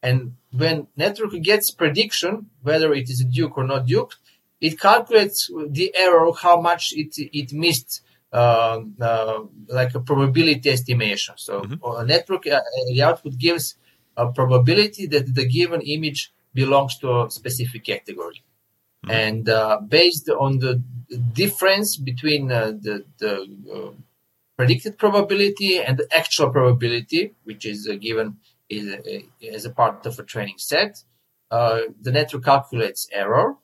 And 0.08 0.17
when 0.62 0.76
network 1.04 1.34
gets 1.52 1.67
prediction 1.82 2.32
whether 2.67 2.89
it 3.02 3.08
is 3.13 3.20
a 3.26 3.30
Duke 3.38 3.56
or 3.60 3.65
not 3.74 3.82
Duke, 3.94 4.13
it 4.67 4.74
calculates 4.88 5.39
the 5.78 5.88
error, 6.06 6.28
how 6.46 6.56
much 6.70 6.84
it 7.02 7.12
it 7.41 7.48
missed, 7.65 7.91
uh, 8.39 8.78
uh, 9.10 9.39
like 9.80 9.91
a 10.00 10.02
probability 10.10 10.70
estimation. 10.78 11.34
So 11.48 11.54
a 12.02 12.06
network, 12.13 12.44
uh, 12.48 12.62
the 12.94 13.02
output 13.10 13.36
gives 13.48 13.65
a 14.17 14.32
probability 14.32 15.08
that 15.08 15.34
the 15.36 15.45
given 15.45 15.82
image 15.82 16.34
belongs 16.54 16.97
to 17.00 17.24
a 17.24 17.32
specific 17.32 17.86
category. 17.86 18.43
And 19.10 19.50
uh, 19.50 19.80
based 19.88 20.30
on 20.30 20.60
the 20.60 20.84
difference 21.34 21.97
between 21.97 22.52
uh, 22.52 22.74
the, 22.80 23.04
the 23.17 23.47
uh, 23.74 23.91
predicted 24.58 25.00
probability 25.00 25.80
and 25.80 25.97
the 25.97 26.08
actual 26.15 26.52
probability, 26.52 27.34
which 27.45 27.65
is 27.65 27.88
uh, 27.88 27.95
given 27.95 28.38
is, 28.69 28.93
uh, 28.93 29.47
as 29.56 29.65
a 29.65 29.71
part 29.71 30.06
of 30.06 30.19
a 30.19 30.24
training 30.24 30.58
set, 30.58 31.04
uh, 31.50 31.82
the 32.00 32.12
network 32.12 32.45
calculates 32.45 33.08
error 33.12 33.56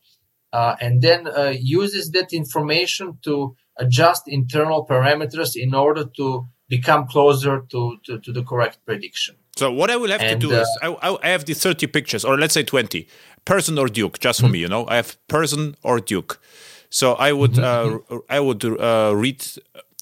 uh, 0.54 0.76
and 0.82 1.02
then 1.02 1.28
uh, 1.28 1.54
uses 1.56 2.12
that 2.12 2.34
information 2.34 3.18
to 3.24 3.56
adjust 3.78 4.24
internal 4.28 4.86
parameters 4.86 5.56
in 5.56 5.74
order 5.74 6.06
to 6.16 6.48
become 6.68 7.08
closer 7.08 7.62
to, 7.70 7.98
to, 8.06 8.20
to 8.20 8.32
the 8.34 8.44
correct 8.44 8.80
prediction. 8.86 9.36
So 9.58 9.72
what 9.72 9.90
I 9.90 9.96
will 9.96 10.12
have 10.12 10.22
And, 10.22 10.40
to 10.40 10.48
do 10.48 10.56
uh, 10.56 10.62
is 10.62 10.78
I, 10.82 11.18
I 11.24 11.30
have 11.30 11.46
the 11.46 11.54
30 11.54 11.88
pictures, 11.88 12.24
or 12.24 12.38
let's 12.38 12.54
say 12.54 12.64
20, 12.64 13.08
person 13.46 13.78
or 13.80 13.88
Duke, 13.88 14.20
just 14.20 14.40
for 14.42 14.50
me, 14.50 14.60
you 14.60 14.68
know. 14.68 14.86
I 14.88 14.98
have 14.98 15.18
person 15.28 15.76
or 15.82 16.00
Duke. 16.00 16.40
So 16.90 17.14
I 17.14 17.32
would 17.34 17.60
uh, 17.60 18.00
I 18.30 18.40
would 18.40 18.64
uh, 18.64 19.14
read, 19.16 19.46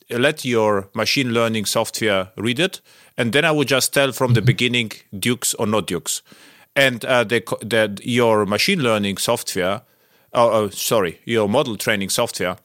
let 0.10 0.46
your 0.46 0.90
machine 0.94 1.34
learning 1.34 1.66
software 1.66 2.30
read 2.38 2.60
it, 2.60 2.82
and 3.18 3.34
then 3.34 3.46
I 3.46 3.52
would 3.52 3.68
just 3.68 3.94
tell 3.94 4.12
from 4.12 4.34
the 4.34 4.42
beginning 4.42 4.92
Dukes 5.18 5.54
or 5.56 5.66
not 5.66 5.88
Dukes, 5.88 6.22
and 6.76 7.04
uh, 7.06 7.24
the, 7.24 7.42
the 7.62 8.00
your 8.04 8.46
machine 8.46 8.84
learning 8.84 9.18
software, 9.18 9.82
oh, 10.34 10.70
sorry, 10.70 11.22
your 11.26 11.50
model 11.50 11.76
training 11.76 12.10
software 12.10 12.58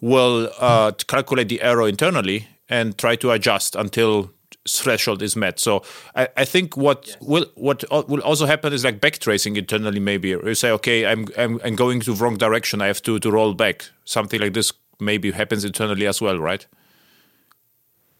will 0.00 0.50
uh, 0.60 0.92
calculate 1.08 1.48
the 1.48 1.62
error 1.62 1.88
internally 1.88 2.46
and 2.68 2.96
try 2.96 3.16
to 3.16 3.30
adjust 3.30 3.74
until 3.74 4.30
threshold 4.68 5.22
is 5.22 5.36
met. 5.36 5.60
So 5.60 5.82
I, 6.14 6.28
I 6.36 6.44
think 6.44 6.76
what 6.76 7.16
will 7.20 7.46
what 7.54 7.84
will 8.08 8.22
also 8.22 8.46
happen 8.46 8.72
is 8.72 8.84
like 8.84 9.00
backtracing 9.00 9.56
internally. 9.56 10.00
Maybe 10.00 10.28
you 10.30 10.54
say, 10.54 10.70
okay, 10.72 11.06
I'm 11.06 11.26
I'm, 11.36 11.60
I'm 11.64 11.76
going 11.76 12.00
to 12.00 12.14
the 12.14 12.24
wrong 12.24 12.36
direction. 12.36 12.80
I 12.82 12.86
have 12.86 13.02
to 13.02 13.18
to 13.18 13.30
roll 13.30 13.54
back. 13.54 13.88
Something 14.04 14.40
like 14.40 14.54
this 14.54 14.72
maybe 15.00 15.30
happens 15.32 15.64
internally 15.64 16.06
as 16.06 16.20
well, 16.20 16.38
right? 16.38 16.66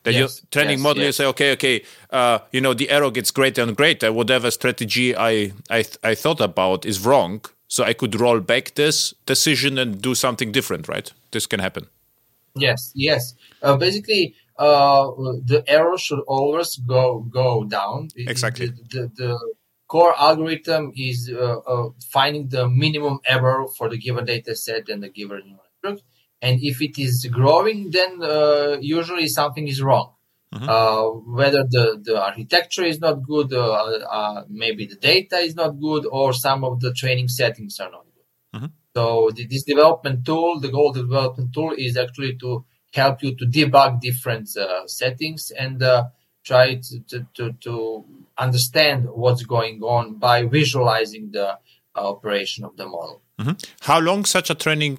That 0.04 0.14
Yes, 0.14 0.18
your 0.18 0.28
training 0.50 0.78
yes, 0.78 0.83
model, 0.83 1.04
you 1.04 1.12
say, 1.12 1.26
okay, 1.26 1.52
okay, 1.52 1.83
uh, 2.11 2.40
you 2.52 2.61
know, 2.61 2.74
the 2.74 2.90
error 2.90 3.11
gets 3.11 3.30
greater 3.30 3.62
and 3.62 3.76
greater. 3.76 4.12
Whatever 4.12 4.50
strategy 4.50 5.16
I 5.16 5.52
I, 5.70 5.83
th- 5.83 5.98
I 6.04 6.14
thought 6.14 6.40
about 6.40 6.85
is 6.87 7.04
wrong, 7.04 7.42
so 7.68 7.85
I 7.85 7.94
could 7.94 8.20
roll 8.20 8.40
back 8.40 8.74
this 8.74 9.14
decision 9.26 9.78
and 9.78 10.02
do 10.02 10.14
something 10.14 10.52
different, 10.52 10.88
right? 10.88 11.11
This 11.30 11.46
can 11.46 11.61
happen. 11.61 11.87
Yes, 12.57 12.92
yes. 12.94 13.35
Uh, 13.62 13.76
basically, 13.76 14.35
uh, 14.57 15.11
the 15.45 15.64
error 15.67 15.99
should 15.99 16.21
always 16.27 16.77
go 16.77 17.21
go 17.21 17.64
down. 17.64 18.09
Exactly. 18.17 18.67
The, 18.67 18.83
the, 18.90 19.11
the 19.17 19.55
core 19.88 20.14
algorithm 20.19 20.93
is 20.97 21.31
uh, 21.33 21.59
uh, 21.59 21.90
finding 22.11 22.49
the 22.49 22.69
minimum 22.69 23.21
error 23.27 23.67
for 23.77 23.88
the 23.88 23.99
given 23.99 24.25
data 24.25 24.55
set 24.55 24.88
and 24.88 25.03
the 25.03 25.09
given 25.09 25.43
neural 25.47 25.64
network. 25.83 26.03
And 26.40 26.61
if 26.62 26.83
it 26.83 26.99
is 26.99 27.27
growing, 27.31 27.90
then 27.90 28.23
uh, 28.23 28.77
usually 28.81 29.29
something 29.29 29.67
is 29.69 29.83
wrong. 29.83 30.11
Uh, 30.55 31.07
whether 31.09 31.64
the, 31.64 32.01
the 32.01 32.23
architecture 32.23 32.85
is 32.85 33.01
not 33.01 33.25
good, 33.25 33.53
uh, 33.53 33.73
uh, 34.09 34.45
maybe 34.49 34.87
the 34.87 34.95
data 34.95 35.38
is 35.38 35.57
not 35.57 35.81
good, 35.81 36.07
or 36.07 36.33
some 36.33 36.62
of 36.62 36.79
the 36.79 36.93
training 36.93 37.27
settings 37.27 37.81
are 37.81 37.90
not 37.90 38.05
good. 38.14 38.71
So 38.95 39.31
the, 39.35 39.47
this 39.49 39.64
development 39.64 40.25
tool, 40.25 40.61
the 40.61 40.69
goal 40.69 40.90
of 40.90 40.95
the 40.95 41.03
development 41.03 41.53
tool 41.53 41.75
is 41.77 41.97
actually 41.97 42.37
to 42.37 42.64
help 42.94 43.22
you 43.22 43.35
to 43.37 43.44
debug 43.44 44.00
different 44.00 44.48
uh, 44.57 44.87
settings 44.87 45.50
and 45.50 45.83
uh, 45.83 46.04
try 46.44 46.76
to, 46.76 47.00
to, 47.09 47.26
to, 47.35 47.52
to 47.61 48.04
understand 48.38 49.09
what's 49.11 49.42
going 49.42 49.83
on 49.83 50.14
by 50.14 50.44
visualizing 50.44 51.30
the 51.33 51.48
uh, 51.48 51.57
operation 51.96 52.64
of 52.64 52.76
the 52.76 52.87
model. 52.87 53.20
How 53.80 53.98
long 53.98 54.24
such 54.24 54.48
a 54.50 54.54
training 54.54 54.98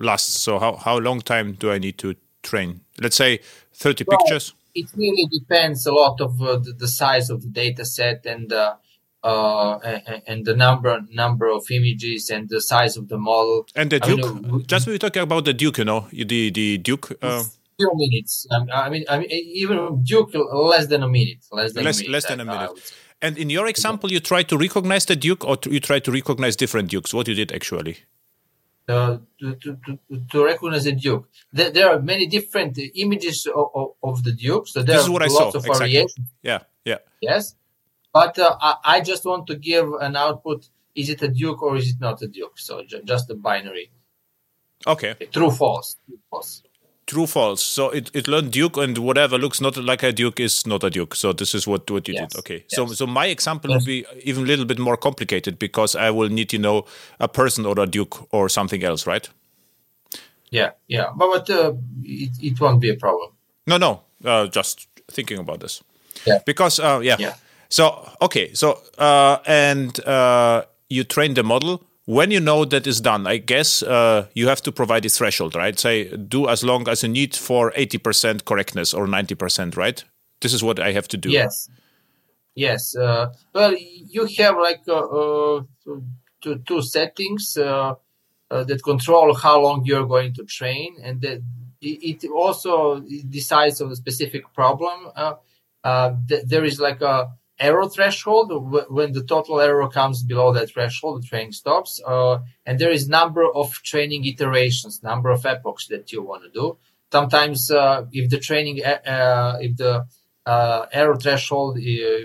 lasts? 0.00 0.40
So 0.40 0.58
how 0.58 0.74
how 0.76 0.98
long 0.98 1.20
time 1.20 1.52
do 1.52 1.70
I 1.70 1.78
need 1.78 1.96
to 1.98 2.14
train? 2.42 2.80
Let's 3.00 3.16
say 3.16 3.40
thirty 3.72 4.04
Well, 4.06 4.18
pictures. 4.18 4.54
It 4.74 4.86
really 4.96 5.26
depends 5.38 5.86
a 5.86 5.92
lot 5.92 6.20
of 6.20 6.42
uh, 6.42 6.58
the, 6.58 6.72
the 6.72 6.88
size 6.88 7.30
of 7.30 7.42
the 7.42 7.48
data 7.48 7.84
set 7.84 8.26
and 8.26 8.52
uh, 8.52 8.74
uh, 9.22 9.78
and, 9.84 10.22
and 10.26 10.44
the 10.44 10.54
number 10.54 11.00
number 11.10 11.48
of 11.48 11.64
images 11.70 12.30
and 12.30 12.48
the 12.48 12.60
size 12.60 12.96
of 12.96 13.08
the 13.08 13.18
model. 13.18 13.66
And 13.74 13.90
the 13.90 14.00
I 14.02 14.08
mean, 14.08 14.16
Duke, 14.16 14.52
uh, 14.52 14.58
just 14.66 14.86
we 14.86 14.94
were 14.94 14.98
talking 14.98 15.22
about 15.22 15.44
the 15.44 15.52
Duke, 15.52 15.78
you 15.78 15.84
know, 15.84 16.06
the 16.12 16.50
the 16.50 16.78
Duke, 16.78 17.12
uh, 17.22 17.42
few 17.78 17.90
minutes. 17.94 18.46
Um, 18.50 18.68
I 18.72 18.88
mean, 18.90 19.04
I 19.08 19.18
mean, 19.18 19.30
even 19.30 20.02
Duke 20.02 20.30
less 20.34 20.86
than 20.86 21.02
a 21.02 21.08
minute. 21.08 21.44
Less 21.52 21.72
than 21.72 21.84
less 21.84 21.98
a 21.98 22.02
minute. 22.02 22.12
less 22.12 22.26
than 22.26 22.40
a 22.40 22.44
minute. 22.44 22.94
And 23.22 23.36
in 23.36 23.50
your 23.50 23.66
example, 23.66 24.10
you 24.10 24.18
try 24.18 24.42
to 24.44 24.56
recognize 24.56 25.04
the 25.04 25.16
Duke, 25.16 25.44
or 25.44 25.58
you 25.66 25.80
try 25.80 25.98
to 25.98 26.10
recognize 26.10 26.56
different 26.56 26.90
Dukes. 26.90 27.12
What 27.12 27.28
you 27.28 27.34
did 27.34 27.52
actually? 27.52 27.98
uh, 28.90 29.18
to, 29.38 29.54
to, 29.54 29.98
to, 30.30 30.44
recognize 30.44 30.86
a 30.86 30.92
duke. 30.92 31.28
There, 31.52 31.70
there 31.70 31.90
are 31.90 32.00
many 32.00 32.26
different 32.26 32.78
images 32.94 33.46
of, 33.46 33.66
of, 33.74 33.88
of 34.02 34.24
the 34.24 34.32
duke, 34.32 34.68
so 34.68 34.82
there 34.82 34.96
This 34.96 35.04
is 35.04 35.08
are 35.08 35.12
what 35.12 35.22
I 35.22 35.26
lots 35.26 35.36
saw, 35.36 35.48
of 35.48 35.54
exactly. 35.66 35.78
variations. 35.78 36.28
Yeah, 36.42 36.58
yeah. 36.84 36.98
Yes, 37.20 37.54
but 38.12 38.38
uh, 38.38 38.56
I, 38.60 38.76
I 38.84 39.00
just 39.00 39.24
want 39.24 39.46
to 39.48 39.56
give 39.56 39.92
an 40.00 40.16
output: 40.16 40.68
is 40.94 41.08
it 41.08 41.22
a 41.22 41.28
duke 41.28 41.62
or 41.62 41.76
is 41.76 41.90
it 41.90 42.00
not 42.00 42.22
a 42.22 42.28
duke? 42.28 42.58
So 42.58 42.82
ju- 42.84 43.02
just 43.04 43.30
a 43.30 43.34
binary, 43.34 43.90
Okay. 44.86 45.14
true, 45.32 45.50
false, 45.50 45.96
true, 46.06 46.18
false. 46.30 46.62
True, 47.06 47.26
false. 47.26 47.60
So 47.62 47.90
it, 47.90 48.08
it 48.14 48.28
learned 48.28 48.52
Duke, 48.52 48.76
and 48.76 48.96
whatever 48.98 49.36
looks 49.36 49.60
not 49.60 49.76
like 49.76 50.04
a 50.04 50.12
Duke 50.12 50.38
is 50.38 50.64
not 50.64 50.84
a 50.84 50.90
Duke. 50.90 51.16
So 51.16 51.32
this 51.32 51.54
is 51.56 51.66
what 51.66 51.90
what 51.90 52.06
you 52.06 52.14
Yes, 52.14 52.30
did. 52.32 52.38
Okay. 52.38 52.64
So 52.68 52.86
yes. 52.86 52.98
so 52.98 53.06
my 53.06 53.26
example 53.26 53.70
will 53.72 53.84
be 53.84 54.04
even 54.22 54.44
a 54.44 54.46
little 54.46 54.64
bit 54.64 54.78
more 54.78 54.96
complicated 54.96 55.58
because 55.58 55.96
I 55.96 56.10
will 56.10 56.28
need 56.28 56.48
to 56.50 56.58
know 56.58 56.84
a 57.18 57.26
person 57.26 57.66
or 57.66 57.80
a 57.80 57.86
Duke 57.86 58.28
or 58.32 58.48
something 58.48 58.84
else, 58.84 59.08
right? 59.08 59.28
Yeah, 60.50 60.70
yeah, 60.88 61.10
but, 61.16 61.28
but 61.46 61.50
uh, 61.50 61.72
it, 62.04 62.30
it 62.42 62.60
won't 62.60 62.80
be 62.80 62.90
a 62.90 62.96
problem. 62.96 63.30
No, 63.66 63.76
no, 63.76 64.02
uh, 64.24 64.46
just 64.46 64.88
thinking 65.10 65.38
about 65.38 65.60
this. 65.60 65.82
Yeah. 66.26 66.38
Because 66.46 66.78
uh, 66.78 67.00
yeah. 67.02 67.16
Yeah. 67.18 67.34
So 67.70 68.10
okay, 68.20 68.52
so 68.52 68.80
uh, 68.98 69.38
and 69.46 69.98
uh, 70.04 70.64
you 70.88 71.04
train 71.04 71.34
the 71.34 71.42
model. 71.42 71.84
When 72.06 72.32
you 72.32 72.40
know 72.40 72.64
that 72.64 72.88
is 72.88 73.00
done, 73.00 73.28
I 73.28 73.36
guess 73.36 73.84
uh, 73.84 74.26
you 74.34 74.48
have 74.48 74.60
to 74.62 74.72
provide 74.72 75.06
a 75.06 75.08
threshold, 75.08 75.54
right? 75.54 75.78
Say 75.78 76.16
do 76.16 76.48
as 76.48 76.64
long 76.64 76.88
as 76.88 77.04
you 77.04 77.08
need 77.08 77.36
for 77.36 77.72
eighty 77.76 77.98
percent 77.98 78.44
correctness 78.44 78.92
or 78.92 79.06
ninety 79.06 79.36
percent, 79.36 79.76
right? 79.76 80.02
This 80.40 80.52
is 80.52 80.64
what 80.64 80.80
I 80.80 80.90
have 80.90 81.06
to 81.08 81.16
do. 81.16 81.30
Yes. 81.30 81.70
Yes. 82.56 82.96
Uh, 82.96 83.32
well, 83.54 83.76
you 83.76 84.26
have 84.38 84.56
like 84.56 84.80
uh, 84.88 84.98
uh, 84.98 85.62
two, 86.42 86.58
two 86.66 86.82
settings 86.82 87.54
that 87.54 88.80
control 88.82 89.32
how 89.34 89.60
long 89.60 89.84
you're 89.84 90.06
going 90.06 90.34
to 90.34 90.44
train, 90.44 90.96
and 91.04 91.20
that 91.20 91.40
it, 91.80 92.24
also 92.34 93.00
decides 93.28 93.80
on 93.80 93.92
a 93.92 93.96
specific 93.96 94.52
problem. 94.52 95.12
Uh, 95.14 96.14
th- 96.28 96.44
there 96.44 96.64
is 96.64 96.80
like 96.80 97.00
a 97.00 97.30
error 97.60 97.88
threshold. 97.88 98.50
When 98.90 99.12
the 99.12 99.22
total 99.22 99.60
error 99.60 99.88
comes 99.88 100.22
below 100.22 100.52
that 100.54 100.70
threshold 100.70 101.22
the 101.22 101.26
training 101.26 101.52
stops. 101.52 102.00
Uh, 102.04 102.38
and 102.66 102.78
there 102.78 102.90
is 102.90 103.08
number 103.08 103.44
of 103.44 103.72
training 103.82 104.24
iterations 104.24 105.02
number 105.02 105.30
of 105.30 105.44
epochs 105.44 105.86
that 105.88 106.10
you 106.12 106.22
want 106.22 106.42
to 106.42 106.50
do. 106.50 106.78
Sometimes 107.12 107.70
uh, 107.70 108.06
if 108.12 108.30
the 108.30 108.38
training 108.38 108.84
uh, 108.84 109.08
uh 109.16 109.58
if 109.60 109.76
the 109.76 110.06
uh, 110.46 110.86
error 110.92 111.16
threshold 111.16 111.78
uh, 111.78 112.24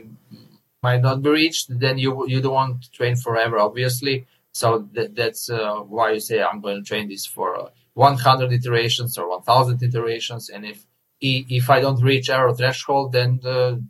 might 0.81 1.01
not 1.01 1.21
be 1.21 1.29
reached 1.29 1.67
then 1.79 1.97
you 1.97 2.27
you 2.27 2.41
don't 2.41 2.53
want 2.53 2.83
to 2.83 2.91
train 2.91 3.15
forever 3.15 3.59
obviously. 3.59 4.25
So 4.53 4.87
that, 4.93 5.15
that's 5.15 5.49
why 5.95 6.11
you 6.13 6.21
say 6.21 6.41
i'm 6.41 6.61
going 6.61 6.77
to 6.81 6.87
train 6.89 7.09
this 7.09 7.25
for 7.25 7.71
100 7.93 8.53
iterations 8.53 9.17
or 9.17 9.29
1000 9.29 9.83
iterations. 9.83 10.49
And 10.49 10.65
if 10.65 10.85
if 11.21 11.69
i 11.69 11.79
don't 11.79 12.01
reach 12.01 12.29
error 12.29 12.53
threshold 12.53 13.13
then 13.13 13.39
the 13.41 13.81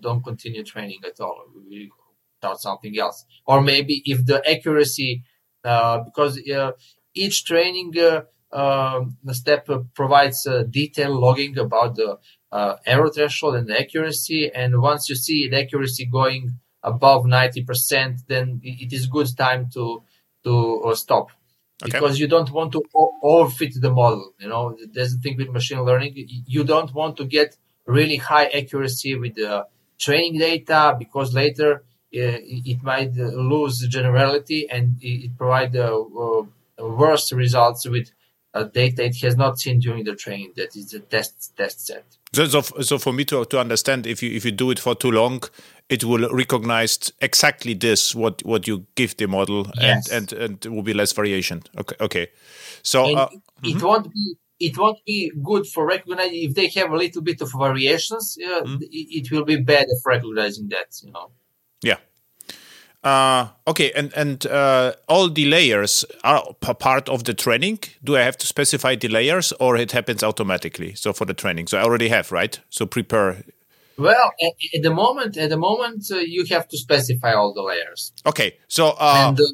don't 0.00 0.22
continue 0.22 0.62
training 0.64 1.00
at 1.04 1.20
all. 1.20 1.44
We 1.68 1.90
start 2.38 2.60
something 2.60 2.98
else. 2.98 3.24
Or 3.46 3.60
maybe 3.60 4.02
if 4.04 4.24
the 4.26 4.42
accuracy, 4.48 5.24
uh, 5.64 6.00
because 6.04 6.38
uh, 6.48 6.72
each 7.14 7.44
training 7.44 7.94
uh, 7.98 8.22
um, 8.52 9.16
step 9.32 9.68
provides 9.94 10.46
a 10.46 10.64
detailed 10.64 11.18
logging 11.18 11.58
about 11.58 11.96
the 11.96 12.18
uh, 12.52 12.76
error 12.86 13.10
threshold 13.10 13.56
and 13.56 13.68
the 13.68 13.80
accuracy. 13.80 14.50
And 14.54 14.80
once 14.80 15.08
you 15.08 15.16
see 15.16 15.48
the 15.48 15.60
accuracy 15.60 16.06
going 16.06 16.58
above 16.82 17.24
90%, 17.24 18.26
then 18.28 18.60
it 18.62 18.92
is 18.92 19.06
good 19.06 19.28
time 19.36 19.68
to 19.74 20.02
to 20.44 20.82
uh, 20.82 20.94
stop. 20.94 21.30
Okay. 21.82 21.92
Because 21.92 22.20
you 22.20 22.28
don't 22.28 22.50
want 22.50 22.70
to 22.72 22.82
overfit 23.22 23.80
the 23.80 23.90
model. 23.90 24.34
You 24.38 24.48
know, 24.48 24.76
there's 24.92 25.14
a 25.14 25.18
thing 25.18 25.36
with 25.36 25.48
machine 25.48 25.82
learning. 25.82 26.12
You 26.46 26.62
don't 26.64 26.94
want 26.94 27.16
to 27.16 27.24
get 27.24 27.56
really 27.86 28.16
high 28.16 28.46
accuracy 28.46 29.16
with 29.16 29.34
the 29.34 29.66
training 29.98 30.38
data 30.38 30.96
because 30.98 31.34
later 31.34 31.82
uh, 32.16 32.38
it 32.42 32.82
might 32.82 33.14
lose 33.14 33.78
generality 33.88 34.68
and 34.70 34.96
it 35.00 35.36
provide 35.36 35.76
uh, 35.76 36.02
worse 36.78 37.32
results 37.32 37.86
with 37.86 38.10
uh, 38.54 38.64
data 38.64 39.04
it 39.04 39.16
has 39.16 39.36
not 39.36 39.58
seen 39.58 39.80
during 39.80 40.04
the 40.04 40.14
training. 40.14 40.52
That 40.56 40.76
is 40.76 40.90
the 40.90 41.00
test 41.00 41.56
test 41.56 41.86
set. 41.86 42.04
So, 42.32 42.46
so, 42.46 42.60
so 42.80 42.98
for 42.98 43.12
me 43.12 43.24
to, 43.26 43.44
to 43.44 43.60
understand, 43.60 44.06
if 44.06 44.22
you 44.22 44.30
if 44.30 44.44
you 44.44 44.52
do 44.52 44.70
it 44.70 44.78
for 44.78 44.94
too 44.94 45.10
long, 45.10 45.42
it 45.88 46.04
will 46.04 46.28
recognize 46.30 47.12
exactly 47.20 47.74
this 47.74 48.14
what 48.14 48.44
what 48.44 48.66
you 48.66 48.86
give 48.94 49.16
the 49.16 49.26
model, 49.26 49.70
yes. 49.80 50.08
and 50.10 50.32
and 50.32 50.42
and 50.42 50.66
it 50.66 50.72
will 50.72 50.82
be 50.82 50.94
less 50.94 51.12
variation. 51.12 51.62
Okay, 51.78 51.96
okay. 52.00 52.28
So 52.82 53.16
uh, 53.16 53.28
it 53.62 53.76
mm-hmm. 53.76 53.86
won't 53.86 54.12
be 54.12 54.36
it 54.60 54.78
won't 54.78 55.04
be 55.04 55.32
good 55.42 55.66
for 55.66 55.86
recognizing 55.86 56.42
if 56.42 56.54
they 56.54 56.68
have 56.68 56.90
a 56.90 56.96
little 56.96 57.22
bit 57.22 57.40
of 57.40 57.50
variations. 57.52 58.38
Uh, 58.42 58.62
mm. 58.62 58.82
it, 58.82 58.86
it, 58.90 59.30
will 59.30 59.44
be 59.44 59.56
bad 59.56 59.86
for 60.02 60.10
recognizing 60.10 60.68
that. 60.68 60.88
You 61.02 61.12
know. 61.12 61.30
Yeah. 61.82 61.96
Uh, 63.02 63.48
okay, 63.66 63.92
and 63.92 64.12
and 64.14 64.46
uh, 64.46 64.94
all 65.08 65.28
the 65.28 65.44
layers 65.44 66.06
are 66.22 66.54
part 66.54 67.08
of 67.10 67.24
the 67.24 67.34
training. 67.34 67.78
Do 68.02 68.16
I 68.16 68.20
have 68.20 68.38
to 68.38 68.46
specify 68.46 68.96
the 68.96 69.08
layers, 69.08 69.52
or 69.60 69.76
it 69.76 69.92
happens 69.92 70.22
automatically? 70.22 70.94
So 70.94 71.12
for 71.12 71.26
the 71.26 71.34
training, 71.34 71.66
so 71.66 71.78
I 71.78 71.82
already 71.82 72.08
have, 72.08 72.32
right? 72.32 72.58
So 72.70 72.86
prepare. 72.86 73.44
Well, 73.98 74.32
at, 74.42 74.52
at 74.74 74.82
the 74.82 74.90
moment, 74.90 75.36
at 75.36 75.50
the 75.50 75.58
moment, 75.58 76.06
uh, 76.10 76.16
you 76.16 76.46
have 76.46 76.66
to 76.68 76.78
specify 76.78 77.34
all 77.34 77.52
the 77.52 77.62
layers. 77.62 78.12
Okay, 78.24 78.56
so 78.68 78.96
uh, 78.98 79.26
and, 79.28 79.38
uh, 79.38 79.44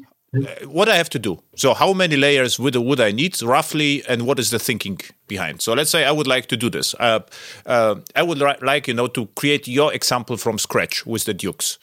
what 0.65 0.87
I 0.87 0.95
have 0.95 1.09
to 1.09 1.19
do. 1.19 1.41
So, 1.55 1.73
how 1.73 1.93
many 1.93 2.15
layers 2.15 2.57
would 2.57 2.75
would 2.75 3.01
I 3.01 3.11
need 3.11 3.41
roughly, 3.41 4.03
and 4.07 4.25
what 4.25 4.39
is 4.39 4.49
the 4.49 4.59
thinking 4.59 4.99
behind? 5.27 5.61
So, 5.61 5.73
let's 5.73 5.89
say 5.89 6.05
I 6.05 6.11
would 6.11 6.27
like 6.27 6.45
to 6.47 6.57
do 6.57 6.69
this. 6.69 6.95
Uh, 6.99 7.19
uh, 7.65 7.95
I 8.15 8.23
would 8.23 8.39
like 8.61 8.87
you 8.87 8.93
know 8.93 9.07
to 9.07 9.25
create 9.35 9.67
your 9.67 9.93
example 9.93 10.37
from 10.37 10.57
scratch 10.57 11.05
with 11.05 11.25
the 11.25 11.33
Dukes. 11.33 11.79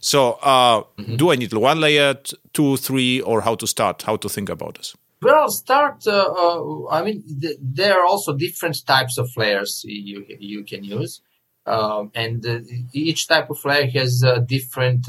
So, 0.00 0.32
uh, 0.42 0.82
mm-hmm. 0.98 1.16
do 1.16 1.30
I 1.30 1.36
need 1.36 1.52
one 1.52 1.80
layer, 1.80 2.14
two, 2.52 2.76
three, 2.76 3.20
or 3.20 3.40
how 3.40 3.54
to 3.54 3.66
start? 3.66 4.02
How 4.02 4.16
to 4.16 4.28
think 4.28 4.48
about 4.48 4.74
this? 4.74 4.94
Well, 5.22 5.48
start. 5.48 6.06
Uh, 6.06 6.34
uh, 6.36 6.88
I 6.90 7.02
mean, 7.04 7.22
th- 7.40 7.56
there 7.62 8.00
are 8.00 8.06
also 8.06 8.36
different 8.36 8.84
types 8.86 9.18
of 9.18 9.30
layers 9.36 9.82
you 9.86 10.26
you 10.40 10.64
can 10.64 10.82
use, 10.82 11.22
um, 11.64 12.10
and 12.14 12.44
each 12.92 13.28
type 13.28 13.50
of 13.50 13.64
layer 13.64 13.86
has 13.86 14.24
different 14.46 15.08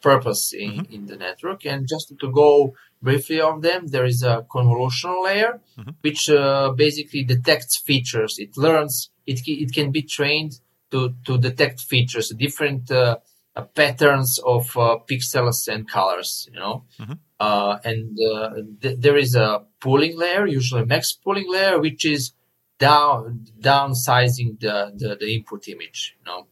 purpose 0.00 0.52
in, 0.52 0.70
mm-hmm. 0.70 0.94
in 0.94 1.06
the 1.06 1.16
network. 1.16 1.64
And 1.66 1.88
just 1.88 2.12
to 2.18 2.30
go 2.30 2.74
briefly 3.00 3.40
on 3.40 3.60
them, 3.60 3.88
there 3.88 4.04
is 4.04 4.22
a 4.22 4.46
convolutional 4.50 5.24
layer, 5.24 5.60
mm-hmm. 5.78 5.90
which 6.00 6.30
uh, 6.30 6.70
basically 6.72 7.24
detects 7.24 7.78
features. 7.78 8.38
It 8.38 8.56
learns, 8.56 9.10
it, 9.26 9.40
it 9.46 9.72
can 9.72 9.90
be 9.90 10.02
trained 10.02 10.60
to, 10.90 11.14
to 11.26 11.38
detect 11.38 11.80
features, 11.80 12.30
different 12.30 12.90
uh, 12.90 13.18
uh, 13.56 13.62
patterns 13.62 14.38
of 14.46 14.76
uh, 14.76 14.98
pixels 15.10 15.68
and 15.68 15.88
colors, 15.88 16.48
you 16.52 16.58
know. 16.58 16.84
Mm-hmm. 17.00 17.12
Uh, 17.40 17.78
and 17.84 18.16
uh, 18.20 18.50
th- 18.80 18.98
there 18.98 19.16
is 19.16 19.34
a 19.34 19.64
pooling 19.80 20.16
layer, 20.16 20.46
usually 20.46 20.84
max 20.84 21.12
pooling 21.12 21.50
layer, 21.50 21.80
which 21.80 22.04
is 22.04 22.32
down 22.78 23.46
downsizing 23.60 24.60
the, 24.60 24.92
the, 24.96 25.16
the 25.18 25.34
input 25.34 25.66
image, 25.68 26.16
you 26.18 26.24
know. 26.26 26.46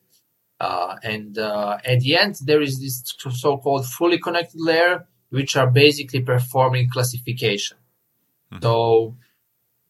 Uh, 0.60 0.96
and 1.02 1.38
uh, 1.38 1.78
at 1.84 2.00
the 2.00 2.16
end, 2.16 2.36
there 2.44 2.60
is 2.60 2.78
this 2.80 3.02
so-called 3.30 3.86
fully 3.86 4.18
connected 4.18 4.60
layer, 4.60 5.06
which 5.30 5.56
are 5.56 5.70
basically 5.70 6.20
performing 6.20 6.90
classification. 6.90 7.78
Mm-hmm. 8.52 8.62
So 8.62 9.16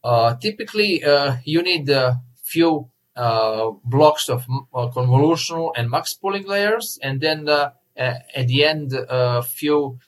uh, 0.05 0.37
typically, 0.37 1.03
uh, 1.03 1.37
you 1.45 1.63
need 1.63 1.89
a 1.91 2.21
few 2.45 2.89
uh, 3.17 3.71
blocks 3.85 4.29
of 4.29 4.47
uh, 4.73 4.89
convolutional 4.89 5.73
and 5.77 5.91
max 5.91 6.15
pooling 6.15 6.47
layers, 6.47 6.99
and 7.03 7.21
then 7.21 7.49
at 7.97 8.47
the 8.47 8.65
end, 8.65 8.93
a 8.95 9.43
few 9.43 9.99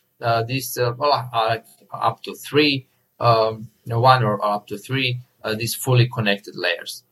these 0.46 0.78
well, 0.78 1.30
up 1.92 2.22
to 2.22 2.34
three, 2.34 2.86
um, 3.18 3.68
one 3.86 4.22
or 4.22 4.42
up 4.44 4.66
to 4.68 4.78
three 4.78 5.20
these 5.56 5.74
fully 5.74 6.08
connected 6.08 6.54
layers. 6.56 7.02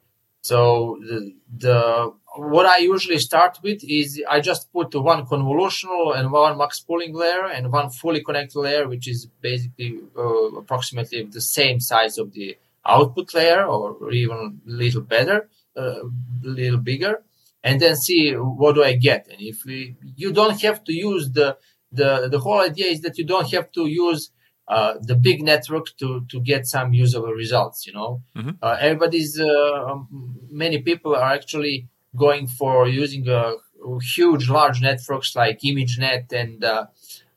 So 0.42 0.98
the, 1.00 1.34
the 1.58 2.14
what 2.36 2.66
I 2.66 2.78
usually 2.78 3.18
start 3.18 3.58
with 3.62 3.82
is 3.84 4.22
I 4.28 4.40
just 4.40 4.72
put 4.72 4.94
one 4.94 5.26
convolutional 5.26 6.16
and 6.16 6.30
one 6.30 6.56
max 6.56 6.80
pooling 6.80 7.14
layer 7.14 7.46
and 7.46 7.72
one 7.72 7.90
fully 7.90 8.22
connected 8.22 8.58
layer, 8.58 8.88
which 8.88 9.08
is 9.08 9.26
basically 9.40 10.00
uh, 10.16 10.56
approximately 10.56 11.24
the 11.24 11.40
same 11.40 11.80
size 11.80 12.18
of 12.18 12.32
the 12.32 12.56
output 12.86 13.34
layer 13.34 13.64
or 13.64 14.12
even 14.12 14.60
a 14.66 14.70
little 14.70 15.02
better, 15.02 15.48
a 15.76 15.80
uh, 15.80 16.02
little 16.42 16.78
bigger, 16.78 17.22
and 17.62 17.80
then 17.80 17.96
see 17.96 18.32
what 18.32 18.74
do 18.76 18.84
I 18.84 18.94
get. 18.94 19.28
And 19.30 19.40
if 19.40 19.64
we, 19.64 19.96
you 20.16 20.32
don't 20.32 20.60
have 20.62 20.82
to 20.84 20.92
use 20.92 21.30
the, 21.32 21.58
the, 21.92 22.28
the 22.30 22.38
whole 22.38 22.60
idea 22.60 22.86
is 22.86 23.00
that 23.02 23.18
you 23.18 23.26
don't 23.26 23.50
have 23.50 23.70
to 23.72 23.86
use 23.86 24.30
uh, 24.70 24.94
the 25.10 25.16
big 25.28 25.42
network 25.42 25.86
to 25.98 26.08
to 26.30 26.40
get 26.40 26.62
some 26.74 26.88
usable 27.04 27.34
results. 27.44 27.78
You 27.86 27.94
know, 27.98 28.22
mm-hmm. 28.36 28.50
uh, 28.62 28.76
everybody's 28.86 29.32
uh, 29.38 29.84
um, 29.88 30.38
many 30.50 30.78
people 30.88 31.12
are 31.14 31.32
actually 31.38 31.88
going 32.16 32.46
for 32.46 32.88
using 32.88 33.28
a 33.28 33.54
huge, 34.16 34.48
large 34.48 34.80
networks 34.80 35.34
like 35.34 35.60
ImageNet 35.60 36.32
and 36.32 36.64
uh, 36.64 36.86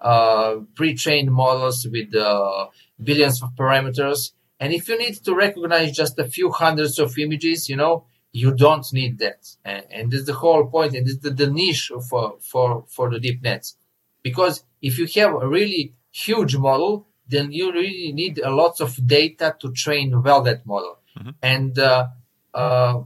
uh, 0.02 0.56
pre-trained 0.76 1.32
models 1.32 1.88
with 1.90 2.14
uh, 2.16 2.68
billions 3.02 3.42
of 3.42 3.50
parameters. 3.56 4.34
And 4.60 4.74
if 4.74 4.88
you 4.88 4.98
need 4.98 5.16
to 5.26 5.36
recognize 5.36 5.92
just 5.92 6.20
a 6.20 6.28
few 6.28 6.52
hundreds 6.52 7.00
of 7.00 7.18
images, 7.18 7.70
you 7.70 7.76
know, 7.76 8.06
you 8.32 8.54
don't 8.54 8.86
need 8.94 9.20
that. 9.20 9.42
And, 9.64 9.86
and 9.92 10.12
this 10.12 10.22
is 10.22 10.26
the 10.26 10.34
whole 10.34 10.66
point, 10.68 10.96
and 10.96 11.06
this 11.06 11.16
is 11.16 11.20
the, 11.22 11.32
the 11.32 11.50
niche 11.50 11.92
for, 12.10 12.38
for, 12.42 12.86
for 12.90 13.10
the 13.10 13.20
DeepNetts. 13.20 13.76
Because 14.22 14.64
if 14.82 14.98
you 14.98 15.08
have 15.22 15.34
a 15.42 15.48
really 15.48 15.94
huge 16.12 16.56
model, 16.58 17.08
then 17.34 17.52
you 17.52 17.72
really 17.72 18.12
need 18.12 18.40
a 18.40 18.50
lot 18.50 18.80
of 18.82 18.92
data 19.06 19.56
to 19.62 19.72
train 19.72 20.22
well 20.22 20.42
that 20.44 20.66
model. 20.66 21.00
Mm-hmm. 21.18 21.30
And 21.42 21.80
uh, 21.80 22.08
uh, 22.54 23.02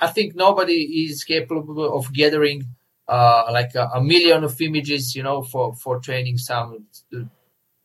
I 0.00 0.08
think 0.08 0.34
nobody 0.34 1.04
is 1.04 1.24
capable 1.24 1.96
of 1.98 2.12
gathering 2.12 2.66
uh, 3.08 3.44
like 3.50 3.74
a, 3.74 3.84
a, 3.94 4.00
million 4.02 4.42
of 4.44 4.60
images, 4.60 5.14
you 5.14 5.22
know, 5.22 5.42
for, 5.42 5.74
for 5.74 6.00
training 6.00 6.38
some 6.38 6.86
to, 7.10 7.28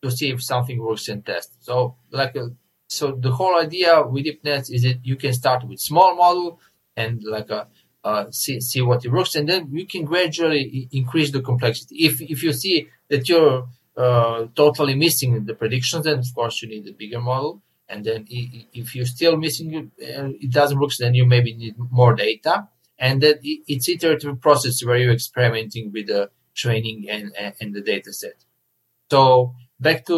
to, 0.01 0.09
see 0.09 0.31
if 0.31 0.43
something 0.43 0.81
works 0.81 1.07
in 1.09 1.21
test. 1.21 1.63
So 1.63 1.95
like 2.09 2.35
uh, 2.35 2.47
so 2.87 3.11
the 3.11 3.31
whole 3.31 3.59
idea 3.59 4.01
with 4.01 4.25
DeepNet 4.25 4.71
is 4.71 4.81
that 4.83 4.99
you 5.03 5.15
can 5.15 5.33
start 5.33 5.63
with 5.67 5.79
small 5.79 6.15
model 6.15 6.59
and 6.97 7.23
like 7.23 7.49
a 7.49 7.67
uh, 8.03 8.25
see 8.31 8.59
see 8.59 8.81
what 8.81 9.05
it 9.05 9.11
works, 9.11 9.35
and 9.35 9.47
then 9.47 9.69
you 9.71 9.85
can 9.85 10.03
gradually 10.05 10.89
increase 10.91 11.31
the 11.31 11.41
complexity. 11.41 11.97
If 11.97 12.19
if 12.19 12.41
you 12.41 12.51
see 12.51 12.87
that 13.09 13.29
you're 13.29 13.67
uh, 14.01 14.47
totally 14.55 14.95
missing 14.95 15.45
the 15.45 15.53
predictions, 15.53 16.05
then 16.05 16.19
of 16.19 16.29
course 16.33 16.61
you 16.61 16.69
need 16.69 16.87
a 16.87 16.93
bigger 16.93 17.21
model. 17.21 17.61
And 17.87 18.05
then 18.05 18.25
if 18.29 18.95
you're 18.95 19.05
still 19.17 19.35
missing, 19.37 19.91
uh, 20.01 20.29
it 20.45 20.51
doesn't 20.51 20.79
work, 20.79 20.91
then 20.97 21.13
you 21.13 21.25
maybe 21.25 21.53
need 21.53 21.75
more 21.77 22.13
data. 22.15 22.69
And 22.97 23.21
then 23.21 23.35
it's 23.41 23.89
iterative 23.89 24.39
process 24.39 24.83
where 24.85 24.97
you're 24.97 25.13
experimenting 25.13 25.91
with 25.91 26.07
the 26.07 26.29
training 26.55 27.07
and, 27.09 27.25
and 27.59 27.73
the 27.75 27.81
data 27.81 28.13
set. 28.13 28.37
So 29.11 29.55
back 29.79 30.05
to 30.05 30.15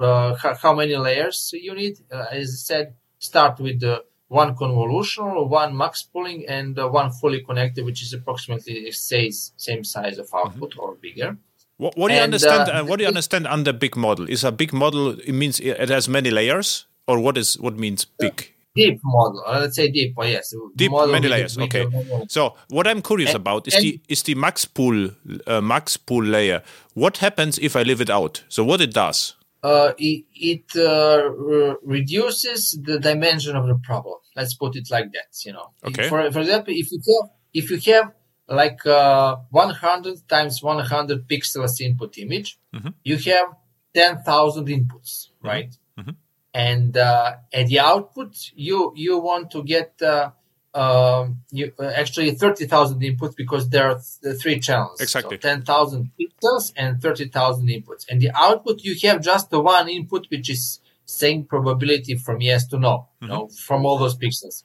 uh, 0.00 0.34
how 0.64 0.74
many 0.74 0.96
layers 0.96 1.38
you 1.54 1.74
need. 1.74 1.98
Uh, 2.10 2.26
as 2.32 2.48
I 2.48 2.60
said, 2.70 2.94
start 3.18 3.60
with 3.60 3.80
the 3.80 4.04
one 4.26 4.56
convolutional, 4.56 5.48
one 5.48 5.76
max 5.76 6.02
pooling, 6.02 6.46
and 6.48 6.78
uh, 6.78 6.88
one 6.88 7.12
fully 7.12 7.42
connected, 7.42 7.84
which 7.84 8.02
is 8.02 8.12
approximately 8.14 8.90
says 8.90 9.52
same 9.56 9.84
size 9.84 10.18
of 10.18 10.28
output 10.34 10.70
mm-hmm. 10.70 10.80
or 10.80 10.94
bigger. 10.94 11.36
What, 11.82 11.98
what 11.98 12.08
do 12.08 12.14
you 12.14 12.20
and, 12.20 12.32
understand? 12.32 12.70
Uh, 12.70 12.84
what 12.84 12.98
do 12.98 13.02
you 13.02 13.08
understand 13.08 13.44
under 13.48 13.72
big 13.72 13.96
model? 13.96 14.30
Is 14.30 14.44
a 14.44 14.52
big 14.52 14.72
model? 14.72 15.18
It 15.18 15.32
means 15.32 15.58
it 15.58 15.88
has 15.88 16.08
many 16.08 16.30
layers, 16.30 16.86
or 17.08 17.18
what 17.18 17.36
is 17.36 17.58
what 17.58 17.76
means 17.76 18.04
big? 18.04 18.52
Deep 18.76 19.00
model. 19.02 19.42
Uh, 19.44 19.58
let's 19.62 19.74
say 19.74 19.90
deep. 19.90 20.14
Yes. 20.22 20.54
Deep 20.76 20.92
many 20.92 21.26
layers. 21.26 21.58
Okay. 21.58 21.84
So 22.28 22.54
what 22.68 22.86
I'm 22.86 23.02
curious 23.02 23.30
and, 23.30 23.42
about 23.42 23.66
is 23.66 23.74
the 23.74 24.00
is 24.08 24.22
the 24.22 24.36
max 24.36 24.64
pool 24.64 25.10
uh, 25.48 25.60
max 25.60 25.96
pool 25.96 26.22
layer. 26.22 26.62
What 26.94 27.16
happens 27.16 27.58
if 27.58 27.74
I 27.74 27.82
leave 27.82 28.00
it 28.00 28.10
out? 28.10 28.44
So 28.48 28.62
what 28.62 28.80
it 28.80 28.94
does? 28.94 29.34
Uh, 29.64 29.92
it, 29.98 30.24
it 30.34 30.64
uh, 30.76 31.30
re- 31.30 31.76
reduces 31.82 32.78
the 32.80 33.00
dimension 33.00 33.56
of 33.56 33.66
the 33.66 33.74
problem. 33.82 34.18
Let's 34.36 34.54
put 34.54 34.76
it 34.76 34.88
like 34.90 35.10
that. 35.12 35.30
You 35.44 35.54
know. 35.54 35.72
Okay. 35.84 36.08
For 36.08 36.30
for 36.30 36.40
example, 36.40 36.74
if 36.76 36.92
you 36.92 37.00
have 37.20 37.30
if 37.52 37.70
you 37.70 37.92
have 37.92 38.12
like 38.52 38.84
uh, 38.86 39.36
100 39.50 40.28
times 40.28 40.62
100 40.62 41.28
pixels 41.28 41.80
input 41.80 42.18
image, 42.18 42.58
mm-hmm. 42.74 42.88
you 43.04 43.16
have 43.16 43.46
10,000 43.94 44.66
inputs, 44.66 45.28
mm-hmm. 45.28 45.46
right? 45.46 45.76
Mm-hmm. 45.98 46.10
And 46.54 46.96
uh, 46.96 47.36
at 47.52 47.66
the 47.68 47.80
output, 47.80 48.36
you 48.54 48.92
you 48.94 49.18
want 49.18 49.50
to 49.52 49.62
get 49.62 50.00
uh, 50.02 50.30
um, 50.74 51.40
you 51.50 51.72
uh, 51.78 51.84
actually 51.84 52.30
30,000 52.32 53.00
inputs 53.00 53.36
because 53.36 53.68
there 53.68 53.90
are 53.90 54.00
th- 54.22 54.40
three 54.40 54.60
channels. 54.60 55.00
Exactly. 55.00 55.36
So 55.36 55.48
10,000 55.48 56.10
pixels 56.20 56.72
and 56.76 57.00
30,000 57.00 57.66
inputs. 57.68 58.06
And 58.08 58.20
the 58.20 58.30
output, 58.34 58.82
you 58.82 58.96
have 59.08 59.22
just 59.22 59.50
the 59.50 59.60
one 59.60 59.88
input, 59.88 60.26
which 60.30 60.50
is 60.50 60.80
same 61.04 61.44
probability 61.44 62.16
from 62.16 62.40
yes 62.40 62.66
to 62.68 62.78
no, 62.78 63.08
you 63.20 63.28
mm-hmm. 63.28 63.34
know, 63.34 63.48
from 63.48 63.86
all 63.86 63.98
those 63.98 64.16
pixels. 64.16 64.64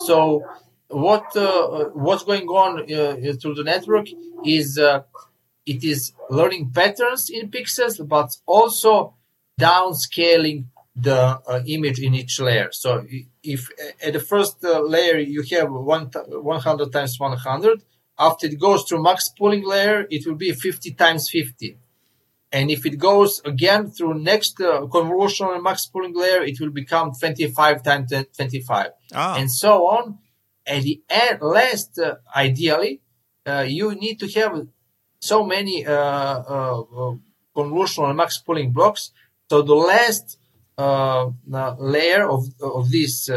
So 0.00 0.44
what 0.88 1.36
uh, 1.36 1.84
what's 1.92 2.24
going 2.24 2.48
on 2.48 2.80
uh, 2.80 3.32
through 3.40 3.54
the 3.54 3.64
network 3.64 4.06
is 4.44 4.78
uh, 4.78 5.02
it 5.66 5.84
is 5.84 6.12
learning 6.30 6.70
patterns 6.70 7.28
in 7.30 7.50
pixels, 7.50 8.06
but 8.06 8.34
also 8.46 9.14
downscaling 9.60 10.64
the 10.96 11.40
uh, 11.46 11.62
image 11.66 12.00
in 12.00 12.14
each 12.14 12.40
layer. 12.40 12.70
So 12.72 13.06
if 13.42 13.68
at 14.02 14.14
the 14.14 14.20
first 14.20 14.64
uh, 14.64 14.80
layer 14.80 15.18
you 15.18 15.42
have 15.52 15.70
one 15.70 16.06
100 16.06 16.92
times 16.92 17.20
100, 17.20 17.82
after 18.18 18.46
it 18.46 18.58
goes 18.58 18.84
through 18.84 19.02
max 19.02 19.28
pooling 19.28 19.64
layer, 19.66 20.06
it 20.10 20.26
will 20.26 20.34
be 20.36 20.52
50 20.52 20.92
times 20.92 21.28
50. 21.30 21.76
And 22.50 22.70
if 22.70 22.86
it 22.86 22.98
goes 22.98 23.42
again 23.44 23.90
through 23.90 24.20
next 24.20 24.58
uh, 24.60 24.80
convolutional 24.86 25.62
max 25.62 25.84
pooling 25.84 26.16
layer, 26.16 26.42
it 26.42 26.58
will 26.60 26.70
become 26.70 27.12
25 27.12 27.82
times 27.82 28.10
25. 28.10 28.86
Ah. 29.14 29.36
And 29.36 29.50
so 29.50 29.86
on 29.88 30.18
at 30.68 30.82
the 30.82 31.00
end, 31.08 31.40
last, 31.42 31.98
uh, 31.98 32.16
ideally, 32.34 33.00
uh, 33.46 33.64
you 33.66 33.94
need 33.94 34.20
to 34.20 34.28
have 34.40 34.66
so 35.20 35.44
many 35.44 35.86
uh, 35.86 35.92
uh, 35.94 36.80
uh 36.80 37.14
convolutional 37.56 38.14
max 38.14 38.38
pooling 38.38 38.70
blocks. 38.70 39.10
So 39.50 39.62
the 39.62 39.74
last 39.74 40.38
uh, 40.76 41.30
layer 41.48 42.28
of 42.28 42.46
of 42.60 42.90
these 42.90 43.30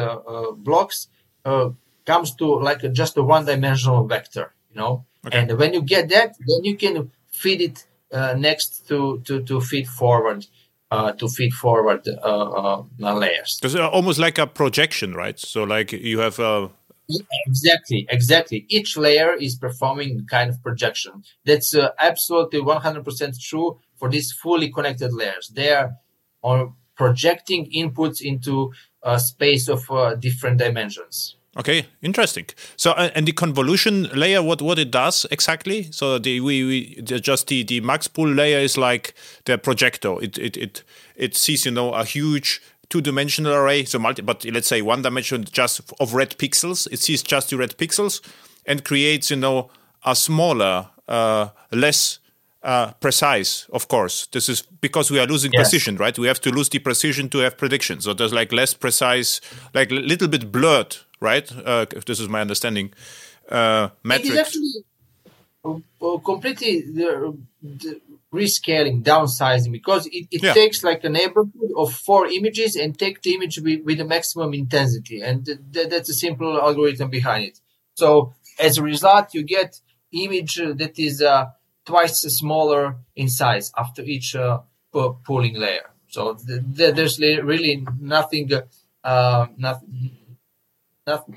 blocks 0.57 1.07
comes 2.05 2.35
to 2.35 2.45
like 2.59 2.81
just 2.93 3.17
a 3.17 3.23
one-dimensional 3.23 4.05
vector, 4.05 4.53
you 4.69 4.75
know. 4.79 5.05
Okay. 5.25 5.39
And 5.39 5.57
when 5.57 5.73
you 5.73 5.81
get 5.81 6.09
that, 6.09 6.35
then 6.47 6.63
you 6.63 6.75
can 6.77 7.11
feed 7.31 7.61
it 7.61 7.85
next 8.37 8.87
to 8.89 9.21
to 9.25 9.41
to 9.43 9.61
feed 9.61 9.87
forward. 9.87 10.45
Uh, 10.91 11.13
to 11.13 11.29
feed 11.29 11.53
forward 11.53 12.05
uh, 12.05 12.19
uh, 12.21 12.83
layers. 12.99 13.61
It's 13.63 13.75
almost 13.75 14.19
like 14.19 14.37
a 14.37 14.45
projection, 14.45 15.13
right? 15.13 15.39
So, 15.39 15.63
like 15.63 15.93
you 15.93 16.19
have 16.19 16.37
Exactly, 17.47 18.07
exactly. 18.09 18.65
Each 18.69 18.97
layer 18.97 19.33
is 19.33 19.55
performing 19.55 20.25
kind 20.27 20.49
of 20.49 20.61
projection. 20.61 21.23
That's 21.45 21.75
uh, 21.75 21.89
absolutely 21.99 22.61
100% 22.61 23.39
true 23.41 23.79
for 23.97 24.09
these 24.09 24.31
fully 24.31 24.71
connected 24.71 25.13
layers. 25.13 25.49
They 25.49 25.71
are, 25.71 25.95
are 26.43 26.73
projecting 26.95 27.71
inputs 27.71 28.21
into 28.21 28.73
a 29.03 29.19
space 29.19 29.67
of 29.67 29.89
uh, 29.89 30.15
different 30.15 30.57
dimensions. 30.59 31.35
Okay, 31.57 31.87
interesting. 32.01 32.45
So, 32.77 32.91
uh, 32.91 33.09
and 33.13 33.27
the 33.27 33.33
convolution 33.33 34.03
layer, 34.13 34.41
what 34.41 34.61
what 34.61 34.79
it 34.79 34.89
does 34.89 35.25
exactly? 35.31 35.91
So 35.91 36.17
the 36.17 36.39
we, 36.39 36.63
we 36.63 37.01
the, 37.01 37.19
just 37.19 37.47
the 37.47 37.63
the 37.63 37.81
max 37.81 38.07
pool 38.07 38.29
layer 38.29 38.59
is 38.59 38.77
like 38.77 39.13
the 39.43 39.57
projector. 39.57 40.15
It 40.23 40.37
it 40.37 40.55
it 40.55 40.83
it 41.17 41.35
sees 41.35 41.65
you 41.65 41.71
know 41.71 41.91
a 41.93 42.05
huge 42.05 42.61
two-dimensional 42.91 43.53
array, 43.53 43.85
so 43.85 43.97
multi, 43.97 44.21
but 44.21 44.45
let's 44.45 44.67
say 44.67 44.81
one 44.81 45.01
dimension 45.01 45.45
just 45.45 45.81
of 45.99 46.13
red 46.13 46.37
pixels. 46.37 46.87
It 46.91 46.99
sees 46.99 47.23
just 47.23 47.49
the 47.49 47.57
red 47.57 47.77
pixels 47.77 48.21
and 48.65 48.83
creates, 48.83 49.31
you 49.31 49.37
know, 49.37 49.71
a 50.05 50.15
smaller, 50.15 50.89
uh, 51.07 51.49
less 51.71 52.19
uh, 52.63 52.91
precise. 52.99 53.65
Of 53.71 53.87
course, 53.87 54.27
this 54.27 54.49
is 54.49 54.61
because 54.61 55.09
we 55.09 55.19
are 55.19 55.25
losing 55.25 55.51
yes. 55.53 55.61
precision, 55.61 55.95
right? 55.95 56.17
We 56.19 56.27
have 56.27 56.41
to 56.41 56.51
lose 56.51 56.69
the 56.69 56.79
precision 56.79 57.29
to 57.29 57.39
have 57.39 57.57
predictions. 57.57 58.03
So 58.03 58.13
there's 58.13 58.33
like 58.33 58.51
less 58.51 58.73
precise, 58.73 59.41
like 59.73 59.89
a 59.89 59.95
little 59.95 60.27
bit 60.27 60.51
blurred, 60.51 60.97
right? 61.19 61.51
Uh, 61.65 61.85
this 62.05 62.19
is 62.19 62.27
my 62.27 62.41
understanding. 62.41 62.93
Uh, 63.49 63.89
metrics. 64.03 64.37
actually 64.37 64.71
uh, 64.77 64.90
completely 65.63 66.81
the, 66.81 67.37
the 67.61 68.01
rescaling, 68.33 69.03
downsizing, 69.03 69.71
because 69.71 70.07
it, 70.07 70.27
it 70.31 70.43
yeah. 70.43 70.53
takes 70.53 70.83
like 70.83 71.03
a 71.03 71.09
neighborhood 71.09 71.71
of 71.75 71.93
four 71.93 72.27
images 72.27 72.75
and 72.75 72.97
take 72.97 73.21
the 73.21 73.35
image 73.35 73.59
with, 73.59 73.83
with 73.83 73.97
the 73.97 74.05
maximum 74.05 74.53
intensity. 74.53 75.21
And 75.21 75.45
th- 75.45 75.59
th- 75.73 75.89
that's 75.89 76.09
a 76.09 76.13
simple 76.13 76.59
algorithm 76.59 77.09
behind 77.09 77.45
it. 77.45 77.59
So 77.95 78.33
as 78.59 78.77
a 78.77 78.83
result, 78.83 79.33
you 79.33 79.43
get 79.43 79.79
image 80.13 80.55
that 80.55 80.97
is 80.97 81.21
uh, 81.21 81.47
twice 81.85 82.21
smaller 82.21 82.97
in 83.15 83.29
size 83.29 83.71
after 83.77 84.01
each 84.01 84.35
uh, 84.35 84.59
pooling 84.91 85.55
layer. 85.55 85.91
So 86.07 86.35
th- 86.35 86.61
th- 86.75 86.95
there's 86.95 87.19
really 87.19 87.85
nothing, 87.99 88.49
uh, 89.03 89.47
nothing, 89.57 90.17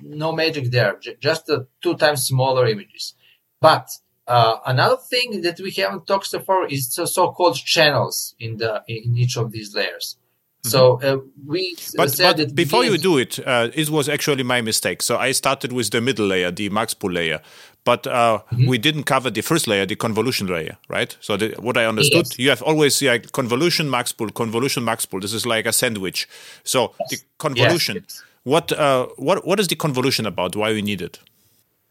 no 0.03 0.33
magic 0.33 0.71
there, 0.71 0.97
J- 1.01 1.17
just 1.21 1.51
two 1.83 1.95
times 1.97 2.25
smaller 2.27 2.67
images. 2.67 3.15
But 3.61 3.89
uh, 4.27 4.57
another 4.67 4.97
thing 4.97 5.43
that 5.43 5.61
we 5.61 5.71
haven't 5.73 6.07
talked 6.07 6.27
so 6.27 6.41
far 6.41 6.67
is 6.67 6.95
the 6.95 7.07
so-called 7.07 7.57
channels 7.57 8.35
in 8.39 8.57
the 8.57 8.83
in 8.89 9.17
each 9.17 9.37
of 9.37 9.53
these 9.53 9.75
layers. 9.75 10.17
Mm-hmm. 10.65 10.71
So 10.71 11.01
uh, 11.03 11.19
we 11.47 11.77
but, 11.95 12.17
but 12.19 12.55
before 12.55 12.85
you 12.85 12.97
do 12.97 13.19
it, 13.19 13.39
uh, 13.47 13.69
it 13.75 13.91
was 13.91 14.09
actually 14.09 14.43
my 14.43 14.63
mistake. 14.63 15.03
So 15.03 15.19
I 15.19 15.33
started 15.33 15.73
with 15.73 15.91
the 15.91 16.01
middle 16.01 16.27
layer, 16.27 16.51
the 16.51 16.71
max 16.71 16.95
pool 16.95 17.13
layer, 17.13 17.43
but 17.85 18.07
uh, 18.07 18.41
mm-hmm. 18.51 18.67
we 18.67 18.79
didn't 18.79 19.05
cover 19.05 19.29
the 19.29 19.43
first 19.43 19.69
layer, 19.69 19.85
the 19.85 19.97
convolution 19.97 20.47
layer, 20.47 20.79
right? 20.89 21.15
So 21.21 21.37
the, 21.37 21.55
what 21.61 21.77
I 21.77 21.85
understood, 21.85 22.27
yes. 22.31 22.39
you 22.39 22.49
have 22.49 22.63
always 22.63 23.03
like 23.03 23.33
convolution 23.33 23.91
max 23.91 24.13
pool, 24.13 24.31
convolution 24.31 24.85
max 24.85 25.05
pool. 25.05 25.21
This 25.21 25.35
is 25.35 25.45
like 25.45 25.67
a 25.67 25.73
sandwich. 25.73 26.27
So 26.63 26.95
yes. 26.99 27.11
the 27.11 27.17
convolution. 27.37 27.97
Yes. 27.97 28.23
What 28.45 28.73
uh, 28.73 29.07
what 29.17 29.47
what 29.47 29.61
is 29.61 29.69
the 29.69 29.77
convolution 29.77 30.25
about? 30.25 30.57
Why 30.57 30.73
we 30.73 30.83
need 30.83 31.03
it? 31.03 31.19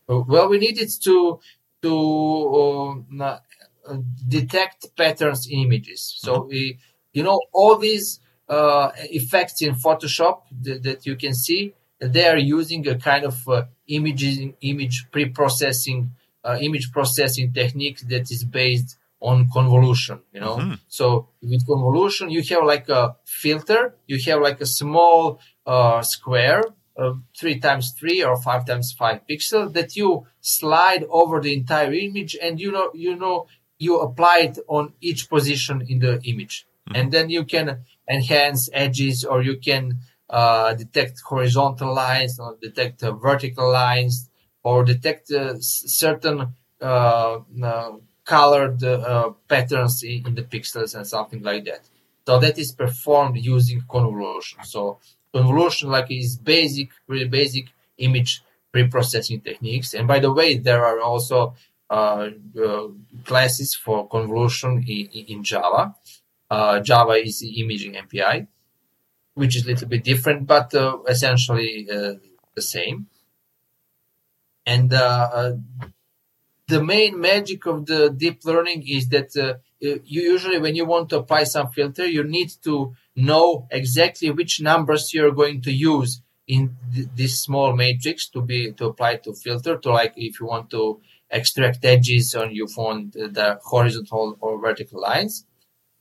Well, 0.07 0.49
we 0.49 0.57
need 0.57 0.77
it 0.77 0.91
to 1.03 1.39
to 1.83 3.05
uh, 3.21 3.97
detect 4.27 4.95
patterns 4.95 5.47
in 5.47 5.59
images. 5.59 6.01
So 6.17 6.31
mm-hmm. 6.33 6.49
we, 6.49 6.79
you 7.11 7.23
know, 7.23 7.39
all 7.53 7.77
these 7.77 8.19
uh, 8.49 8.91
effects 8.95 9.61
in 9.61 9.75
Photoshop 9.75 10.41
that, 10.63 10.83
that, 10.83 11.05
you 11.05 11.15
can 11.15 11.33
see, 11.33 11.73
they 11.99 12.25
are 12.27 12.37
using 12.37 12.87
a 12.87 12.97
kind 12.97 13.25
of 13.25 13.47
uh, 13.47 13.63
imaging, 13.87 14.55
image 14.61 15.07
pre-processing, 15.11 16.11
uh, 16.43 16.57
image 16.61 16.91
processing 16.91 17.53
technique 17.53 17.99
that 18.07 18.31
is 18.31 18.43
based 18.43 18.97
on 19.21 19.47
convolution. 19.53 20.19
You 20.33 20.41
know, 20.41 20.55
mm-hmm. 20.57 20.73
so 20.87 21.29
with 21.41 21.65
convolution, 21.67 22.29
you 22.29 22.43
have 22.49 22.63
like 22.65 22.89
a 22.89 23.15
filter, 23.25 23.95
you 24.07 24.17
have 24.27 24.41
like 24.41 24.59
a 24.61 24.65
small 24.65 25.39
uh, 25.65 26.01
square 26.01 26.63
uh, 26.97 27.13
three 27.37 27.59
times 27.59 27.91
three 27.91 28.23
or 28.23 28.37
five 28.37 28.65
times 28.65 28.91
five 28.93 29.21
pixel 29.29 29.71
that 29.73 29.95
you 29.95 30.25
slide 30.41 31.03
over 31.09 31.41
the 31.41 31.53
entire 31.53 31.93
image 31.93 32.37
and 32.41 32.59
you 32.59 32.71
know 32.71 32.91
you 32.93 33.15
know 33.15 33.47
you 33.79 33.99
apply 33.99 34.39
it 34.39 34.59
on 34.67 34.93
each 35.01 35.29
position 35.29 35.83
in 35.87 35.99
the 35.99 36.21
image 36.23 36.65
mm-hmm. 36.87 36.95
and 36.99 37.11
then 37.11 37.29
you 37.29 37.43
can 37.43 37.83
enhance 38.09 38.69
edges 38.73 39.23
or 39.23 39.41
you 39.41 39.57
can 39.57 39.99
uh, 40.29 40.73
detect 40.73 41.21
horizontal 41.21 41.93
lines 41.93 42.39
or 42.39 42.57
detect 42.61 43.03
uh, 43.03 43.11
vertical 43.11 43.71
lines 43.71 44.29
or 44.63 44.83
detect 44.83 45.31
uh, 45.31 45.53
certain 45.59 46.55
uh, 46.81 47.39
uh, 47.63 47.91
colored 48.25 48.79
patterns 49.47 50.01
in, 50.03 50.25
in 50.25 50.35
the 50.35 50.43
pixels 50.43 50.95
and 50.95 51.05
something 51.05 51.43
like 51.43 51.65
that. 51.65 51.81
So 52.25 52.39
that 52.39 52.57
is 52.57 52.71
performed 52.71 53.37
using 53.37 53.83
convolution. 53.89 54.63
So 54.63 54.99
convolution 55.33 55.89
like 55.89 56.11
is 56.11 56.37
basic, 56.37 56.89
really 57.07 57.27
basic 57.27 57.65
image 57.97 58.43
pre-processing 58.71 59.41
techniques. 59.41 59.93
And 59.93 60.07
by 60.07 60.19
the 60.19 60.33
way, 60.33 60.57
there 60.57 60.83
are 60.85 60.99
also 60.99 61.55
uh, 61.89 62.29
uh, 62.59 62.87
classes 63.23 63.75
for 63.75 64.07
convolution 64.07 64.83
in, 64.87 65.07
in 65.07 65.43
Java. 65.43 65.95
Uh, 66.49 66.79
Java 66.79 67.13
is 67.13 67.43
imaging 67.43 67.93
MPI, 67.93 68.47
which 69.35 69.55
is 69.55 69.63
a 69.63 69.67
little 69.67 69.87
bit 69.87 70.03
different, 70.03 70.47
but 70.47 70.73
uh, 70.73 70.97
essentially 71.07 71.87
uh, 71.89 72.13
the 72.55 72.61
same. 72.61 73.07
And 74.65 74.93
uh, 74.93 75.53
the 76.67 76.83
main 76.83 77.19
magic 77.19 77.65
of 77.65 77.85
the 77.85 78.09
deep 78.09 78.45
learning 78.45 78.87
is 78.87 79.09
that 79.09 79.59
you 80.05 80.21
usually, 80.33 80.59
when 80.59 80.75
you 80.75 80.85
want 80.85 81.09
to 81.09 81.17
apply 81.19 81.43
some 81.43 81.69
filter, 81.71 82.05
you 82.05 82.23
need 82.23 82.51
to 82.63 82.95
know 83.15 83.67
exactly 83.71 84.29
which 84.31 84.61
numbers 84.61 85.13
you're 85.13 85.31
going 85.31 85.61
to 85.61 85.71
use 85.71 86.21
in 86.47 86.75
th- 86.93 87.07
this 87.15 87.41
small 87.41 87.75
matrix 87.75 88.27
to 88.29 88.41
be 88.41 88.71
to 88.73 88.85
apply 88.87 89.15
to 89.17 89.33
filter 89.33 89.77
to 89.77 89.89
like 89.91 90.13
if 90.17 90.39
you 90.39 90.45
want 90.45 90.69
to 90.71 90.99
extract 91.29 91.83
edges 91.85 92.35
or 92.35 92.45
you 92.47 92.67
want 92.77 93.13
the 93.13 93.59
horizontal 93.63 94.37
or 94.41 94.59
vertical 94.59 95.01
lines. 95.01 95.45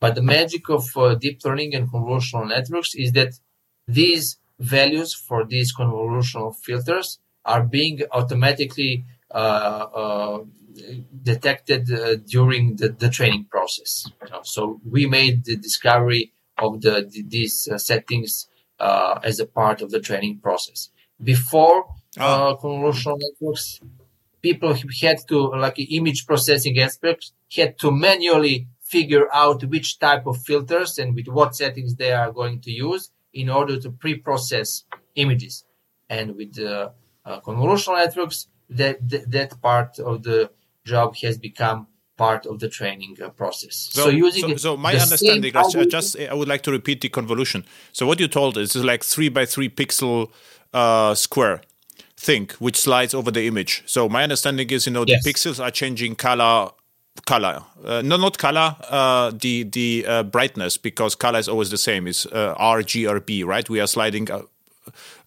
But 0.01 0.15
the 0.17 0.23
magic 0.23 0.69
of 0.69 0.85
uh, 0.97 1.15
deep 1.15 1.45
learning 1.45 1.75
and 1.75 1.91
convolutional 1.91 2.49
networks 2.49 2.95
is 2.95 3.13
that 3.13 3.33
these 3.87 4.37
values 4.59 5.15
for 5.15 5.45
these 5.45 5.75
convolutional 5.75 6.55
filters 6.57 7.19
are 7.45 7.63
being 7.65 8.01
automatically 8.13 9.05
uh, 9.31 9.87
uh, 10.03 10.45
detected 11.23 11.93
uh, 11.93 12.17
during 12.17 12.77
the, 12.77 12.89
the, 12.89 13.09
training 13.09 13.47
process. 13.51 14.07
So 14.43 14.81
we 14.89 15.07
made 15.07 15.45
the 15.45 15.57
discovery 15.57 16.33
of 16.59 16.81
the, 16.81 17.09
the 17.11 17.23
these 17.23 17.69
uh, 17.69 17.79
settings 17.79 18.49
uh, 18.79 19.19
as 19.23 19.41
a 19.41 19.47
part 19.47 19.83
of 19.83 19.91
the 19.91 20.01
training 20.01 20.41
process. 20.43 20.91
Before 21.23 21.87
oh. 22.19 22.59
convolutional 22.61 23.19
networks, 23.19 23.81
people 24.43 24.75
had 25.01 25.19
to, 25.29 25.39
like 25.51 25.79
image 25.79 26.27
processing 26.27 26.79
experts, 26.79 27.33
had 27.55 27.79
to 27.79 27.91
manually 27.91 28.67
figure 28.83 29.33
out 29.33 29.65
which 29.65 29.99
type 29.99 30.27
of 30.27 30.43
filters 30.43 30.99
and 30.99 31.15
with 31.15 31.29
what 31.29 31.57
settings 31.57 31.95
they 31.95 32.13
are 32.13 32.31
going 32.33 32.61
to 32.61 32.71
use 32.71 33.11
in 33.33 33.49
order 33.49 33.79
to 33.79 33.91
pre-process 33.91 34.85
images. 35.15 35.65
And 36.11 36.37
with 36.37 36.59
uh, 36.59 36.91
uh, 37.25 37.41
convolutional 37.41 37.97
networks, 38.05 38.49
that, 38.69 39.09
that, 39.09 39.31
that 39.31 39.63
part 39.63 39.99
of 39.99 40.23
the 40.25 40.51
job 40.85 41.17
has 41.17 41.39
become 41.39 41.87
part 42.17 42.47
of 42.47 42.59
the 42.59 42.69
training 42.69 43.17
uh, 43.23 43.29
process. 43.31 43.89
So, 43.93 44.05
so 44.05 44.09
using 44.11 44.51
so, 44.51 44.57
so 44.57 44.77
my 44.77 44.95
understanding, 44.95 45.57
I 45.57 45.85
just 45.85 46.19
I 46.19 46.35
would 46.35 46.49
like 46.49 46.63
to 46.63 46.71
repeat 46.71 47.01
the 47.01 47.09
convolution. 47.09 47.65
So 47.93 48.07
what 48.07 48.21
you 48.21 48.29
told 48.29 48.59
is 48.59 48.77
is 48.77 48.85
like 48.85 49.03
three 49.05 49.29
by 49.29 49.47
three 49.47 49.69
pixel 49.69 50.31
uh, 50.73 51.15
square 51.15 51.63
thing 52.17 52.51
which 52.59 52.77
slides 52.77 53.15
over 53.15 53.31
the 53.31 53.47
image. 53.47 53.83
So 53.87 54.09
my 54.09 54.23
understanding 54.23 54.71
is 54.71 54.87
you 54.87 54.93
know 54.93 55.05
yes. 55.07 55.25
the 55.25 55.33
pixels 55.33 55.63
are 55.63 55.71
changing 55.71 56.17
color 56.17 56.71
color 57.27 57.63
uh, 57.85 58.01
no 58.03 58.17
not 58.17 58.39
color 58.39 58.75
uh, 58.89 59.31
the 59.35 59.65
the 59.65 60.05
uh, 60.09 60.23
brightness 60.23 60.79
because 60.79 61.15
color 61.15 61.39
is 61.39 61.49
always 61.49 61.71
the 61.71 61.77
same 61.77 62.07
is 62.07 62.27
uh, 62.27 62.55
right 62.59 63.69
we 63.69 63.81
are 63.81 63.87
sliding 63.87 64.27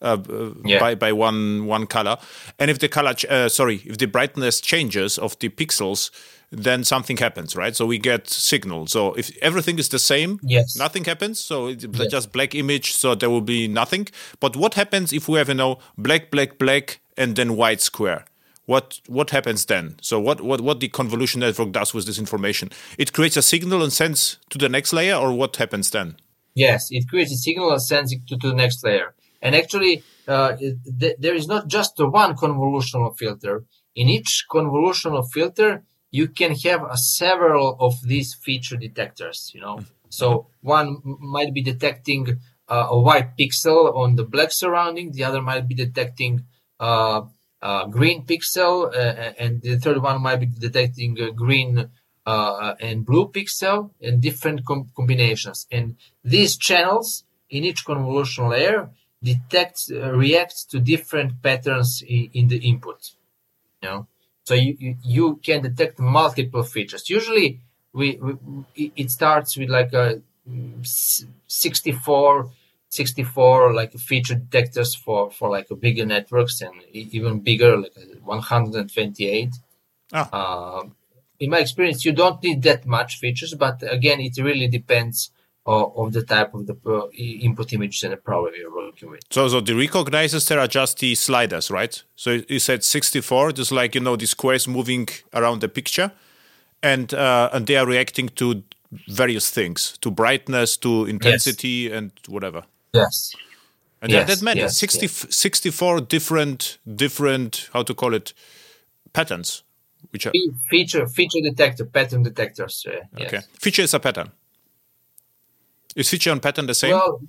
uh, 0.01 0.17
uh, 0.29 0.51
yeah. 0.65 0.79
by 0.79 0.95
by 0.95 1.11
one 1.11 1.65
one 1.65 1.87
color 1.87 2.17
and 2.59 2.69
if 2.69 2.79
the 2.79 2.87
color 2.87 3.13
uh, 3.29 3.49
sorry 3.49 3.81
if 3.85 3.97
the 3.97 4.05
brightness 4.05 4.61
changes 4.61 5.17
of 5.17 5.37
the 5.39 5.49
pixels 5.49 6.11
then 6.51 6.83
something 6.83 7.17
happens 7.17 7.55
right 7.55 7.75
so 7.75 7.85
we 7.85 7.97
get 7.97 8.29
signal 8.29 8.87
so 8.87 9.13
if 9.13 9.35
everything 9.41 9.79
is 9.79 9.89
the 9.89 9.99
same 9.99 10.39
yes 10.43 10.77
nothing 10.77 11.03
happens 11.03 11.39
so 11.39 11.67
it's 11.67 11.85
yes. 11.85 12.11
just 12.11 12.31
black 12.31 12.53
image 12.53 12.93
so 12.93 13.15
there 13.15 13.29
will 13.29 13.41
be 13.41 13.67
nothing 13.67 14.07
but 14.39 14.55
what 14.55 14.75
happens 14.75 15.11
if 15.11 15.27
we 15.27 15.37
have 15.37 15.49
you 15.49 15.55
know 15.55 15.79
black 15.97 16.31
black 16.31 16.57
black 16.57 16.99
and 17.17 17.35
then 17.35 17.55
white 17.55 17.81
square 17.81 18.25
what 18.65 18.99
what 19.07 19.29
happens 19.29 19.65
then? 19.65 19.95
So 20.01 20.19
what, 20.19 20.41
what 20.41 20.61
what 20.61 20.79
the 20.79 20.87
convolution 20.87 21.41
network 21.41 21.71
does 21.71 21.93
with 21.93 22.05
this 22.05 22.17
information? 22.17 22.71
It 22.97 23.13
creates 23.13 23.37
a 23.37 23.41
signal 23.41 23.83
and 23.83 23.93
sends 23.93 24.37
to 24.49 24.57
the 24.57 24.69
next 24.69 24.91
layer, 24.91 25.15
or 25.15 25.33
what 25.33 25.55
happens 25.57 25.91
then? 25.91 26.15
Yes, 26.55 26.87
it 26.89 27.07
creates 27.07 27.31
a 27.31 27.37
signal 27.37 27.71
and 27.71 27.81
sends 27.81 28.11
it 28.11 28.25
to, 28.27 28.37
to 28.37 28.49
the 28.49 28.55
next 28.55 28.83
layer. 28.83 29.13
And 29.45 29.55
actually, 29.55 30.03
uh, 30.27 30.51
th- 31.01 31.17
there 31.23 31.35
is 31.41 31.47
not 31.53 31.63
just 31.67 31.93
one 31.99 32.35
convolutional 32.35 33.09
filter. 33.21 33.55
In 34.01 34.09
each 34.09 34.31
convolutional 34.55 35.23
filter, 35.35 35.71
you 36.19 36.25
can 36.39 36.51
have 36.67 36.81
a 36.95 36.97
several 36.97 37.77
of 37.79 37.93
these 38.11 38.29
feature 38.45 38.77
detectors. 38.87 39.51
You 39.53 39.61
know, 39.61 39.77
so 40.09 40.47
one 40.61 40.87
might 41.35 41.53
be 41.53 41.61
detecting 41.61 42.23
uh, 42.67 42.87
a 42.95 42.99
white 43.07 43.37
pixel 43.39 43.95
on 43.95 44.15
the 44.15 44.25
black 44.33 44.51
surrounding. 44.51 45.11
The 45.11 45.23
other 45.23 45.41
might 45.41 45.67
be 45.67 45.75
detecting 45.75 46.33
uh, 46.79 47.21
green 47.97 48.25
pixel, 48.25 48.73
uh, 48.93 49.33
and 49.43 49.61
the 49.61 49.77
third 49.77 50.01
one 50.01 50.21
might 50.21 50.39
be 50.39 50.47
detecting 50.67 51.19
a 51.19 51.31
green 51.31 51.89
uh, 52.25 52.73
and 52.79 53.05
blue 53.05 53.27
pixel 53.37 53.91
in 53.99 54.19
different 54.19 54.65
com- 54.65 54.89
combinations. 54.95 55.67
And 55.71 55.97
these 56.23 56.57
channels 56.57 57.25
in 57.49 57.63
each 57.63 57.85
convolutional 57.85 58.49
layer 58.49 58.89
detect 59.21 59.91
uh, 59.91 60.11
react 60.11 60.69
to 60.71 60.79
different 60.79 61.41
patterns 61.41 62.03
in, 62.07 62.29
in, 62.33 62.47
the 62.47 62.57
input. 62.57 63.11
You 63.81 63.89
know, 63.89 64.07
so 64.43 64.53
you, 64.53 64.75
you, 64.79 64.97
you 65.03 65.35
can 65.43 65.61
detect 65.61 65.99
multiple 65.99 66.63
features. 66.63 67.09
Usually, 67.09 67.59
we, 67.93 68.17
we 68.17 68.91
it 68.95 69.09
starts 69.09 69.57
with 69.57 69.69
like 69.69 69.93
a 69.93 70.21
mm, 70.49 71.25
64 71.47 72.49
64 72.89 73.73
like 73.73 73.93
feature 73.93 74.35
detectors 74.35 74.95
for 74.95 75.31
for 75.31 75.49
like 75.49 75.67
bigger 75.79 76.05
networks 76.05 76.61
and 76.61 76.73
even 76.93 77.39
bigger 77.39 77.77
like 77.77 77.93
128 78.23 79.49
ah. 80.13 80.29
uh, 80.31 80.83
in 81.39 81.49
my 81.49 81.59
experience 81.59 82.05
you 82.05 82.13
don't 82.13 82.41
need 82.43 82.61
that 82.61 82.85
much 82.85 83.17
features 83.19 83.53
but 83.53 83.83
again 83.91 84.19
it 84.21 84.37
really 84.37 84.67
depends 84.67 85.31
of, 85.65 85.97
of 85.97 86.13
the 86.13 86.23
type 86.23 86.53
of 86.53 86.67
the 86.67 87.09
input 87.41 87.73
images 87.73 88.03
and 88.03 88.13
the 88.13 88.17
problem 88.17 88.53
you're 88.57 88.73
working 88.73 89.09
with 89.09 89.21
so 89.29 89.47
so 89.47 89.59
the 89.61 89.73
recognizers 89.73 90.47
there 90.47 90.59
are 90.59 90.67
just 90.67 90.99
the 90.99 91.15
sliders 91.15 91.71
right 91.71 92.03
so 92.15 92.41
you 92.47 92.59
said 92.59 92.83
64 92.83 93.51
just 93.53 93.71
like 93.71 93.95
you 93.95 94.01
know 94.01 94.15
the 94.15 94.27
squares 94.27 94.67
moving 94.67 95.07
around 95.33 95.61
the 95.61 95.69
picture 95.69 96.11
and 96.83 97.13
uh, 97.13 97.49
and 97.53 97.67
they 97.67 97.77
are 97.77 97.85
reacting 97.85 98.29
to 98.29 98.63
various 99.07 99.49
things 99.49 99.97
to 100.01 100.11
brightness 100.11 100.77
to 100.77 101.05
intensity 101.05 101.89
yes. 101.89 101.93
and 101.93 102.11
whatever 102.27 102.63
Yes. 102.95 103.35
And 104.01 104.11
yes, 104.11 104.27
that, 104.27 104.39
that 104.39 104.43
meant 104.43 104.57
yes, 104.57 104.77
60, 104.77 105.01
yes. 105.01 105.35
64 105.35 106.01
different, 106.01 106.77
different, 106.95 107.69
how 107.73 107.83
to 107.83 107.93
call 107.93 108.13
it, 108.13 108.33
patterns. 109.13 109.63
Which 110.11 110.27
are 110.27 110.31
feature 110.69 111.07
feature 111.07 111.41
detector 111.43 111.83
pattern 111.83 112.23
detectors. 112.23 112.85
Uh, 112.87 113.23
okay, 113.23 113.39
feature 113.59 113.81
is 113.81 113.93
a 113.93 113.99
pattern. 113.99 114.31
Is 115.95 116.09
feature 116.09 116.31
and 116.31 116.41
pattern 116.41 116.65
the 116.65 116.73
same? 116.73 116.91
Well, 116.91 117.21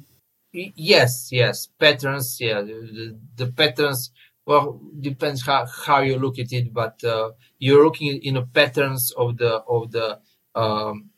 yes, 0.52 1.28
yes, 1.30 1.68
patterns. 1.78 2.38
Yeah, 2.40 2.62
the, 2.62 3.16
the, 3.36 3.46
patterns. 3.46 4.10
Well, 4.44 4.80
depends 5.00 5.44
how, 5.44 5.66
how 5.66 6.00
you 6.00 6.18
look 6.18 6.38
at 6.38 6.52
it, 6.52 6.72
but 6.72 7.02
uh, 7.04 7.30
you're 7.58 7.84
looking 7.84 8.20
in 8.22 8.34
the 8.34 8.42
patterns 8.42 9.12
of 9.16 9.38
the 9.38 9.56
of 9.68 9.92
the 9.92 10.18
um, 10.54 11.10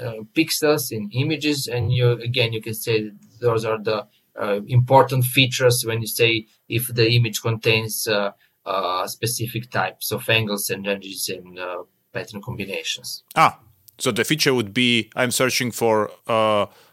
uh, 0.00 0.24
pixels 0.34 0.92
in 0.92 1.10
images, 1.12 1.68
and 1.68 1.92
you 1.92 2.12
again 2.12 2.52
you 2.52 2.60
can 2.60 2.74
say 2.74 3.10
those 3.40 3.64
are 3.64 3.78
the 3.82 4.06
uh, 4.40 4.60
important 4.66 5.24
features 5.24 5.84
when 5.86 6.00
you 6.00 6.06
say 6.06 6.46
if 6.68 6.86
the 6.88 7.10
image 7.10 7.40
contains 7.40 8.06
uh, 8.08 8.32
uh, 8.66 9.06
specific 9.06 9.70
types 9.70 10.10
of 10.12 10.28
angles 10.28 10.70
and 10.70 10.86
edges 10.86 11.28
and 11.28 11.58
uh, 11.58 11.82
pattern 12.12 12.42
combinations. 12.42 13.24
Ah, 13.36 13.58
so 13.98 14.10
the 14.10 14.24
feature 14.24 14.54
would 14.54 14.74
be 14.74 15.10
I'm 15.16 15.30
searching 15.30 15.70
for 15.70 16.10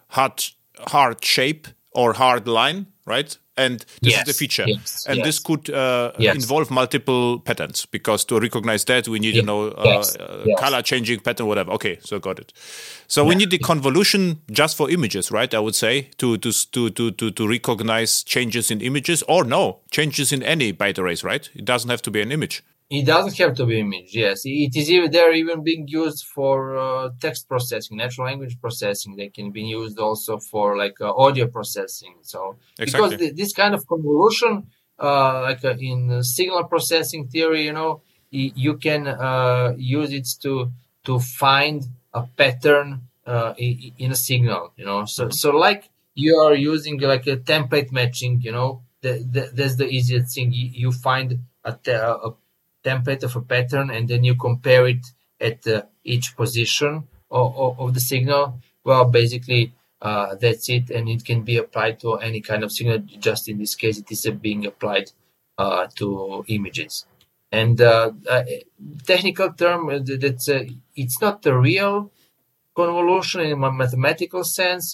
hard 0.10 0.44
hard 0.88 1.24
shape 1.24 1.68
or 1.94 2.14
hard 2.14 2.48
line, 2.48 2.88
right? 3.06 3.38
and 3.58 3.80
this 4.02 4.14
yes, 4.14 4.20
is 4.20 4.26
the 4.26 4.34
feature. 4.34 4.66
yes, 4.68 5.06
and 5.08 5.18
yes. 5.18 5.26
this 5.26 5.40
could 5.40 5.70
uh, 5.70 6.12
involve 6.20 6.70
multiple 6.70 7.40
patterns 7.40 7.86
because 7.88 8.24
to 8.26 8.40
recognize 8.40 8.86
that 8.86 9.08
we 9.08 9.20
need 9.20 9.36
you 9.36 9.42
know 9.42 9.70
uh, 9.70 10.04
uh, 10.20 10.46
color 10.58 10.82
changing 10.82 11.20
pattern 11.20 11.48
whatever. 11.48 11.72
Okay 11.72 11.98
so 12.02 12.20
got 12.20 12.40
it. 12.40 12.54
So 13.08 13.24
yeah. 13.24 13.30
we 13.30 13.36
need 13.36 13.50
the 13.50 13.58
convolution 13.58 14.42
just 14.52 14.78
for 14.78 14.90
images 14.90 15.32
right? 15.32 15.54
I 15.54 15.60
would 15.60 15.76
say 15.76 16.10
to 16.18 16.38
to 16.38 16.52
to 16.52 16.90
to 16.92 17.12
to, 17.12 17.32
to 17.32 17.48
recognize 17.48 18.24
changes 18.24 18.72
in 18.72 18.80
images 18.82 19.24
or 19.24 19.44
no 19.44 19.80
changes 19.92 20.32
in 20.32 20.44
any 20.44 20.72
byte 20.72 21.00
arrays 21.00 21.24
right? 21.24 21.50
It 21.56 21.66
doesn't 21.66 21.90
have 21.90 22.02
to 22.04 22.12
be 22.12 22.22
an 22.22 22.32
image 22.32 22.64
It 22.90 23.06
doesn't 23.06 23.38
have 23.40 23.54
to 23.58 23.66
be 23.66 23.82
image. 23.82 24.16
Yes, 24.16 24.44
it 24.46 24.74
is 24.76 24.90
even 24.90 25.12
they're 25.12 25.34
even 25.34 25.62
being 25.62 25.86
used 25.90 26.24
for 26.26 26.78
uh, 26.78 27.10
text 27.20 27.50
processing, 27.50 27.98
natural 27.98 28.28
language 28.28 28.62
processing. 28.62 29.18
They 29.18 29.28
can 29.28 29.52
be 29.52 29.64
used 29.64 30.00
also 30.00 30.38
for 30.40 30.78
like 30.78 30.96
uh, 31.02 31.12
audio 31.14 31.48
processing. 31.48 32.16
So 32.22 32.56
Exactly. 32.80 33.10
because 33.10 33.20
th- 33.20 33.36
this 33.36 33.52
kind 33.52 33.74
of 33.74 33.86
convolution, 33.86 34.68
uh, 35.00 35.42
like 35.42 35.66
uh, 35.66 35.76
in 35.78 36.24
signal 36.24 36.64
processing 36.64 37.28
theory, 37.28 37.66
you 37.66 37.74
know, 37.74 38.04
y- 38.32 38.54
you 38.56 38.78
can 38.78 39.06
uh, 39.08 39.74
use 39.78 40.14
it 40.14 40.28
to 40.44 40.72
to 41.04 41.20
find 41.20 41.84
a 42.14 42.24
pattern 42.24 43.02
uh, 43.26 43.54
in, 43.58 44.12
a 44.12 44.16
signal. 44.16 44.72
You 44.78 44.86
know, 44.86 45.04
so 45.04 45.28
so 45.30 45.52
like 45.52 45.90
you 46.16 46.38
are 46.38 46.56
using 46.56 47.02
like 47.02 47.28
a 47.28 47.36
template 47.36 47.92
matching. 47.92 48.40
You 48.42 48.54
know, 48.54 48.84
th- 49.02 49.24
th- 49.34 49.52
that's 49.54 49.76
the 49.76 49.88
easiest 49.88 50.34
thing. 50.34 50.54
You, 50.54 50.70
you 50.72 50.92
find 50.94 51.40
a, 51.66 51.74
te- 51.74 51.92
a 51.92 52.30
template 52.90 53.24
of 53.28 53.36
a 53.36 53.42
pattern 53.54 53.88
and 53.96 54.04
then 54.10 54.22
you 54.28 54.36
compare 54.48 54.84
it 54.94 55.04
at 55.50 55.60
uh, 55.68 55.82
each 56.14 56.28
position 56.42 56.94
of, 57.40 57.48
of, 57.64 57.72
of 57.82 57.94
the 57.96 58.00
signal. 58.12 58.44
Well, 58.84 59.06
basically, 59.20 59.64
uh, 60.08 60.30
that's 60.42 60.68
it, 60.78 60.86
and 60.96 61.10
it 61.16 61.22
can 61.30 61.42
be 61.44 61.58
applied 61.64 61.96
to 62.04 62.10
any 62.28 62.42
kind 62.50 62.64
of 62.64 62.72
signal. 62.72 63.00
Just 63.28 63.44
in 63.50 63.58
this 63.58 63.76
case, 63.76 63.98
it 64.04 64.10
is 64.12 64.26
uh, 64.26 64.32
being 64.32 64.66
applied 64.72 65.08
uh, 65.58 65.88
to 66.00 66.46
images. 66.48 66.94
And 67.52 67.78
uh, 67.82 68.12
uh, 68.30 68.44
technical 69.14 69.50
term 69.64 69.82
that- 70.06 70.22
that's 70.24 70.48
it's 71.02 71.20
not 71.26 71.36
the 71.42 71.56
real 71.70 71.96
convolution 72.76 73.42
in 73.42 73.52
a 73.64 73.72
mathematical 73.84 74.44
sense, 74.60 74.86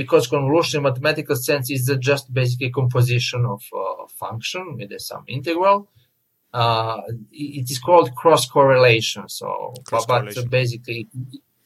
because 0.00 0.24
convolution 0.34 0.78
in 0.78 0.84
mathematical 0.90 1.36
sense 1.36 1.66
is 1.76 1.84
just 2.10 2.24
basically 2.40 2.70
composition 2.70 3.40
of 3.54 3.62
uh, 3.82 4.06
function 4.22 4.64
with 4.76 4.92
some 5.10 5.24
integral. 5.36 5.78
Uh, 6.52 7.00
it 7.32 7.70
is 7.70 7.78
called 7.78 8.14
cross 8.16 8.48
correlation. 8.48 9.28
So, 9.28 9.72
but, 9.74 9.84
but 9.84 9.88
Cross-correlation. 9.88 10.48
basically, 10.48 11.08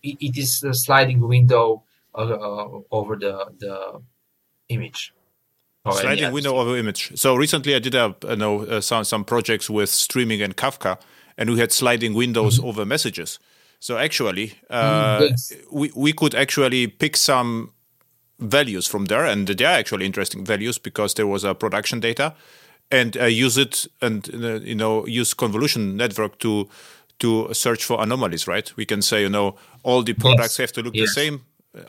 it, 0.02 0.16
it 0.20 0.36
is 0.36 0.62
a 0.62 0.74
sliding 0.74 1.20
window 1.20 1.82
uh, 2.14 2.18
uh, 2.18 2.80
over 2.90 3.16
the 3.16 3.46
the 3.58 4.00
image. 4.68 5.12
sliding 5.90 6.32
window 6.32 6.56
over 6.56 6.76
image. 6.76 7.12
So 7.14 7.34
recently, 7.34 7.74
I 7.74 7.78
did 7.78 7.94
a, 7.94 8.14
you 8.28 8.36
know 8.36 8.64
uh, 8.66 8.80
some 8.80 9.04
some 9.04 9.24
projects 9.24 9.68
with 9.70 9.88
streaming 9.90 10.42
and 10.42 10.54
Kafka, 10.56 10.98
and 11.38 11.50
we 11.50 11.58
had 11.58 11.72
sliding 11.72 12.14
windows 12.14 12.58
over 12.60 12.84
messages. 12.84 13.38
So 13.80 13.96
actually, 13.98 14.52
uh, 14.70 15.18
Mm-hmm. 15.18 15.24
yes. 15.30 15.52
we 15.72 15.90
we 15.94 16.12
could 16.12 16.34
actually 16.34 16.86
pick 16.88 17.16
some 17.16 17.70
values 18.38 18.86
from 18.86 19.06
there, 19.06 19.24
and 19.24 19.46
they 19.46 19.64
are 19.64 19.78
actually 19.78 20.04
interesting 20.06 20.44
values 20.46 20.78
because 20.78 21.14
there 21.14 21.26
was 21.26 21.44
a 21.44 21.54
production 21.54 22.00
data, 22.00 22.34
and 22.90 23.16
uh, 23.16 23.24
use 23.24 23.56
it 23.58 23.86
and 24.00 24.28
uh, 24.34 24.60
you 24.60 24.74
know 24.74 25.06
use 25.06 25.34
convolution 25.34 25.96
network 25.96 26.38
to 26.38 26.68
to 27.18 27.52
search 27.54 27.84
for 27.84 28.02
anomalies. 28.02 28.46
Right? 28.46 28.72
We 28.76 28.84
can 28.84 29.02
say 29.02 29.22
you 29.22 29.28
know 29.30 29.56
all 29.82 30.02
the 30.02 30.14
products 30.14 30.56
have 30.58 30.72
to 30.72 30.82
look 30.82 30.94
Yes. 30.94 31.08
the 31.14 31.20
same. 31.20 31.40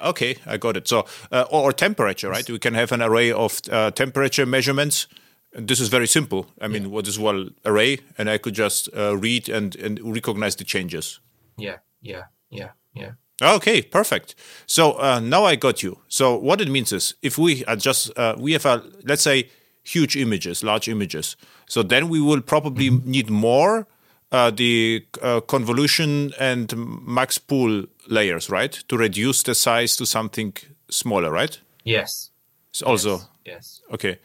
Okay, 0.03 0.37
I 0.47 0.57
got 0.57 0.75
it. 0.77 0.87
So, 0.87 1.05
uh, 1.31 1.45
or, 1.51 1.71
temperature, 1.71 2.27
right? 2.27 2.49
We 2.49 2.57
can 2.57 2.73
have 2.73 2.91
an 2.91 3.03
array 3.03 3.31
of 3.31 3.61
uh, 3.71 3.91
temperature 3.91 4.43
measurements. 4.47 5.07
And 5.53 5.67
this 5.67 5.79
is 5.79 5.89
very 5.89 6.07
simple. 6.07 6.47
I 6.59 6.67
mean, 6.67 6.89
what 6.89 7.07
is 7.07 7.17
well 7.19 7.49
array, 7.63 7.99
and 8.17 8.27
I 8.29 8.39
could 8.39 8.55
just 8.55 8.89
uh, 8.97 9.15
read 9.15 9.47
and 9.47 9.75
and 9.75 9.99
recognize 10.03 10.55
the 10.55 10.63
changes. 10.65 11.19
Yeah, 11.57 11.77
yeah, 12.01 12.23
yeah, 12.49 12.71
yeah. 12.93 13.11
Okay, 13.41 13.81
perfect. 13.83 14.35
So 14.65 14.93
uh, 14.99 15.19
now 15.21 15.45
I 15.45 15.55
got 15.55 15.81
you. 15.83 15.99
So 16.07 16.35
what 16.35 16.61
it 16.61 16.67
means 16.69 16.91
is, 16.91 17.15
if 17.21 17.37
we 17.37 17.63
are 17.65 17.77
just 17.77 18.11
uh, 18.17 18.35
we 18.37 18.53
have 18.53 18.65
a 18.65 18.81
let's 19.03 19.21
say 19.23 19.49
huge 19.85 20.17
images, 20.17 20.63
large 20.63 20.87
images. 20.89 21.37
So 21.67 21.83
then 21.83 22.09
we 22.09 22.19
will 22.19 22.41
probably 22.41 22.89
need 22.89 23.29
more 23.29 23.87
uh, 24.31 24.51
the 24.51 25.05
uh, 25.21 25.39
convolution 25.41 26.33
and 26.39 26.73
max 27.05 27.37
pool 27.37 27.85
layers, 28.07 28.49
right, 28.49 28.73
to 28.89 28.97
reduce 28.97 29.43
the 29.43 29.55
size 29.55 29.95
to 29.97 30.05
something 30.05 30.53
smaller, 30.89 31.31
right? 31.31 31.59
Yes. 31.83 32.31
So 32.71 32.87
also 32.87 33.21
Yes. 33.45 33.81
okay. 33.91 34.19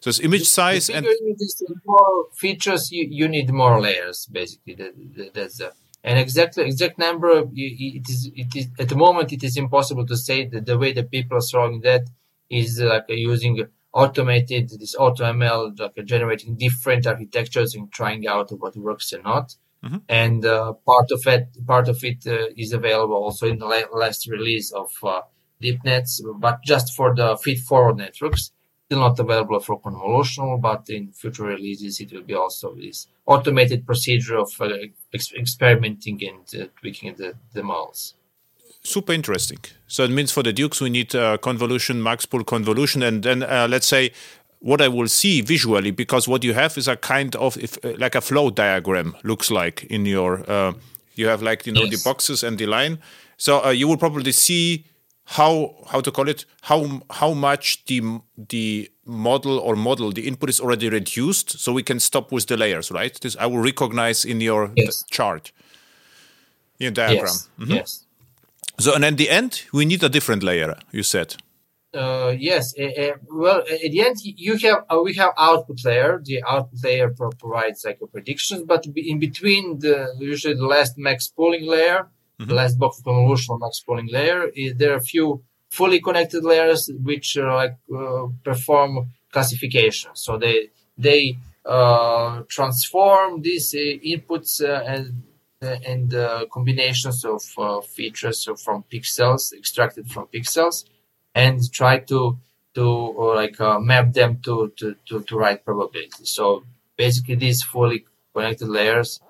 So 0.00 0.10
it's 0.10 0.20
image 0.20 0.46
size 0.48 0.86
the 0.86 0.94
and 0.94 1.04
bigger 1.06 1.16
it 1.20 1.36
is, 1.40 1.54
the 1.66 1.74
more 1.84 2.26
features 2.34 2.92
you, 2.92 3.08
you 3.10 3.26
need 3.28 3.50
more 3.50 3.80
layers 3.80 4.26
basically 4.26 4.74
that, 4.74 4.92
that- 5.16 5.34
that's 5.34 5.58
the 5.58 5.72
an 6.04 6.18
exact 6.18 6.56
exact 6.58 6.98
number 6.98 7.30
it 7.52 8.08
is 8.08 8.30
it 8.42 8.54
is 8.54 8.66
at 8.78 8.88
the 8.88 8.94
moment 8.94 9.32
it 9.32 9.42
is 9.42 9.56
impossible 9.56 10.06
to 10.06 10.16
say 10.16 10.46
that 10.46 10.64
the 10.66 10.78
way 10.78 10.92
that 10.92 11.10
people 11.10 11.36
are 11.38 11.40
solving 11.54 11.80
that 11.80 12.02
is 12.48 12.80
uh, 12.80 12.86
like 12.86 13.06
uh, 13.10 13.14
using 13.14 13.58
automated 14.02 14.64
this 14.80 14.94
auto 15.04 15.24
ml 15.24 15.60
like 15.80 15.98
generating 16.14 16.52
different 16.66 17.06
architectures 17.12 17.74
and 17.74 17.90
trying 17.98 18.22
out 18.26 18.48
what 18.60 18.76
works 18.76 19.12
and 19.14 19.24
not. 19.24 19.46
And 20.08 20.44
uh, 20.44 20.72
part 20.90 21.08
of 21.16 21.22
it 21.34 21.44
part 21.72 21.86
of 21.88 21.98
it 22.10 22.20
uh, 22.26 22.62
is 22.62 22.72
available 22.80 23.20
also 23.26 23.44
in 23.52 23.58
the 23.58 23.66
la- 23.74 23.98
last 24.02 24.20
release 24.36 24.68
of 24.82 24.90
uh, 25.02 25.20
DeepNetts 25.62 26.12
but 26.44 26.56
just 26.72 26.86
for 26.96 27.08
the 27.14 27.28
feed 27.42 27.60
forward 27.68 27.96
networks. 28.04 28.42
Still 28.86 29.00
not 29.00 29.18
available 29.18 29.60
for 29.60 29.80
convolutional, 29.80 30.60
but 30.60 30.82
in 30.96 31.04
future 31.12 31.48
releases 31.54 31.98
it 32.02 32.12
will 32.12 32.22
be 32.32 32.34
also 32.34 32.66
this 32.74 32.98
automated 33.34 33.80
procedure 33.90 34.38
of 34.44 34.50
uh, 34.60 34.68
ex- 35.16 35.32
experimenting 35.42 36.18
and 36.30 36.46
uh, 36.62 36.66
tweaking 36.80 37.14
the, 37.20 37.34
the 37.54 37.62
models. 37.62 38.14
Super 38.88 39.12
interesting. 39.12 39.58
So 39.86 40.04
it 40.04 40.10
means 40.10 40.32
for 40.32 40.42
the 40.42 40.52
Dukes 40.52 40.80
we 40.80 40.90
need 40.90 41.14
uh, 41.14 41.38
convolution, 41.38 42.02
max 42.02 42.26
pool 42.26 42.44
convolution, 42.44 43.02
and 43.02 43.22
then 43.22 43.42
uh, 43.42 43.66
let's 43.70 43.86
say 43.86 44.10
what 44.60 44.80
I 44.80 44.88
will 44.88 45.08
see 45.08 45.42
visually, 45.42 45.90
because 45.90 46.26
what 46.26 46.42
you 46.44 46.54
have 46.54 46.76
is 46.78 46.88
a 46.88 46.96
kind 46.96 47.36
of 47.36 47.56
if, 47.58 47.78
uh, 47.84 47.92
like 47.98 48.14
a 48.14 48.20
flow 48.20 48.50
diagram 48.50 49.14
looks 49.22 49.50
like 49.50 49.84
in 49.90 50.06
your. 50.06 50.48
Uh, 50.50 50.72
you 51.14 51.28
have 51.28 51.42
like 51.42 51.66
you 51.66 51.72
know 51.72 51.86
the 51.86 52.00
boxes 52.04 52.42
and 52.42 52.58
the 52.58 52.66
line. 52.66 52.98
So 53.38 53.64
uh, 53.64 53.70
you 53.70 53.88
will 53.88 53.96
probably 53.98 54.32
see 54.32 54.84
how 55.24 55.74
how 55.90 56.00
to 56.00 56.10
call 56.10 56.28
it 56.28 56.44
how 56.62 57.00
how 57.10 57.32
much 57.34 57.84
the 57.86 58.20
the 58.48 58.90
model 59.04 59.58
or 59.58 59.76
model 59.76 60.12
the 60.12 60.26
input 60.26 60.48
is 60.50 60.60
already 60.60 60.88
reduced, 60.88 61.58
so 61.58 61.72
we 61.72 61.82
can 61.82 62.00
stop 62.00 62.32
with 62.32 62.46
the 62.46 62.56
layers, 62.56 62.90
right? 62.90 63.18
This 63.20 63.36
I 63.40 63.46
will 63.46 63.62
recognize 63.62 64.24
in 64.24 64.40
your 64.40 64.70
Yes. 64.76 65.04
chart, 65.10 65.52
your 66.78 66.90
diagram. 66.92 67.34
Yes, 67.58 67.68
yes. 67.68 68.05
So, 68.78 68.94
and 68.94 69.04
at 69.04 69.16
the 69.16 69.30
end, 69.30 69.62
we 69.72 69.84
need 69.84 70.02
a 70.02 70.08
different 70.08 70.42
layer. 70.42 70.76
You 70.92 71.02
said. 71.02 71.36
Uh, 71.94 72.34
yes. 72.38 72.74
Uh, 72.78 73.12
well, 73.30 73.60
at 73.60 73.90
the 73.90 74.00
end, 74.02 74.16
you 74.22 74.58
have 74.58 74.84
uh, 74.90 75.00
we 75.02 75.14
have 75.14 75.32
output 75.38 75.84
layer. 75.84 76.20
The 76.22 76.42
output 76.46 76.84
layer 76.84 77.08
pro- 77.10 77.30
provides 77.30 77.84
like 77.84 77.98
a 78.02 78.06
predictions, 78.06 78.62
but 78.64 78.84
in 78.94 79.18
between 79.18 79.78
the 79.78 80.14
usually 80.18 80.54
the 80.54 80.66
last 80.66 80.98
max 80.98 81.28
pooling 81.28 81.66
layer, 81.66 82.08
the 82.38 82.54
last 82.54 82.78
box 82.78 83.00
convolutional 83.04 83.58
max 83.60 83.80
pooling 83.80 84.08
layer, 84.08 84.50
is, 84.54 84.74
there 84.74 84.92
are 84.92 84.96
a 84.96 85.02
few 85.02 85.42
fully 85.70 86.00
connected 86.00 86.44
layers 86.44 86.90
which 87.02 87.38
uh, 87.38 87.54
like 87.54 87.76
uh, 87.96 88.26
perform 88.44 89.10
classification. 89.32 90.10
So 90.14 90.36
they 90.36 90.70
they 90.98 91.38
uh, 91.64 92.42
transform 92.48 93.42
these 93.42 93.74
uh, 93.74 93.78
inputs 93.78 94.62
uh, 94.62 94.84
and 94.86 95.22
and 95.60 96.14
combinations 96.50 97.24
of 97.24 97.42
uh, 97.58 97.80
features 97.80 98.48
from 98.64 98.84
pixels 98.92 99.52
extracted 99.52 100.10
from 100.10 100.26
pixels 100.26 100.84
and 101.34 101.60
try 101.72 101.98
to 101.98 102.38
to 102.74 102.84
like 103.34 103.58
uh, 103.60 103.80
map 103.80 104.12
them 104.12 104.38
to, 104.44 104.72
to 104.76 104.94
to 105.06 105.22
to 105.22 105.36
right 105.36 105.64
probability. 105.64 106.24
So 106.24 106.64
basically, 106.96 107.36
these 107.36 107.62
fully 107.62 108.04
connected 108.34 108.68
layers 108.68 109.20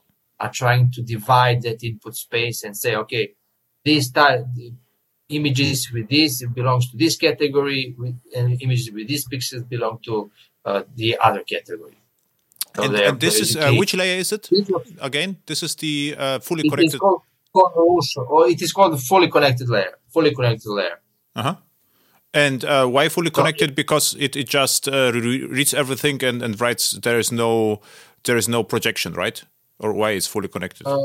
are 0.40 0.50
trying 0.50 0.90
to 0.92 1.02
divide 1.02 1.62
that 1.62 1.82
input 1.82 2.16
space 2.16 2.64
and 2.64 2.76
say, 2.76 2.94
okay, 2.96 3.34
these 3.84 4.10
type 4.10 4.46
images 5.28 5.90
with 5.92 6.08
this 6.08 6.44
belongs 6.46 6.90
to 6.90 6.96
this 6.96 7.16
category, 7.16 7.94
with, 7.98 8.18
and 8.36 8.60
images 8.62 8.92
with 8.92 9.08
these 9.08 9.26
pixels 9.28 9.68
belong 9.68 9.98
to 10.04 10.30
uh, 10.64 10.82
the 10.94 11.16
other 11.22 11.42
category. 11.42 11.96
So 12.76 12.82
and, 12.84 12.94
and 12.94 13.20
this 13.20 13.40
is 13.40 13.56
uh, 13.56 13.72
which 13.72 13.94
layer 13.94 14.18
is 14.18 14.32
it? 14.32 14.50
Again, 15.00 15.38
this 15.46 15.62
is 15.62 15.74
the 15.76 16.14
uh, 16.18 16.38
fully 16.40 16.60
it 16.60 16.66
is 16.66 16.70
connected. 16.72 17.00
called 17.00 17.22
convolution, 17.54 18.24
or 18.28 18.48
it 18.48 18.60
is 18.60 18.72
called 18.72 18.92
the 18.92 18.98
fully 18.98 19.30
connected 19.30 19.68
layer. 19.68 19.94
Fully 20.08 20.34
connected 20.34 20.70
layer. 20.70 21.00
Uh-huh. 21.34 21.56
And 22.34 22.64
uh, 22.64 22.86
why 22.86 23.08
fully 23.08 23.30
connected? 23.30 23.74
Because 23.74 24.14
it, 24.18 24.36
it 24.36 24.46
just 24.46 24.88
uh, 24.88 25.10
re- 25.14 25.46
reads 25.46 25.72
everything 25.72 26.22
and, 26.22 26.42
and 26.42 26.60
writes. 26.60 26.90
There 26.92 27.18
is 27.18 27.32
no 27.32 27.80
there 28.24 28.36
is 28.36 28.46
no 28.46 28.62
projection, 28.62 29.14
right? 29.14 29.42
Or 29.78 29.94
why 29.94 30.10
it's 30.10 30.26
fully 30.26 30.48
connected? 30.48 30.86
Uh, 30.86 30.98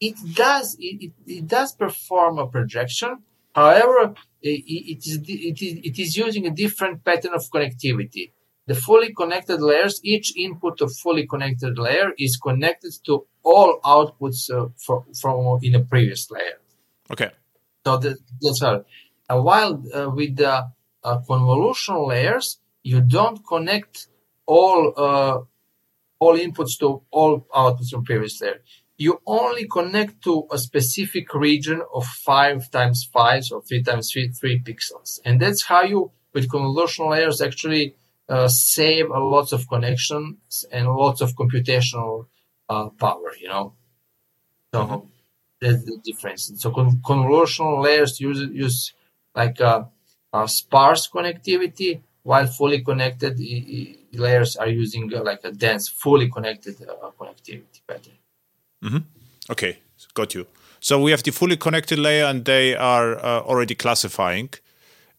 it 0.00 0.14
does 0.34 0.76
it, 0.78 1.02
it, 1.02 1.12
it 1.26 1.48
does 1.48 1.72
perform 1.72 2.38
a 2.38 2.46
projection. 2.46 3.24
However, 3.52 4.14
it, 4.40 4.62
it 4.94 5.06
is 5.06 5.16
it 5.26 5.60
is 5.60 5.80
it 5.82 5.98
is 5.98 6.16
using 6.16 6.46
a 6.46 6.50
different 6.50 7.04
pattern 7.04 7.34
of 7.34 7.42
connectivity. 7.50 8.30
The 8.68 8.74
fully 8.74 9.14
connected 9.14 9.62
layers, 9.62 9.98
each 10.04 10.36
input 10.36 10.82
of 10.82 10.92
fully 11.02 11.26
connected 11.26 11.78
layer 11.78 12.12
is 12.18 12.36
connected 12.36 12.92
to 13.06 13.26
all 13.42 13.80
outputs 13.82 14.50
uh, 14.50 14.68
from, 14.84 15.04
from 15.18 15.58
in 15.62 15.74
a 15.74 15.82
previous 15.92 16.30
layer. 16.30 16.58
okay. 17.10 17.30
So 17.86 17.96
the, 17.96 18.18
that's 18.42 18.62
all. 18.62 18.84
Uh, 19.30 19.40
while 19.40 19.82
uh, 19.94 20.10
with 20.10 20.36
the 20.36 20.54
uh, 21.02 21.18
convolutional 21.30 22.08
layers, 22.08 22.58
you 22.82 23.00
don't 23.00 23.40
connect 23.46 24.08
all 24.44 24.92
uh, 24.96 25.38
all 26.18 26.36
inputs 26.36 26.78
to 26.80 27.02
all 27.10 27.46
outputs 27.54 27.90
from 27.90 28.04
previous 28.04 28.38
layer. 28.42 28.60
You 28.98 29.20
only 29.26 29.66
connect 29.66 30.22
to 30.24 30.46
a 30.50 30.58
specific 30.58 31.32
region 31.32 31.80
of 31.94 32.04
five 32.04 32.70
times 32.70 33.08
five 33.10 33.44
or 33.52 33.62
three 33.62 33.82
times 33.82 34.10
three, 34.12 34.28
three 34.28 34.60
pixels. 34.60 35.20
And 35.24 35.40
that's 35.40 35.64
how 35.64 35.84
you, 35.84 36.10
with 36.34 36.50
convolutional 36.50 37.10
layers, 37.12 37.40
actually 37.40 37.94
uh, 38.28 38.48
save 38.48 39.10
a 39.10 39.18
lots 39.18 39.52
of 39.52 39.68
connections 39.68 40.64
and 40.70 40.88
lots 40.88 41.20
of 41.20 41.34
computational 41.34 42.26
uh, 42.68 42.88
power, 42.90 43.32
you 43.40 43.48
know. 43.48 43.74
So 44.74 44.80
mm-hmm. 44.80 45.06
that's 45.60 45.84
the 45.84 45.98
difference. 46.04 46.52
So 46.56 46.70
con- 46.70 47.00
convolutional 47.04 47.82
layers 47.82 48.20
use, 48.20 48.40
use 48.52 48.92
like 49.34 49.60
a, 49.60 49.88
a 50.32 50.48
sparse 50.48 51.08
connectivity 51.08 52.00
while 52.22 52.46
fully 52.46 52.82
connected 52.82 53.38
layers 54.12 54.56
are 54.56 54.68
using 54.68 55.12
uh, 55.14 55.22
like 55.22 55.40
a 55.44 55.52
dense, 55.52 55.88
fully 55.88 56.28
connected 56.28 56.76
uh, 56.82 57.10
connectivity 57.18 57.80
pattern. 57.86 58.18
Mm-hmm. 58.84 58.98
Okay, 59.50 59.78
got 60.14 60.34
you. 60.34 60.46
So 60.80 61.00
we 61.00 61.10
have 61.10 61.22
the 61.22 61.32
fully 61.32 61.56
connected 61.56 61.98
layer, 61.98 62.26
and 62.26 62.44
they 62.44 62.76
are 62.76 63.16
uh, 63.16 63.40
already 63.40 63.74
classifying. 63.74 64.50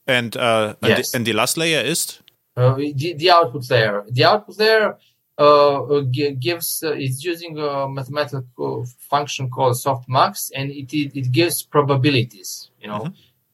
And 0.07 0.37
uh, 0.37 0.75
yes. 0.81 0.91
and, 0.91 0.91
the, 0.91 1.17
and, 1.17 1.25
the, 1.25 1.33
last 1.33 1.57
layer 1.57 1.81
is 1.81 2.19
uh, 2.55 2.75
the, 2.75 3.13
the, 3.13 3.31
output 3.31 3.69
layer. 3.69 4.03
The 4.09 4.25
output 4.25 4.59
layer 4.59 4.97
uh, 5.37 6.01
gives 6.39 6.83
it's 6.83 7.23
using 7.23 7.57
a 7.57 7.87
mathematical 7.87 8.85
function 9.09 9.49
called 9.49 9.75
softmax, 9.75 10.51
and 10.55 10.71
it, 10.71 10.93
it, 10.93 11.15
it 11.15 11.31
gives 11.31 11.63
probabilities. 11.63 12.71
You 12.81 12.87
know, 12.87 13.13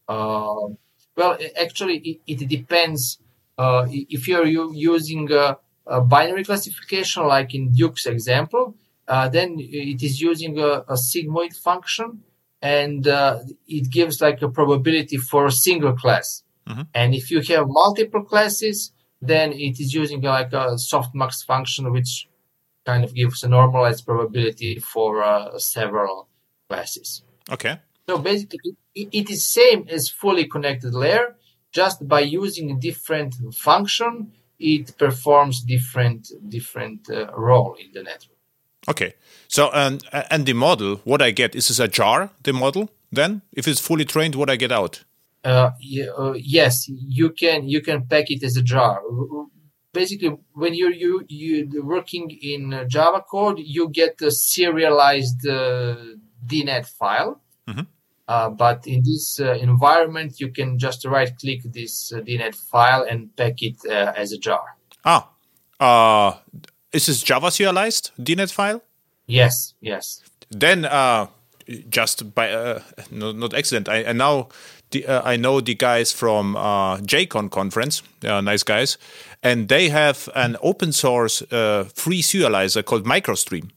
mm-hmm. 0.09 0.73
well, 1.15 1.37
actually, 1.59 1.97
it, 1.97 2.41
it 2.41 2.47
depends 2.47 3.19
uh, 3.57 3.87
if 3.89 4.27
you're 4.27 4.45
using 4.45 5.31
a, 5.31 5.57
a, 5.87 6.01
binary 6.01 6.43
classification, 6.43 7.25
like 7.25 7.53
in 7.53 7.71
Duke's 7.71 8.05
example, 8.05 8.75
uh, 9.07 9.29
then 9.29 9.55
it 9.59 10.03
is 10.03 10.19
using 10.19 10.59
a, 10.59 10.83
a 10.87 10.93
sigmoid 10.93 11.55
function 11.55 12.23
and 12.61 13.07
uh, 13.07 13.39
it 13.67 13.89
gives 13.91 14.21
like 14.21 14.41
a 14.41 14.49
probability 14.49 15.17
for 15.17 15.45
a 15.45 15.51
single 15.51 15.93
class. 15.93 16.43
Mm-hmm. 16.67 16.81
And 16.93 17.13
if 17.13 17.29
you 17.31 17.41
have 17.41 17.67
multiple 17.67 18.23
classes, 18.23 18.91
then 19.21 19.53
it 19.53 19.79
is 19.79 19.93
using 19.93 20.21
like 20.21 20.53
a 20.53 20.75
softmax 20.75 21.45
function, 21.45 21.91
which 21.91 22.27
kind 22.85 23.03
of 23.03 23.13
gives 23.13 23.43
a 23.43 23.49
normalized 23.49 24.05
probability 24.05 24.79
for 24.79 25.23
uh, 25.23 25.57
several 25.57 26.27
classes. 26.69 27.23
Okay. 27.51 27.79
So 28.07 28.17
basically, 28.17 28.75
it, 28.93 29.09
it 29.11 29.29
is 29.29 29.47
same 29.47 29.87
as 29.89 30.09
fully 30.09 30.45
connected 30.47 30.93
layer, 30.93 31.35
just 31.71 32.07
by 32.07 32.21
using 32.21 32.71
a 32.71 32.75
different 32.75 33.35
function, 33.53 34.31
it 34.59 34.97
performs 34.97 35.61
different 35.61 36.31
different 36.47 37.09
uh, 37.09 37.27
role 37.35 37.75
in 37.75 37.91
the 37.93 38.03
network. 38.03 38.37
Okay. 38.87 39.13
So 39.47 39.69
and 39.73 40.03
and 40.31 40.45
the 40.45 40.53
model, 40.53 41.01
what 41.03 41.21
I 41.21 41.31
get 41.31 41.55
is 41.55 41.67
this 41.67 41.79
a 41.79 41.87
jar? 41.87 42.29
The 42.43 42.53
model 42.53 42.89
then, 43.11 43.41
if 43.53 43.67
it's 43.67 43.79
fully 43.79 44.05
trained, 44.05 44.35
what 44.35 44.49
I 44.49 44.55
get 44.55 44.71
out? 44.71 45.03
Uh, 45.45 45.71
uh, 46.17 46.33
yes, 46.35 46.87
you 46.89 47.29
can 47.29 47.69
you 47.69 47.79
can 47.79 48.07
pack 48.07 48.25
it 48.29 48.43
as 48.43 48.57
a 48.57 48.63
jar. 48.63 49.01
Basically, 49.93 50.35
when 50.53 50.73
you're 50.73 50.91
you 50.91 51.23
you 51.29 51.83
working 51.85 52.31
in 52.41 52.85
Java 52.89 53.21
code, 53.21 53.59
you 53.59 53.89
get 53.89 54.19
a 54.21 54.31
serialized 54.31 55.47
uh, 55.47 55.95
DNet 56.45 56.87
file. 56.87 57.41
Mm-hmm. 57.67 57.81
Uh, 58.27 58.49
but 58.49 58.87
in 58.87 59.03
this 59.05 59.39
uh, 59.39 59.53
environment, 59.53 60.39
you 60.39 60.51
can 60.51 60.79
just 60.79 61.05
right 61.05 61.37
click 61.37 61.61
this 61.63 62.11
uh, 62.11 62.21
DNet 62.21 62.55
file 62.55 63.05
and 63.07 63.35
pack 63.35 63.61
it 63.61 63.77
uh, 63.85 64.13
as 64.17 64.31
a 64.31 64.39
jar. 64.39 64.75
Ah, 65.05 65.29
uh, 65.79 66.33
is 66.91 67.05
this 67.05 67.21
Java 67.21 67.51
serialized 67.51 68.09
DNet 68.19 68.51
file? 68.51 68.81
Yes, 69.27 69.75
yes. 69.79 70.23
Then, 70.49 70.85
uh, 70.85 71.27
just 71.89 72.33
by 72.33 72.81
no, 73.11 73.31
not 73.31 73.53
accident, 73.53 73.89
I, 73.89 74.05
I 74.05 74.13
now 74.13 74.49
the, 75.03 75.07
I 75.07 75.37
know 75.37 75.61
the 75.61 75.75
guys 75.75 76.11
from 76.11 76.55
JCon 76.55 77.49
conference, 77.51 78.01
nice 78.23 78.63
guys, 78.63 78.97
and 79.43 79.67
they 79.67 79.89
have 79.89 80.29
an 80.35 80.57
open 80.61 80.91
source 80.91 81.39
free 81.39 82.21
serializer 82.21 82.83
called 82.83 83.05
MicroStream 83.05 83.71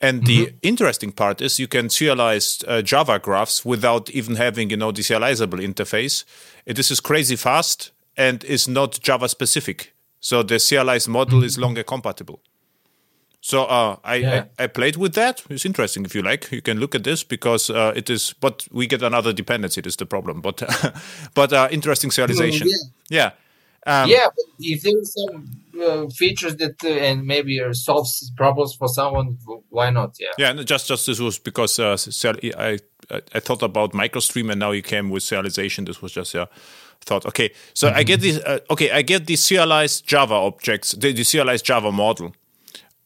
and 0.00 0.24
the 0.24 0.46
mm-hmm. 0.46 0.56
interesting 0.62 1.12
part 1.12 1.42
is 1.42 1.58
you 1.58 1.68
can 1.68 1.88
serialize 1.88 2.64
uh, 2.66 2.80
Java 2.80 3.18
graphs 3.18 3.64
without 3.64 4.08
even 4.10 4.36
having, 4.36 4.70
you 4.70 4.76
know, 4.76 4.92
the 4.92 5.02
serializable 5.02 5.60
interface. 5.60 6.24
this 6.64 6.90
is 6.90 7.00
crazy 7.00 7.36
fast 7.36 7.90
and 8.16 8.42
is 8.44 8.66
not 8.66 8.98
Java 9.00 9.28
specific. 9.28 9.92
So 10.20 10.42
the 10.42 10.58
serialized 10.58 11.08
model 11.08 11.38
mm-hmm. 11.38 11.46
is 11.46 11.58
longer 11.58 11.82
compatible. 11.82 12.40
So 13.40 13.64
uh, 13.64 13.96
I, 14.04 14.14
yeah. 14.16 14.44
I, 14.58 14.64
I 14.64 14.66
played 14.66 14.96
with 14.96 15.14
that. 15.14 15.42
It's 15.48 15.64
interesting 15.64 16.04
if 16.04 16.14
you 16.14 16.22
like. 16.22 16.52
You 16.52 16.60
can 16.60 16.78
look 16.78 16.94
at 16.94 17.04
this 17.04 17.24
because 17.24 17.70
uh, 17.70 17.92
it 17.96 18.10
is. 18.10 18.34
But 18.40 18.66
we 18.70 18.86
get 18.86 19.02
another 19.02 19.32
dependency. 19.32 19.78
It 19.78 19.86
is 19.86 19.96
the 19.96 20.06
problem. 20.06 20.40
But 20.40 20.62
but 21.34 21.52
uh, 21.52 21.68
interesting 21.70 22.10
serialization. 22.10 22.66
Oh, 22.66 22.88
yeah. 23.08 23.18
yeah. 23.18 23.30
Um, 23.86 24.10
yeah, 24.10 24.26
if 24.58 24.82
there's 24.82 25.14
some 25.14 25.60
uh, 25.80 26.08
features 26.10 26.56
that 26.56 26.84
uh, 26.84 26.88
and 26.88 27.26
maybe 27.26 27.60
uh, 27.60 27.72
solves 27.72 28.30
problems 28.36 28.74
for 28.74 28.88
someone 28.88 29.38
why 29.70 29.90
not 29.90 30.16
yeah 30.20 30.28
yeah 30.36 30.62
just 30.62 30.88
just 30.88 31.06
this 31.06 31.18
was 31.18 31.38
because 31.38 31.78
uh, 31.78 31.96
I, 32.58 32.78
I 33.10 33.20
i 33.34 33.40
thought 33.40 33.62
about 33.62 33.92
microstream 33.92 34.50
and 34.50 34.60
now 34.60 34.72
you 34.72 34.82
came 34.82 35.08
with 35.08 35.22
serialization 35.22 35.86
this 35.86 36.02
was 36.02 36.12
just 36.12 36.34
yeah 36.34 36.46
thought 37.00 37.24
okay 37.24 37.50
so 37.72 37.88
mm-hmm. 37.88 37.98
i 37.98 38.02
get 38.02 38.20
this 38.20 38.38
uh, 38.44 38.58
okay 38.70 38.90
i 38.90 39.00
get 39.00 39.26
the 39.26 39.36
serialized 39.36 40.06
java 40.06 40.34
objects 40.34 40.92
the, 40.92 41.12
the 41.12 41.24
serialized 41.24 41.64
java 41.64 41.90
model 41.90 42.34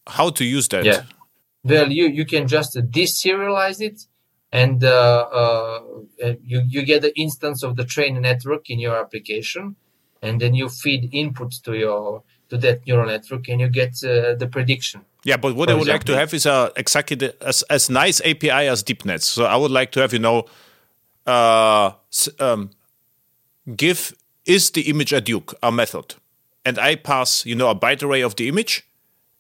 how 0.07 0.31
to 0.31 0.45
use 0.45 0.69
that 0.69 0.85
yeah 0.85 1.03
well 1.65 1.91
you 1.91 2.07
you 2.07 2.25
can 2.25 2.47
just 2.47 2.77
deserialize 2.91 3.81
it 3.81 4.07
and 4.53 4.85
uh, 4.85 5.81
you 6.43 6.63
you 6.69 6.85
get 6.85 7.03
the 7.03 7.19
instance 7.19 7.63
of 7.63 7.77
the 7.77 7.85
train 7.85 8.21
network 8.21 8.71
in 8.71 8.79
your 8.79 8.97
application 8.97 9.77
and 10.25 10.41
then 10.41 10.55
you 10.55 10.69
feed 10.69 11.11
input 11.13 11.53
to 11.65 11.75
your 11.75 12.23
to 12.49 12.59
that 12.59 12.87
neural 12.87 13.07
network 13.07 13.49
and 13.49 13.61
you 13.61 13.69
get 13.69 13.93
uh, 14.05 14.35
the 14.35 14.49
prediction. 14.51 15.05
Yeah, 15.25 15.37
but 15.37 15.55
what 15.55 15.71
I 15.71 15.75
would 15.75 15.83
example. 15.83 15.95
like 15.95 16.05
to 16.05 16.17
have 16.17 16.35
is 16.35 16.47
a 16.47 16.73
exactly 16.77 17.17
the, 17.17 17.35
as 17.43 17.63
as 17.63 17.89
nice 17.89 18.21
API 18.21 18.69
as 18.69 18.83
DeepNetts. 18.83 19.23
So 19.23 19.45
I 19.45 19.57
would 19.57 19.71
like 19.71 19.91
to 19.93 20.01
have 20.01 20.13
you 20.13 20.19
know, 20.19 20.47
uh, 21.27 21.93
um, 22.39 22.71
give 23.77 24.15
is 24.45 24.71
the 24.71 24.83
image 24.83 25.13
a 25.13 25.21
Duke 25.21 25.55
a 25.63 25.73
method, 25.73 26.15
and 26.65 26.79
I 26.79 26.97
pass 26.97 27.47
you 27.47 27.55
know 27.55 27.71
a 27.71 27.75
byte 27.75 28.03
array 28.03 28.23
of 28.23 28.37
the 28.37 28.49
image, 28.49 28.87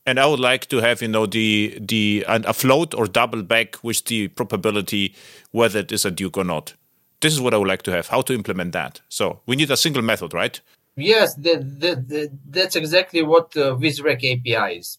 and 0.07 0.21
I 0.21 0.27
would 0.27 0.41
like 0.41 0.67
to 0.67 0.79
have 0.79 1.03
you 1.03 1.09
know 1.09 1.27
the 1.27 1.79
the 1.81 2.25
and 2.29 2.45
a 2.45 2.53
float 2.53 2.95
or 2.95 3.07
double 3.07 3.43
back 3.43 3.83
with 3.83 4.05
the 4.05 4.29
probability 4.29 5.15
whether 5.51 5.81
it 5.81 5.93
is 5.93 6.05
a 6.05 6.11
Duke 6.11 6.37
or 6.37 6.45
not. 6.45 6.75
This 7.21 7.33
is 7.33 7.41
what 7.41 7.55
I 7.55 7.57
would 7.57 7.69
like 7.69 7.83
to 7.83 7.93
have. 7.93 8.09
How 8.09 8.21
to 8.23 8.35
implement 8.35 8.73
that? 8.73 9.01
So 9.09 9.41
we 9.47 9.57
need 9.57 9.71
a 9.71 9.77
single 9.77 10.03
method, 10.03 10.35
right? 10.35 10.61
Yes, 10.97 11.35
that, 11.37 11.81
that, 11.81 12.09
that, 12.09 12.31
that's 12.49 12.77
exactly 12.77 13.23
what 13.23 13.57
uh, 13.57 13.75
VisRec 13.77 14.17
API 14.17 14.79
is. 14.79 14.99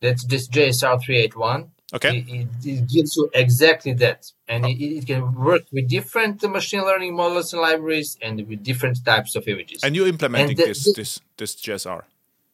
That's 0.00 0.24
this 0.24 0.48
JSR 0.48 1.02
381. 1.02 1.70
Okay. 1.94 2.18
It, 2.18 2.28
it, 2.28 2.48
it, 2.64 2.88
gives 2.88 3.14
you 3.16 3.30
exactly 3.32 3.92
that. 3.94 4.32
And 4.48 4.64
oh. 4.64 4.68
it, 4.68 4.80
it, 4.80 5.06
can 5.06 5.34
work 5.34 5.62
with 5.70 5.88
different 5.88 6.42
machine 6.50 6.82
learning 6.82 7.14
models 7.14 7.52
and 7.52 7.62
libraries 7.62 8.18
and 8.20 8.46
with 8.48 8.64
different 8.64 9.04
types 9.04 9.36
of 9.36 9.46
images. 9.46 9.84
And 9.84 9.94
you're 9.94 10.08
implementing 10.08 10.56
the, 10.56 10.64
this, 10.66 10.84
the, 10.84 10.92
this, 10.96 11.20
this 11.36 11.54
JSR? 11.54 12.02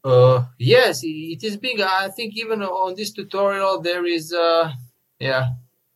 Uh, 0.04 0.44
yes, 0.58 1.02
it 1.04 1.44
is 1.44 1.56
being, 1.56 1.80
I 1.80 2.08
think 2.08 2.36
even 2.36 2.62
on 2.62 2.94
this 2.96 3.12
tutorial, 3.12 3.80
there 3.80 4.04
is, 4.04 4.32
uh, 4.32 4.72
yeah, 5.20 5.50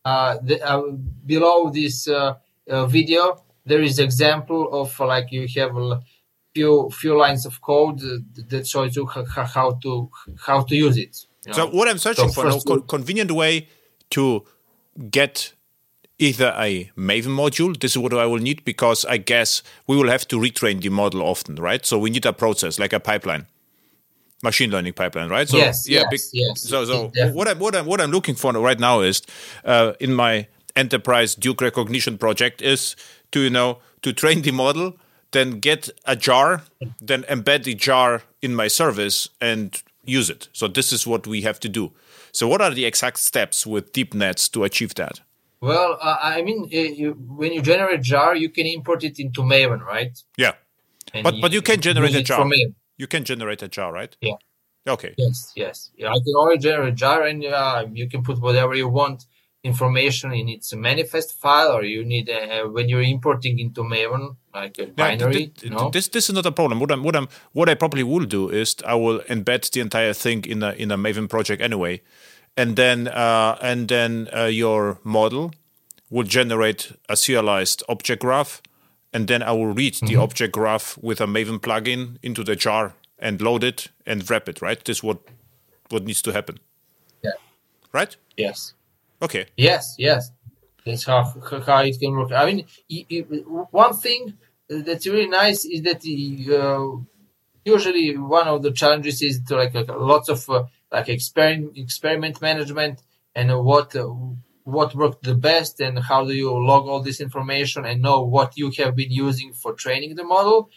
uh, 0.05 0.37
the, 0.41 0.61
uh, 0.65 0.81
below 1.25 1.69
this 1.69 2.07
uh, 2.07 2.35
uh, 2.69 2.85
video, 2.85 3.43
there 3.65 3.81
is 3.81 3.99
example 3.99 4.81
of 4.81 4.97
like 4.99 5.31
you 5.31 5.47
have 5.57 6.01
few 6.55 6.89
few 6.91 7.17
lines 7.17 7.45
of 7.45 7.59
code 7.61 7.99
that 8.51 8.65
shows 8.65 8.95
you 8.95 9.05
how 9.05 9.71
to 9.83 10.09
how 10.47 10.61
to 10.63 10.75
use 10.75 10.97
it. 10.97 11.13
You 11.45 11.51
know? 11.51 11.57
So 11.57 11.67
what 11.67 11.87
I'm 11.89 11.97
searching 11.97 12.29
so 12.29 12.41
for 12.41 12.47
a 12.47 12.59
co- 12.59 12.81
convenient 12.81 13.31
way 13.31 13.67
to 14.11 14.45
get 15.11 15.53
either 16.19 16.53
a 16.57 16.89
Maven 16.97 17.35
module. 17.35 17.77
This 17.79 17.91
is 17.91 17.97
what 17.97 18.13
I 18.13 18.25
will 18.25 18.39
need 18.39 18.63
because 18.65 19.05
I 19.05 19.17
guess 19.17 19.61
we 19.87 19.95
will 19.97 20.09
have 20.09 20.27
to 20.29 20.37
retrain 20.37 20.81
the 20.81 20.89
model 20.89 21.21
often, 21.21 21.55
right? 21.55 21.85
So 21.85 21.99
we 21.99 22.09
need 22.09 22.25
a 22.25 22.33
process 22.33 22.79
like 22.79 22.93
a 22.93 22.99
pipeline, 22.99 23.45
machine 24.43 24.69
learning 24.71 24.93
pipeline, 24.93 25.29
right? 25.29 25.47
So 25.49 25.57
yes, 25.57 25.87
yeah, 25.87 26.03
yes, 26.11 26.29
yes. 26.33 26.61
So 26.61 26.85
so 26.85 27.11
what 27.31 27.47
I'm 27.47 27.59
what 27.59 27.75
I'm 27.75 27.85
what 27.85 28.01
I'm 28.01 28.11
looking 28.11 28.35
for 28.35 28.51
right 28.53 28.79
now 28.79 29.01
is 29.01 29.21
uh, 29.65 29.93
in 29.99 30.13
my 30.13 30.47
enterprise 30.75 31.35
Duke 31.35 31.61
recognition 31.61 32.17
project 32.17 32.61
is 32.61 32.95
to 33.31 33.41
you 33.41 33.49
know 33.49 33.79
to 34.01 34.13
train 34.13 34.41
the 34.41 34.51
model 34.51 34.97
then 35.31 35.59
get 35.59 35.89
a 36.05 36.15
jar, 36.15 36.63
then 36.99 37.23
embed 37.23 37.63
the 37.63 37.75
jar 37.75 38.23
in 38.41 38.55
my 38.55 38.67
service 38.67 39.29
and 39.41 39.81
use 40.05 40.29
it. 40.29 40.47
So 40.53 40.67
this 40.67 40.91
is 40.91 41.05
what 41.05 41.27
we 41.27 41.41
have 41.41 41.59
to 41.61 41.69
do. 41.69 41.91
So 42.31 42.47
what 42.47 42.61
are 42.61 42.71
the 42.71 42.85
exact 42.85 43.19
steps 43.19 43.65
with 43.65 43.93
DeepNetts 43.93 44.51
to 44.53 44.63
achieve 44.63 44.95
that? 44.95 45.21
Well, 45.59 45.97
uh, 46.01 46.17
I 46.21 46.43
mean, 46.43 46.69
uh, 46.73 46.77
you, 46.77 47.13
when 47.13 47.51
you 47.51 47.61
generate 47.61 48.01
jar, 48.03 48.35
you 48.35 48.49
can 48.49 48.67
import 48.67 49.03
it 49.03 49.19
into 49.19 49.41
Maven, 49.41 49.81
right? 49.81 50.11
Yeah, 50.37 50.53
and 51.13 51.23
but 51.23 51.35
you, 51.35 51.41
but 51.41 51.51
you 51.51 51.61
can 51.63 51.81
generate 51.81 52.13
a 52.15 52.21
jar. 52.21 52.47
You 52.97 53.07
can 53.07 53.23
generate 53.23 53.61
a 53.61 53.67
jar, 53.67 53.93
right? 53.93 54.15
Yeah. 54.21 54.35
Okay. 54.87 55.13
Yes, 55.17 55.51
yes. 55.55 55.91
Yeah, 55.97 56.09
I 56.09 56.15
can 56.15 56.33
only 56.35 56.57
generate 56.57 56.93
a 56.93 56.95
jar, 56.95 57.23
and 57.23 57.43
uh, 57.43 57.85
you 57.93 58.09
can 58.09 58.23
put 58.23 58.39
whatever 58.39 58.73
you 58.73 58.87
want 58.87 59.25
information 59.63 60.31
in 60.31 60.47
its 60.49 60.73
manifest 60.73 61.33
file, 61.33 61.71
or 61.71 61.83
you 61.83 62.05
need 62.05 62.29
uh, 62.29 62.63
when 62.65 62.87
you're 62.89 63.01
importing 63.01 63.59
into 63.59 63.83
Maven 63.83 64.37
like 64.53 64.79
a 64.79 64.87
binary. 64.87 65.51
no? 65.65 65.89
this 65.89 66.07
this 66.07 66.29
is 66.29 66.35
not 66.35 66.45
a 66.45 66.51
problem. 66.51 66.79
What 66.79 66.91
I'm 66.91 67.03
what 67.03 67.15
I'm 67.15 67.27
what 67.53 67.69
I 67.69 67.75
probably 67.75 68.03
will 68.03 68.25
do 68.25 68.49
is 68.49 68.75
I 68.85 68.95
will 68.95 69.19
embed 69.29 69.69
the 69.71 69.81
entire 69.81 70.13
thing 70.13 70.45
in 70.45 70.63
a 70.63 70.71
in 70.71 70.91
a 70.91 70.97
Maven 70.97 71.29
project 71.29 71.61
anyway, 71.61 72.01
and 72.55 72.75
then 72.75 73.07
uh, 73.07 73.57
and 73.61 73.87
then 73.87 74.29
uh, 74.35 74.45
your 74.45 74.99
model 75.03 75.51
will 76.09 76.23
generate 76.23 76.93
a 77.09 77.17
serialized 77.17 77.83
object 77.89 78.21
graph, 78.21 78.61
and 79.17 79.27
then 79.27 79.41
I 79.41 79.51
will 79.51 79.73
read 79.73 79.95
the 79.95 80.05
Mm-hmm. 80.05 80.21
object 80.21 80.53
graph 80.53 80.95
with 81.01 81.19
a 81.21 81.25
Maven 81.25 81.59
plugin 81.59 82.17
into 82.21 82.43
the 82.43 82.55
jar 82.55 82.93
and 83.17 83.41
load 83.41 83.63
it 83.63 83.79
and 84.05 84.17
wrap 84.29 84.47
it. 84.47 84.61
Right. 84.61 84.79
This 84.85 84.97
is 84.97 85.03
what 85.03 85.17
what 85.89 86.03
needs 86.03 86.21
to 86.21 86.31
happen. 86.31 86.59
Yeah. 87.23 87.37
Right. 87.91 88.15
yes. 88.37 88.75
Okay. 89.19 89.43
Yes, 89.57 89.95
yes. 89.97 90.29
That's 90.85 91.05
how 91.05 91.23
how 91.65 91.81
it 91.89 91.99
can 91.99 92.11
work. 92.15 92.31
I 92.31 92.45
mean, 92.45 92.59
one 93.71 93.95
thing 94.05 94.37
that's 94.69 95.07
really 95.07 95.31
nice 95.41 95.65
is 95.65 95.81
that 95.87 96.01
uh, 96.61 97.01
usually 97.65 98.15
one 98.37 98.47
of 98.47 98.61
the 98.61 98.71
challenges 98.71 99.23
is 99.23 99.41
to 99.47 99.55
like, 99.55 99.73
like 99.73 99.89
lots 100.13 100.29
of 100.29 100.47
uh, 100.47 100.65
like 100.91 101.09
experiment 101.09 101.75
experiment 101.75 102.39
management 102.39 103.01
and 103.33 103.47
what 103.65 103.95
uh, 103.95 104.13
what 104.67 104.93
worked 104.95 105.23
the 105.23 105.33
best 105.33 105.79
and 105.79 105.97
how 105.97 106.25
do 106.25 106.33
you 106.33 106.51
log 106.51 106.87
all 106.87 107.01
this 107.01 107.21
information 107.21 107.85
and 107.85 108.01
know 108.01 108.21
what 108.21 108.57
you 108.57 108.69
have 108.77 108.97
been 108.97 109.09
using 109.09 109.53
for 109.53 109.71
training 109.73 110.15
the 110.15 110.25
model 110.25 110.69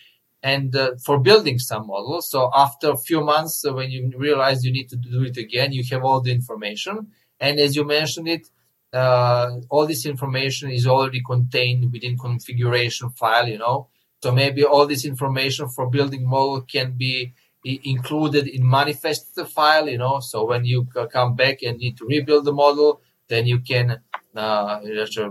and 0.45 0.77
uh, 0.77 0.93
for 1.05 1.19
building 1.19 1.59
some 1.59 1.89
models. 1.89 2.31
So 2.31 2.51
after 2.55 2.91
a 2.91 2.97
few 2.97 3.21
months, 3.21 3.65
uh, 3.65 3.73
when 3.73 3.91
you 3.91 4.13
realize 4.17 4.65
you 4.65 4.73
need 4.73 4.91
to 4.91 4.97
do 4.97 5.25
it 5.25 5.37
again, 5.37 5.73
you 5.73 5.83
have 5.91 6.05
all 6.05 6.21
the 6.21 6.31
information. 6.31 7.09
And 7.41 7.59
as 7.59 7.75
you 7.75 7.85
mentioned 7.85 8.29
it, 8.29 8.49
uh, 8.93 9.57
all 9.69 9.89
this 9.89 10.07
information 10.07 10.71
is 10.71 10.87
already 10.87 11.21
contained 11.27 11.93
within 11.93 12.17
configuration 12.17 13.11
file, 13.11 13.49
you 13.49 13.59
know. 13.59 13.89
So 14.23 14.31
maybe 14.31 14.63
all 14.65 14.87
this 14.87 15.05
information 15.05 15.69
for 15.69 15.91
building 15.91 16.29
model 16.29 16.61
can 16.63 16.93
be 16.97 17.35
included 17.65 18.47
in 18.47 18.69
manifest 18.69 19.39
file, 19.49 19.89
you 19.89 19.99
know. 19.99 20.21
So 20.21 20.47
when 20.47 20.65
you 20.65 20.87
come 21.13 21.35
back 21.35 21.63
and 21.63 21.79
need 21.79 21.97
to 21.99 22.07
rebuild 22.07 22.45
the 22.45 22.53
model, 22.53 23.03
then 23.31 23.47
you 23.47 23.61
can 23.61 24.01
uh, 24.37 24.81
just, 24.85 25.19
uh, 25.19 25.31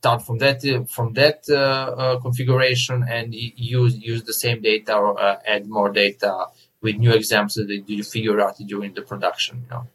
start 0.00 0.22
from 0.22 0.38
that 0.38 0.64
uh, 0.64 0.84
from 0.84 1.12
that 1.12 1.44
uh, 1.50 1.54
uh, 1.54 2.20
configuration 2.20 3.04
and 3.06 3.34
use 3.34 3.94
use 3.98 4.22
the 4.24 4.32
same 4.32 4.62
data 4.62 4.94
or 4.96 5.20
uh, 5.20 5.36
add 5.46 5.68
more 5.68 5.90
data 5.92 6.46
with 6.80 6.96
new 6.96 7.12
examples 7.12 7.54
that 7.54 7.82
you 7.86 8.02
figure 8.02 8.40
out 8.40 8.56
during 8.66 8.94
the 8.94 9.02
production, 9.02 9.62
you 9.64 9.70
know. 9.70 9.86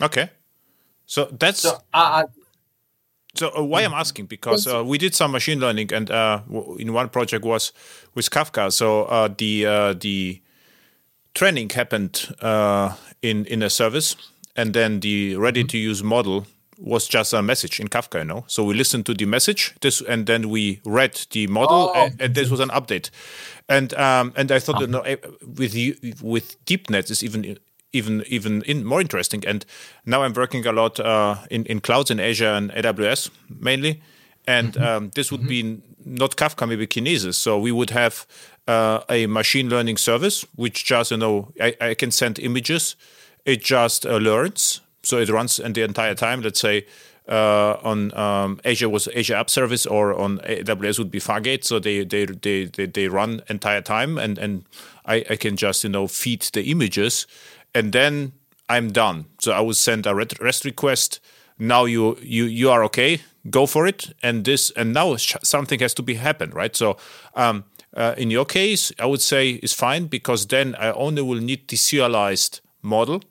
Okay. 0.00 0.30
So 1.06 1.24
that's 1.24 1.62
So 1.62 1.78
uh, 1.92 2.24
So 3.34 3.50
uh, 3.56 3.62
why 3.62 3.82
I'm 3.82 3.94
asking 3.94 4.26
because 4.26 4.66
uh, 4.66 4.84
we 4.84 4.98
did 4.98 5.14
some 5.14 5.32
machine 5.32 5.60
learning, 5.60 5.92
and 5.92 6.10
uh, 6.10 6.42
w- 6.46 6.76
in 6.78 6.92
one 6.92 7.08
project 7.08 7.44
was 7.44 7.72
with 8.14 8.30
Kafka. 8.30 8.72
So 8.72 9.04
uh, 9.04 9.28
the 9.36 9.66
uh, 9.66 9.94
the 9.94 10.40
training 11.34 11.70
happened 11.70 12.34
uh, 12.40 12.94
in 13.22 13.44
in 13.46 13.62
a 13.62 13.70
service, 13.70 14.16
and 14.56 14.72
then 14.74 15.00
the 15.00 15.36
ready 15.36 15.64
to 15.64 15.78
use 15.78 16.02
model 16.02 16.46
was 16.78 17.08
just 17.08 17.32
a 17.32 17.42
message 17.42 17.80
in 17.80 17.88
Kafka. 17.88 18.18
You 18.20 18.24
know, 18.24 18.44
so 18.46 18.64
we 18.64 18.74
listened 18.74 19.04
to 19.06 19.14
the 19.14 19.24
message, 19.26 19.74
this, 19.80 20.00
and 20.00 20.26
then 20.26 20.48
we 20.48 20.80
read 20.84 21.26
the 21.32 21.46
model, 21.48 21.90
Oh. 21.94 21.94
and, 21.94 22.20
and 22.20 22.34
this 22.34 22.50
was 22.50 22.60
an 22.60 22.68
update. 22.70 23.10
And 23.68 23.92
um, 23.94 24.32
and 24.36 24.50
I 24.52 24.58
thought, 24.60 24.80
you 24.80 24.86
know, 24.86 25.00
eh, 25.00 25.16
with 25.56 25.74
you, 25.74 25.96
with 26.22 26.56
DeepNet 26.64 27.10
is 27.10 27.22
even 27.22 27.58
even 27.92 28.22
even 28.28 28.62
in 28.62 28.84
more 28.84 29.00
interesting. 29.00 29.44
And 29.46 29.64
now 30.06 30.22
I'm 30.22 30.32
working 30.34 30.66
a 30.66 30.72
lot 30.72 30.98
uh, 31.00 31.36
in 31.50 31.64
in 31.66 31.80
clouds 31.80 32.10
in 32.10 32.20
Azure 32.20 32.54
and 32.54 32.70
AWS 32.72 33.30
mainly, 33.60 34.00
and 34.46 34.76
um, 34.76 35.10
this 35.14 35.30
would 35.32 35.46
be 35.46 35.80
not 36.04 36.36
Kafka, 36.36 36.66
maybe 36.68 36.86
Kinesis. 36.86 37.34
So 37.34 37.58
we 37.58 37.72
would 37.72 37.90
have 37.90 38.26
uh, 38.66 39.00
a 39.10 39.26
machine 39.26 39.68
learning 39.68 39.96
service 39.98 40.46
which 40.56 40.84
just 40.84 41.10
you 41.10 41.16
know 41.18 41.52
I, 41.60 41.74
I 41.80 41.94
can 41.94 42.10
send 42.10 42.38
images, 42.38 42.96
it 43.44 43.62
just 43.62 44.06
uh, 44.06 44.16
learns, 44.16 44.80
so 45.02 45.18
it 45.18 45.28
runs 45.28 45.58
in 45.58 45.72
the 45.72 45.82
entire 45.82 46.14
time. 46.14 46.42
Let's 46.42 46.60
say. 46.60 46.86
Uh, 47.28 47.78
on 47.82 48.16
um, 48.16 48.58
Azure 48.64 48.88
was 48.88 49.06
Azure 49.08 49.34
App 49.34 49.50
Service, 49.50 49.84
or 49.84 50.18
on 50.18 50.38
AWS 50.38 50.98
would 50.98 51.10
be 51.10 51.20
Fargate. 51.20 51.62
So 51.62 51.78
they 51.78 52.02
they 52.02 52.24
they 52.24 52.64
they, 52.64 52.86
they 52.86 53.06
run 53.06 53.42
entire 53.50 53.82
time, 53.82 54.16
and 54.16 54.38
and 54.38 54.64
I, 55.04 55.16
I 55.28 55.36
can 55.36 55.54
just 55.54 55.84
you 55.84 55.90
know 55.90 56.08
feed 56.08 56.40
the 56.54 56.70
images, 56.70 57.26
and 57.74 57.92
then 57.92 58.32
I'm 58.68 58.92
done. 58.92 59.26
So 59.38 59.52
I 59.52 59.60
will 59.60 59.74
send 59.74 60.06
a 60.06 60.14
REST 60.14 60.64
request. 60.64 61.20
Now 61.58 61.84
you 61.86 62.16
you 62.22 62.44
you 62.44 62.70
are 62.70 62.84
okay. 62.84 63.20
Go 63.50 63.66
for 63.66 63.86
it. 63.86 64.14
And 64.22 64.44
this 64.44 64.70
and 64.72 64.92
now 64.92 65.16
something 65.16 65.80
has 65.80 65.94
to 65.94 66.02
be 66.02 66.14
happen, 66.14 66.50
right? 66.50 66.76
So 66.76 66.96
um, 67.34 67.64
uh, 67.96 68.14
in 68.16 68.30
your 68.30 68.44
case, 68.44 68.92
I 68.98 69.06
would 69.06 69.22
say 69.22 69.50
is 69.62 69.72
fine 69.72 70.06
because 70.06 70.46
then 70.46 70.74
I 70.76 70.92
only 70.92 71.22
will 71.22 71.40
need 71.40 71.68
the 71.68 71.76
serialized 71.76 72.60
model. 72.82 73.22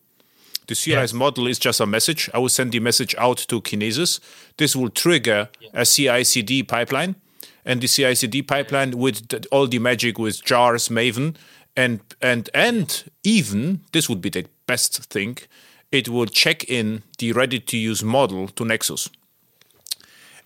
The 0.68 0.76
serialized 0.76 1.13
model 1.13 1.47
is 1.47 1.59
just 1.59 1.80
a 1.80 1.86
message. 1.86 2.30
I 2.34 2.39
will 2.39 2.49
send 2.49 2.72
the 2.72 2.80
message 2.80 3.15
out 3.18 3.38
to 3.47 3.61
Kinesis. 3.61 4.20
This 4.57 4.76
will 4.76 4.89
trigger 4.89 5.49
a 5.74 5.86
CI/CD 5.86 6.63
pipeline, 6.63 7.15
and 7.65 7.82
the 7.82 7.88
CI/CD 7.88 8.41
pipeline 8.43 8.91
with 8.97 9.28
th- 9.30 9.45
all 9.51 9.68
the 9.68 9.80
magic 9.80 10.20
with 10.20 10.43
jars, 10.43 10.89
Maven, 10.89 11.36
and 11.76 11.99
and 12.22 12.49
and 12.53 13.03
even 13.24 13.82
this 13.93 14.09
would 14.09 14.22
be 14.22 14.30
the 14.30 14.45
best 14.65 15.05
thing. 15.05 15.38
It 15.91 16.09
will 16.09 16.26
check 16.26 16.65
in 16.65 17.03
the 17.18 17.32
ready-to-use 17.32 18.03
model 18.03 18.49
to 18.49 18.65
Nexus. 18.65 19.09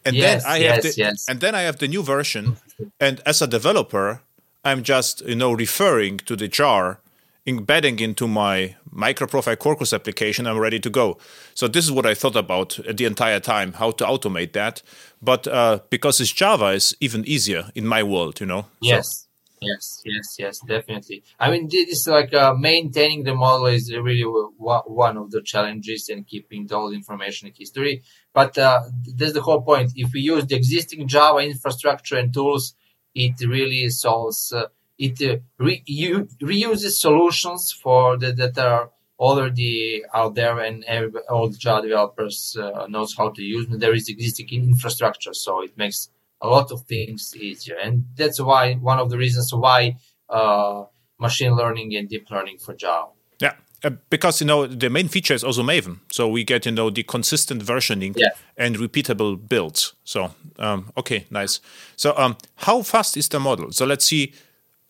And 0.05 0.15
Yes, 0.15 0.43
then 0.43 0.51
I 0.51 0.59
have 0.59 0.83
the, 0.83 0.93
yes. 0.97 1.25
and 1.27 1.39
then 1.41 1.55
I 1.55 1.61
have 1.61 1.77
the 1.77 1.87
new 1.87 2.03
version. 2.03 2.57
And 2.99 3.21
as 3.25 3.41
a 3.41 3.47
developer, 3.47 4.21
I'm 4.63 4.83
just 4.83 5.21
you 5.25 5.35
know 5.35 5.51
referring 5.51 6.17
to 6.25 6.35
the 6.35 6.47
jar, 6.47 6.99
embedding 7.45 7.99
into 7.99 8.27
my 8.27 8.75
microprofile 8.93 9.57
Quarkus 9.57 9.93
application. 9.93 10.47
I'm 10.47 10.59
ready 10.59 10.79
to 10.79 10.89
go. 10.89 11.17
So 11.53 11.67
this 11.67 11.85
is 11.85 11.91
what 11.91 12.05
I 12.05 12.13
thought 12.13 12.35
about 12.35 12.79
the 12.89 13.05
entire 13.05 13.39
time, 13.39 13.73
how 13.73 13.91
to 13.91 14.05
automate 14.05 14.53
that. 14.53 14.81
But 15.21 15.47
uh, 15.47 15.79
because 15.89 16.19
it's 16.19 16.31
Java, 16.31 16.67
is 16.67 16.95
even 16.99 17.25
easier 17.27 17.69
in 17.75 17.85
my 17.87 18.03
world, 18.03 18.39
you 18.39 18.45
know. 18.45 18.61
So- 18.61 18.67
Yes, 18.81 19.27
yes, 19.61 20.01
yes, 20.05 20.35
yes, 20.39 20.59
definitely. 20.67 21.23
I 21.39 21.51
mean, 21.51 21.67
this 21.69 21.89
is 21.89 22.07
like 22.07 22.33
uh, 22.33 22.53
maintaining 22.55 23.23
the 23.23 23.35
model 23.35 23.67
is 23.67 23.93
really 23.95 24.23
one 24.57 25.17
of 25.17 25.29
the 25.31 25.41
challenges 25.43 26.09
and 26.09 26.25
keeping 26.25 26.65
the 26.67 26.75
whole 26.75 26.91
information 26.91 27.51
history. 27.55 28.01
But 28.33 28.57
uh, 28.57 28.81
that's 29.15 29.33
the 29.33 29.41
whole 29.41 29.61
point. 29.61 29.91
If 29.95 30.13
we 30.13 30.21
use 30.21 30.47
the 30.47 30.55
existing 30.55 31.07
Java 31.07 31.39
infrastructure 31.39 32.17
and 32.17 32.33
tools, 32.33 32.73
it 33.13 33.33
really 33.45 33.87
solves. 33.89 34.51
Uh, 34.51 34.65
it 35.07 35.21
uh, 35.29 35.37
re- 35.57 35.83
you, 35.85 36.27
reuses 36.41 36.95
solutions 37.05 37.71
for 37.83 38.17
the, 38.17 38.31
that 38.33 38.57
are 38.57 38.91
already 39.19 40.03
out 40.13 40.33
there, 40.35 40.59
and 40.59 40.83
every, 40.85 41.21
all 41.29 41.47
the 41.49 41.57
Java 41.57 41.81
developers 41.87 42.57
uh, 42.59 42.85
knows 42.87 43.15
how 43.15 43.29
to 43.29 43.41
use 43.41 43.67
them. 43.67 43.79
There 43.79 43.93
is 43.95 44.09
existing 44.09 44.47
infrastructure, 44.71 45.33
so 45.33 45.61
it 45.63 45.77
makes 45.77 46.09
a 46.41 46.47
lot 46.47 46.71
of 46.71 46.81
things 46.93 47.35
easier. 47.35 47.75
And 47.83 48.05
that's 48.15 48.39
why 48.39 48.73
one 48.75 48.99
of 48.99 49.09
the 49.09 49.17
reasons 49.17 49.53
why 49.53 49.97
uh, 50.29 50.85
machine 51.19 51.55
learning 51.55 51.95
and 51.95 52.09
deep 52.09 52.29
learning 52.31 52.57
for 52.57 52.73
Java. 52.73 53.09
Yeah, 53.39 53.53
uh, 53.83 53.91
because 54.09 54.41
you 54.41 54.47
know 54.47 54.67
the 54.67 54.89
main 54.89 55.07
feature 55.07 55.35
is 55.35 55.43
also 55.43 55.63
Maven, 55.63 55.99
so 56.11 56.27
we 56.27 56.43
get 56.43 56.65
you 56.65 56.71
know 56.71 56.89
the 56.89 57.03
consistent 57.03 57.63
versioning 57.63 58.13
Yeah. 58.17 58.29
and 58.57 58.75
repeatable 58.77 59.37
builds. 59.49 59.93
So 60.03 60.31
um, 60.57 60.91
okay, 60.97 61.25
nice. 61.29 61.59
So 61.95 62.13
um, 62.17 62.37
how 62.55 62.81
fast 62.83 63.17
is 63.17 63.29
the 63.29 63.39
model? 63.39 63.71
So 63.71 63.85
let's 63.85 64.05
see. 64.05 64.33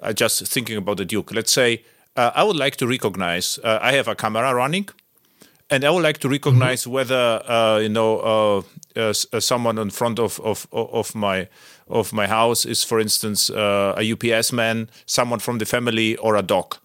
Uh, 0.01 0.13
just 0.13 0.47
thinking 0.47 0.77
about 0.77 0.97
the 0.97 1.05
Duke. 1.05 1.31
Let's 1.31 1.51
say 1.51 1.83
uh, 2.15 2.31
I 2.35 2.43
would 2.43 2.55
like 2.55 2.75
to 2.77 2.87
recognize. 2.87 3.59
Uh, 3.63 3.79
I 3.81 3.93
have 3.93 4.07
a 4.07 4.15
camera 4.15 4.53
running, 4.53 4.89
and 5.69 5.83
I 5.83 5.89
would 5.89 6.03
like 6.03 6.17
to 6.19 6.29
recognize 6.29 6.87
whether 6.87 7.41
uh, 7.47 7.79
you 7.79 7.89
know 7.89 8.19
uh, 8.19 8.61
uh, 8.99 9.39
someone 9.39 9.77
in 9.77 9.89
front 9.89 10.19
of, 10.19 10.39
of 10.41 10.67
of 10.71 11.15
my 11.15 11.47
of 11.87 12.13
my 12.13 12.27
house 12.27 12.65
is, 12.65 12.83
for 12.83 12.99
instance, 12.99 13.49
uh, 13.49 13.93
a 13.97 14.11
UPS 14.11 14.51
man, 14.51 14.89
someone 15.05 15.39
from 15.39 15.59
the 15.59 15.65
family, 15.65 16.17
or 16.17 16.35
a 16.35 16.41
dog. 16.41 16.77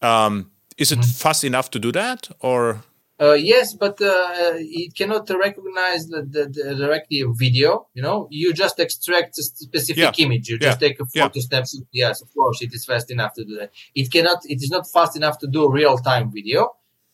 Um, 0.00 0.50
is 0.78 0.92
it 0.92 1.04
fast 1.04 1.44
enough 1.44 1.70
to 1.70 1.78
do 1.78 1.92
that, 1.92 2.28
or 2.40 2.82
Uh, 3.22 3.34
yes, 3.34 3.74
but 3.74 3.96
uh, 4.02 4.54
it 4.56 4.92
cannot 4.98 5.24
recognize 5.30 6.02
the, 6.12 6.20
the, 6.34 6.42
the 6.56 6.74
directly 6.74 7.20
a 7.20 7.28
video. 7.44 7.86
You 7.94 8.02
know, 8.02 8.26
you 8.30 8.52
just 8.52 8.76
extract 8.80 9.38
a 9.38 9.42
specific 9.42 10.02
Yeah. 10.18 10.24
image. 10.24 10.48
You 10.48 10.58
just 10.58 10.80
Yeah. 10.80 10.88
take 10.88 10.98
a 11.00 11.04
Yeah. 11.14 11.24
photo 11.28 11.40
snaps. 11.40 11.70
Yes, 11.92 12.20
of 12.24 12.28
course, 12.34 12.58
it 12.66 12.72
is 12.76 12.84
fast 12.84 13.10
enough 13.10 13.32
to 13.34 13.44
do 13.44 13.54
that. 13.60 13.70
It 13.94 14.10
cannot. 14.14 14.38
It 14.54 14.60
is 14.64 14.70
not 14.76 14.84
fast 14.96 15.14
enough 15.16 15.36
to 15.42 15.46
do 15.46 15.70
real 15.70 15.96
time 15.98 16.26
video, 16.38 16.60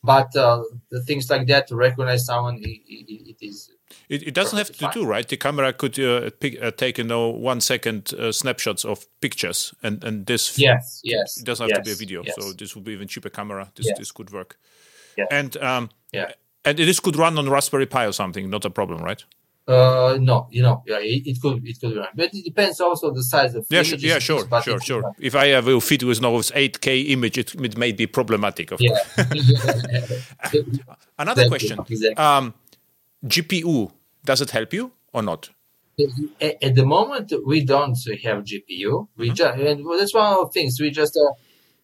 but 0.02 0.30
uh, 0.44 0.62
the 0.90 1.02
things 1.09 1.28
like 1.28 1.46
that 1.48 1.66
to 1.68 1.76
recognize 1.76 2.22
someone, 2.30 2.56
it, 2.62 2.80
it, 2.88 3.06
it 3.32 3.38
is. 3.50 3.70
It, 4.09 4.20
it 4.28 4.34
doesn't 4.34 4.56
have 4.59 4.68
to 4.72 4.84
Fine. 4.84 4.92
do 4.94 5.04
right. 5.14 5.26
The 5.28 5.36
camera 5.36 5.72
could 5.72 5.98
uh, 5.98 6.30
pick, 6.40 6.54
uh, 6.62 6.70
take 6.70 6.98
you 6.98 7.04
know 7.04 7.28
one 7.52 7.61
second 7.61 8.14
uh, 8.14 8.32
snapshots 8.32 8.84
of 8.84 9.06
pictures, 9.20 9.74
and 9.82 10.02
and 10.04 10.26
this 10.26 10.59
Yes, 10.59 11.00
yes. 11.04 11.38
it 11.40 11.44
doesn't 11.44 11.68
have 11.70 11.82
to 11.82 11.84
be 11.84 11.92
a 11.92 12.00
video. 12.04 12.22
yes. 12.24 12.34
So 12.38 12.52
this 12.52 12.74
would 12.74 12.84
be 12.84 12.92
even 12.92 13.09
cheaper 13.09 13.30
camera. 13.30 13.70
This 13.74 13.86
Yes. 13.86 13.98
this 13.98 14.12
could 14.12 14.30
work. 14.30 14.56
Yeah. 15.18 15.26
And 15.38 15.56
um, 15.56 15.88
Yeah. 16.12 16.32
and 16.64 16.78
this 16.78 17.00
could 17.00 17.16
run 17.16 17.38
on 17.38 17.48
Raspberry 17.48 17.86
Pi 17.86 18.06
or 18.06 18.12
something. 18.12 18.50
Not 18.50 18.64
a 18.64 18.70
problem, 18.70 19.02
right? 19.02 19.22
Uh, 19.66 20.16
no, 20.18 20.48
you 20.50 20.62
know, 20.62 20.82
yeah, 20.86 20.96
it, 20.98 21.26
it 21.26 21.40
could, 21.42 21.62
it 21.66 21.78
could 21.78 21.94
run, 21.94 22.09
but 22.14 22.30
it 22.32 22.42
depends 22.42 22.80
also 22.80 23.09
on 23.09 23.14
the 23.14 23.22
size 23.22 23.54
of 23.54 23.66
Yeah, 23.68 23.80
images 23.80 24.02
yeah, 24.02 24.18
sure, 24.18 24.46
sure, 24.62 24.80
sure. 24.80 25.02
run. 25.02 25.12
If 25.18 25.34
I 25.34 25.48
have 25.48 25.68
a 25.68 25.78
fit 25.78 26.02
with 26.04 26.22
no 26.22 26.38
8K 26.38 27.11
image, 27.11 27.36
it, 27.36 27.54
it 27.54 27.76
may 27.76 27.92
be 27.92 28.06
problematic. 28.06 28.70
Of 28.72 28.80
Yeah. 28.80 28.96
Another 31.18 31.42
Exactly, 31.42 31.48
question: 31.48 31.78
exactly. 31.86 32.16
um, 32.24 32.54
GPU 33.26 33.92
does 34.24 34.40
it 34.40 34.50
help 34.50 34.72
you 34.72 34.92
or 35.12 35.22
not? 35.22 35.50
at, 36.40 36.62
at 36.62 36.74
the 36.74 36.84
moment 36.86 37.32
we 37.46 37.64
don't 37.64 37.96
have 38.24 38.44
GPU. 38.44 39.09
We 39.16 39.26
Mm-hmm. 39.26 39.34
just 39.34 39.59
and 39.59 40.00
that's 40.00 40.14
one 40.14 40.32
of 40.32 40.46
the 40.46 40.50
things 40.52 40.78
we 40.80 40.90
just 40.90 41.16
uh, 41.16 41.32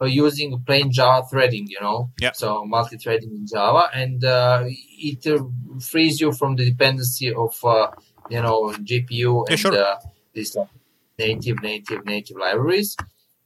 using 0.03 0.63
plain 0.67 0.91
Java 0.91 1.27
threading, 1.27 1.67
you 1.69 1.81
know. 1.81 2.11
Yeah. 2.21 2.33
So 2.33 2.65
multi-threading 2.65 3.31
in 3.31 3.47
Java, 3.47 3.91
and 3.95 4.25
uh, 4.25 4.65
it 4.67 5.27
uh, 5.27 5.45
frees 5.81 6.21
you 6.21 6.33
from 6.33 6.57
the 6.57 6.65
dependency 6.65 7.33
of 7.33 7.57
uh, 7.65 7.89
you 8.29 8.43
know 8.43 8.73
GPU 8.73 9.47
Yeah, 9.47 9.53
and 9.53 9.61
sure. 9.61 9.75
uh, 9.75 9.97
these 10.33 10.57
native, 11.19 11.63
native, 11.63 12.05
native 12.05 12.37
libraries. 12.37 12.97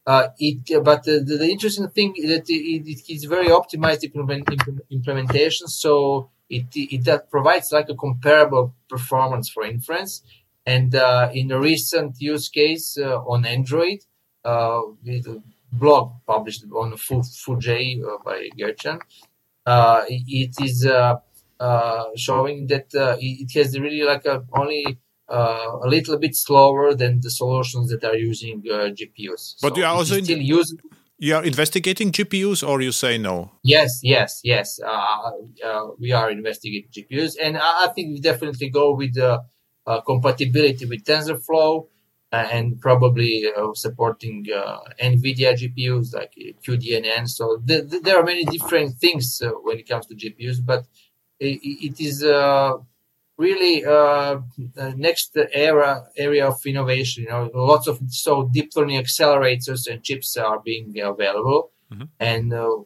Uh, 0.07 0.29
it, 0.39 0.83
but 0.83 1.05
the, 1.05 1.21
the, 1.21 1.47
interesting 1.51 1.87
thing 1.89 2.15
is 2.17 2.31
that 2.31 2.49
it, 2.49 2.89
it 2.89 3.13
is 3.13 3.25
very 3.25 3.49
optimized 3.49 4.03
implement, 4.05 4.51
implement- 4.51 4.87
implementation, 4.91 5.69
so 5.69 6.31
it 6.49 6.65
it 6.75 7.05
that 7.05 7.31
provides 7.31 7.71
like 7.73 7.91
a 7.91 7.95
comparable 7.95 8.75
performance 8.89 9.51
for 9.51 9.65
inference. 9.65 10.23
And 10.65 10.95
uh, 10.95 11.31
in 11.33 11.51
a 11.51 11.59
recent 11.61 12.21
use 12.21 12.49
case 12.49 12.99
uh, 12.99 13.19
on 13.21 13.45
Android, 13.45 14.01
uh, 14.45 14.81
with 15.05 15.27
blog 15.73 16.13
published 16.27 16.65
on 16.75 16.97
Fu- 16.97 17.21
Foojay 17.21 18.03
uh, 18.03 18.19
by 18.25 18.49
Gerchen, 18.59 19.01
uh, 19.67 20.05
it 20.09 20.55
is 20.61 20.87
uh, 20.87 21.17
uh, 21.61 22.05
showing 22.17 22.67
that 22.69 22.95
uh, 22.95 23.17
it 23.21 23.51
has 23.55 23.79
really 23.79 24.03
like 24.03 24.25
a 24.25 24.43
only 24.53 24.99
uh, 25.29 25.77
a 25.83 25.89
little 25.89 26.19
bit 26.19 26.35
slower 26.35 26.95
than 26.95 27.21
the 27.21 27.31
solutions 27.31 27.91
that 27.91 28.03
are 28.05 28.17
using 28.17 28.63
uh, 28.71 28.89
GPUs. 28.99 29.57
But 29.61 29.77
you 29.77 29.85
are 29.85 29.95
also 29.95 30.17
in- 30.17 30.25
still 30.25 30.39
using. 30.41 30.79
You 31.21 31.35
are 31.35 31.45
investigating 31.45 32.13
GPUs, 32.13 32.63
or 32.67 32.81
you 32.81 32.93
say 32.93 33.19
no? 33.19 33.51
Yes, 33.65 33.99
yes, 34.05 34.41
yes. 34.45 34.79
Uh, 34.79 35.33
uh, 35.67 35.87
we 35.99 36.13
are 36.13 36.31
investigating 36.31 36.89
GPUs, 36.93 37.35
and 37.43 37.59
I, 37.59 37.87
I 37.87 37.89
think 37.89 38.13
we 38.15 38.21
definitely 38.21 38.71
go 38.71 38.95
with 38.95 39.15
the 39.15 39.43
uh, 39.85 40.01
compatibility 40.03 40.87
with 40.87 41.03
TensorFlow 41.05 41.89
and 42.33 42.81
probably 42.81 43.45
uh, 43.57 43.73
supporting 43.75 44.47
uh, 44.55 44.79
NVIDIA 45.03 45.55
GPUs 45.57 46.15
like 46.15 46.33
uh, 46.39 46.53
cuDNN. 46.65 47.29
So 47.29 47.59
th- 47.67 47.89
th- 47.91 48.03
there 48.03 48.19
are 48.19 48.25
many 48.25 48.45
different 48.45 48.97
things 48.99 49.41
uh, 49.43 49.51
when 49.63 49.79
it 49.79 49.89
comes 49.89 50.07
to 50.07 50.15
GPUs, 50.15 50.65
but 50.65 50.85
it, 51.41 51.61
it 51.63 52.01
is 52.01 52.23
uh, 52.25 52.75
really 53.37 53.85
uh, 53.85 54.41
next 54.97 55.37
era 55.53 56.05
area 56.17 56.47
of 56.49 56.65
innovation. 56.67 57.25
You 57.25 57.31
know, 57.31 57.51
lots 57.55 57.87
of 57.87 58.01
so 58.09 58.49
deep 58.53 58.71
learning 58.77 59.01
accelerators 59.03 59.87
and 59.91 60.03
chips 60.03 60.37
are 60.37 60.61
being 60.61 60.99
available, 61.01 61.73
Mhm. 61.93 62.09
and 62.21 62.53
uh, 62.53 62.77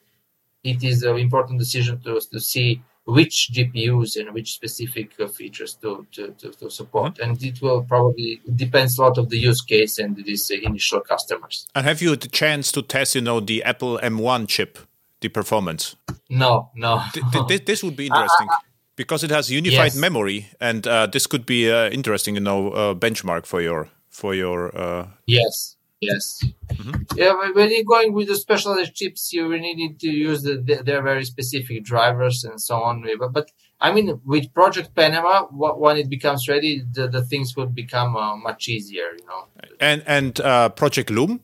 it 0.63 0.83
is 0.85 1.03
an 1.03 1.17
important 1.19 1.59
decision 1.59 2.01
to 2.05 2.21
to 2.33 2.41
see 2.41 2.83
which 3.05 3.51
GPUs 3.53 4.17
and 4.17 4.33
which 4.33 4.53
specific 4.55 5.13
uh, 5.21 5.27
features 5.27 5.75
to 5.83 6.07
to, 6.13 6.29
to, 6.39 6.51
to 6.53 6.71
support, 6.71 7.19
and 7.19 7.43
it 7.43 7.61
will 7.61 7.83
probably 7.83 8.41
depends 8.55 8.99
a 8.99 9.03
lot 9.03 9.19
of 9.19 9.29
the 9.29 9.39
use 9.39 9.61
case 9.61 9.99
and 9.99 10.17
these 10.25 10.51
uh, 10.51 10.57
initial 10.63 11.01
customers. 11.01 11.67
And 11.75 11.85
have 11.87 12.01
you 12.03 12.11
had 12.11 12.21
the 12.21 12.29
chance 12.29 12.71
to 12.73 12.83
test, 12.83 13.15
you 13.15 13.21
know, 13.21 13.41
the 13.41 13.63
Apple 13.65 13.99
M1 14.03 14.47
chip, 14.49 14.79
the 15.21 15.29
performance? 15.29 15.97
No, 16.31 16.71
no. 16.75 17.03
Th- 17.13 17.25
th- 17.33 17.47
th- 17.49 17.65
this 17.65 17.83
would 17.83 17.97
be 17.97 18.07
interesting 18.07 18.49
because 18.97 19.25
it 19.25 19.31
has 19.31 19.51
unified 19.51 19.93
Yes. 19.93 19.97
memory, 19.97 20.47
and 20.61 20.87
uh, 20.87 21.07
this 21.07 21.27
could 21.27 21.45
be 21.45 21.71
uh, 21.71 21.91
interesting, 21.91 22.35
you 22.37 22.41
know, 22.41 22.71
uh, 22.71 22.95
benchmark 22.95 23.47
for 23.47 23.61
your 23.61 23.89
for 24.11 24.35
your. 24.35 24.71
Uh, 24.77 25.07
Yes, 25.27 25.77
yes. 26.11 26.25
Mm-hmm. 26.73 27.19
Yeah, 27.21 27.33
when- 27.39 27.55
when 27.59 27.69
you're 27.73 27.91
going 27.97 28.11
with 28.19 28.29
the 28.33 28.37
specialized 28.47 28.95
chips, 29.01 29.23
you 29.35 29.43
really 29.55 29.75
need 29.81 29.95
to 30.05 30.11
use 30.29 30.41
the, 30.47 30.55
the, 30.69 30.77
their 30.89 31.03
very 31.11 31.25
specific 31.35 31.79
drivers 31.93 32.37
and 32.49 32.59
so 32.69 32.75
on. 32.89 32.95
But, 33.21 33.33
but 33.39 33.47
I 33.81 33.89
mean, 33.95 34.21
with 34.33 34.53
Project 34.61 34.89
Panama, 34.95 35.35
wh- 35.61 35.79
when 35.85 35.97
it 36.03 36.09
becomes 36.17 36.49
ready, 36.49 36.73
the, 36.97 37.05
the 37.17 37.23
things 37.31 37.49
would 37.57 37.73
become 37.75 38.11
uh, 38.17 38.37
much 38.49 38.63
easier. 38.69 39.09
You 39.19 39.27
know, 39.31 39.43
and 39.81 40.03
and 40.17 40.33
uh, 40.41 40.69
Project 40.83 41.09
Loom 41.11 41.41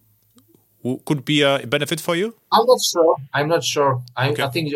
could 1.06 1.24
be 1.24 1.42
a 1.42 1.66
benefit 1.66 2.00
for 2.00 2.14
you. 2.16 2.28
I'm 2.52 2.64
not 2.72 2.80
sure. 2.92 3.16
I'm 3.34 3.48
not 3.54 3.62
sure. 3.64 3.92
I, 4.16 4.30
Okay. 4.30 4.42
I 4.46 4.48
think 4.54 4.72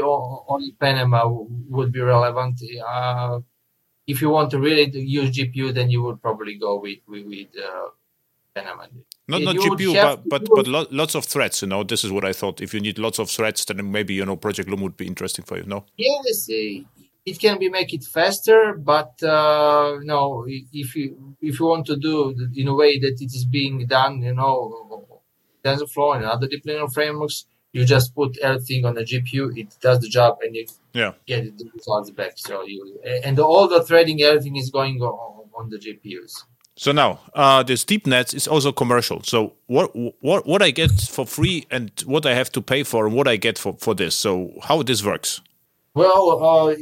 only 0.53 0.73
Panama 0.79 1.23
would 1.77 1.91
be 1.93 2.01
relevant. 2.01 2.57
Uh, 2.87 3.41
if 4.13 4.21
you 4.21 4.29
want 4.37 4.51
to 4.51 4.59
really 4.59 4.91
use 5.19 5.31
GPU, 5.37 5.73
then 5.73 5.89
you 5.95 6.03
would 6.03 6.21
probably 6.21 6.55
go 6.59 6.81
with 6.85 6.99
with, 7.09 7.25
with 7.33 7.53
Not 9.29 9.43
not 9.43 9.57
GPU, 9.57 9.95
but 9.95 10.29
but 10.29 10.49
but 10.55 10.67
lo- 10.67 10.87
lots 10.91 11.15
of 11.15 11.25
threads. 11.25 11.63
You 11.63 11.69
know, 11.69 11.85
this 11.85 12.05
is 12.05 12.11
what 12.11 12.25
I 12.25 12.33
thought. 12.33 12.61
If 12.61 12.75
you 12.75 12.81
need 12.81 12.99
lots 12.99 13.19
of 13.19 13.31
threads, 13.31 13.65
then 13.65 13.91
maybe 13.91 14.15
you 14.15 14.27
know 14.27 14.37
Project 14.37 14.69
Loom 14.69 14.83
would 14.83 14.97
be 14.97 15.07
interesting 15.07 15.45
for 15.45 15.57
you. 15.59 15.65
No. 15.65 15.85
Yes, 15.97 16.49
eh, 16.51 16.83
it 17.25 17.39
can 17.39 17.59
be 17.59 17.69
make 17.69 17.95
it 17.95 18.05
faster, 18.05 18.75
but 18.75 19.23
uh, 19.23 19.99
no, 20.03 20.45
if 20.49 20.95
you 20.97 21.37
if 21.41 21.61
you 21.61 21.67
want 21.67 21.87
to 21.87 21.97
do 21.97 22.31
it 22.31 22.57
in 22.61 22.69
a 22.69 22.75
way 22.75 22.99
that 22.99 23.17
it 23.21 23.33
is 23.35 23.45
being 23.45 23.87
done, 23.87 24.23
you 24.23 24.35
know, 24.35 25.07
TensorFlow 25.65 26.17
and 26.17 26.25
other 26.25 26.49
deep 26.49 26.65
learning 26.67 26.89
frameworks, 26.89 27.47
you 27.73 27.85
just 27.85 28.15
put 28.15 28.37
everything 28.39 28.85
on 28.85 28.95
the 28.95 29.03
GPU, 29.05 29.57
it 29.57 29.77
does 29.81 30.01
the 30.01 30.09
job, 30.09 30.39
and 30.43 30.55
you 30.57 30.67
Yeah. 30.93 31.13
get 31.27 31.57
the 31.57 31.71
results 31.75 32.11
back. 32.11 32.33
So 32.37 32.65
you 32.67 33.01
and 33.25 33.39
all 33.39 33.67
the 33.69 33.83
threading, 33.83 34.21
everything 34.23 34.57
is 34.57 34.69
going 34.71 35.01
on, 35.01 35.49
on 35.55 35.71
the 35.71 35.79
GPUs. 35.79 36.45
So 36.77 36.91
now, 36.91 37.21
uh, 37.35 37.63
this 37.63 37.85
DeepNet 37.85 38.35
is 38.35 38.49
also 38.49 38.73
commercial. 38.73 39.23
So 39.23 39.53
what 39.67 39.95
what 40.21 40.47
what 40.47 40.63
I 40.63 40.71
get 40.71 40.91
for 40.91 41.27
free 41.27 41.67
and 41.71 41.91
what 42.07 42.25
I 42.25 42.35
have 42.35 42.51
to 42.53 42.63
pay 42.63 42.83
for 42.83 43.07
and 43.07 43.15
what 43.15 43.29
I 43.29 43.37
get 43.37 43.59
for 43.59 43.77
for 43.79 43.95
this. 43.95 44.15
So 44.15 44.53
how 44.63 44.83
this 44.83 45.05
works? 45.05 45.43
Well, 45.95 46.43
uh, 46.43 46.75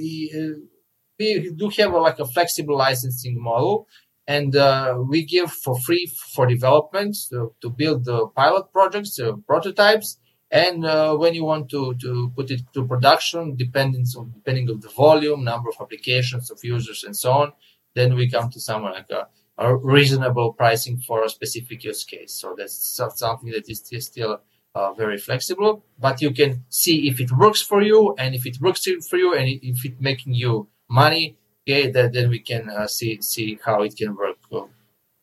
we 1.19 1.53
do 1.57 1.69
have 1.79 1.93
a, 1.93 1.99
like 1.99 2.21
a 2.21 2.25
flexible 2.25 2.77
licensing 2.77 3.43
model, 3.43 3.89
and 4.27 4.55
uh, 4.55 4.97
we 5.09 5.25
give 5.25 5.51
for 5.51 5.79
free 5.81 6.07
for 6.35 6.47
development 6.47 7.17
to, 7.31 7.71
build 7.71 8.05
the 8.05 8.29
pilot 8.29 8.73
projects, 8.73 9.19
uh, 9.19 9.33
prototypes, 9.47 10.19
and 10.51 10.87
uh, 10.87 11.17
when 11.17 11.35
you 11.35 11.45
want 11.45 11.69
to, 11.71 11.95
to 11.95 12.33
put 12.37 12.51
it 12.51 12.61
to 12.75 12.87
production, 12.87 13.57
depending 13.57 14.05
on 14.17 14.31
depending 14.33 14.71
on 14.71 14.79
the 14.81 14.89
volume, 14.89 15.43
number 15.43 15.69
of 15.69 15.77
applications 15.81 16.51
of 16.51 16.59
users, 16.63 17.03
and 17.03 17.17
so 17.17 17.33
on, 17.33 17.53
then 17.95 18.15
we 18.15 18.31
come 18.31 18.49
to 18.49 18.61
somewhere 18.61 18.93
like 18.93 19.11
a, 19.11 19.27
a 19.61 19.77
reasonable 19.77 20.53
pricing 20.55 20.97
for 21.07 21.23
a 21.25 21.29
specific 21.29 21.85
use 21.85 22.05
case. 22.05 22.33
So 22.33 22.55
that's 22.59 22.75
something 23.17 23.51
that 23.53 23.69
is 23.69 23.81
is 23.93 24.07
still 24.07 24.41
uh, 24.75 24.93
very 24.95 25.19
flexible, 25.19 25.85
but 25.99 26.21
you 26.23 26.31
can 26.33 26.65
see 26.69 27.09
if 27.11 27.21
it 27.21 27.31
works 27.45 27.63
for 27.63 27.83
you 27.83 28.15
and 28.19 28.35
if 28.35 28.47
it 28.47 28.57
works 28.61 28.83
for 29.11 29.19
you 29.19 29.35
and 29.35 29.47
if 29.49 29.85
it's 29.85 30.01
making 30.01 30.35
you 30.35 30.69
money, 30.89 31.37
okay, 31.63 31.91
then, 31.91 32.13
then 32.13 32.31
we 32.31 32.41
can 32.41 32.71
uh, 32.71 32.87
see 32.87 33.21
see 33.21 33.59
how 33.65 33.83
it 33.83 33.95
can 33.97 34.17
work 34.17 34.39
uh, 34.53 34.63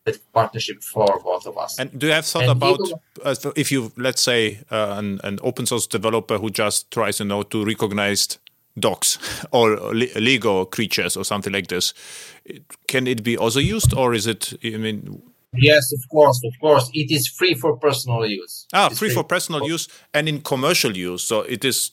with 0.06 0.20
partnership 0.34 0.84
for 0.84 1.08
both 1.24 1.46
of 1.48 1.58
us. 1.58 1.80
And 1.80 1.90
do 2.00 2.08
you 2.08 2.14
have 2.14 2.26
thought 2.26 2.44
And 2.44 2.52
about 2.52 2.80
even- 2.86 3.00
uh, 3.24 3.52
if 3.56 3.72
you 3.72 3.92
let's 3.98 4.22
say 4.22 4.60
uh, 4.72 4.96
an 5.00 5.20
an 5.24 5.40
open 5.42 5.66
source 5.66 5.88
developer 5.88 6.38
who 6.38 6.50
just 6.50 6.92
tries 6.92 7.20
you 7.20 7.26
know 7.26 7.44
to 7.44 7.66
recognize 7.66 8.40
dogs 8.80 9.18
or 9.52 9.78
Lego 9.94 10.66
creatures 10.66 11.18
or 11.18 11.24
something 11.26 11.54
like 11.54 11.68
this, 11.68 11.94
can 12.88 13.08
it 13.08 13.24
be 13.24 13.38
also 13.38 13.60
used 13.60 13.94
or 13.94 14.14
is 14.14 14.28
it? 14.28 14.54
I 14.64 14.78
mean, 14.78 15.22
yes, 15.54 15.92
of 15.94 16.00
course, 16.10 16.42
of 16.46 16.54
course, 16.60 16.90
it 16.94 17.12
is 17.12 17.28
free 17.28 17.54
for 17.54 17.78
personal 17.78 18.26
use. 18.26 18.68
ah, 18.74 18.88
It's 18.88 19.00
free 19.00 19.10
for 19.14 19.24
personal 19.24 19.68
use 19.68 19.88
and 20.14 20.28
in 20.30 20.42
commercial 20.42 20.96
use. 20.96 21.24
So 21.24 21.42
it 21.42 21.64
is. 21.66 21.92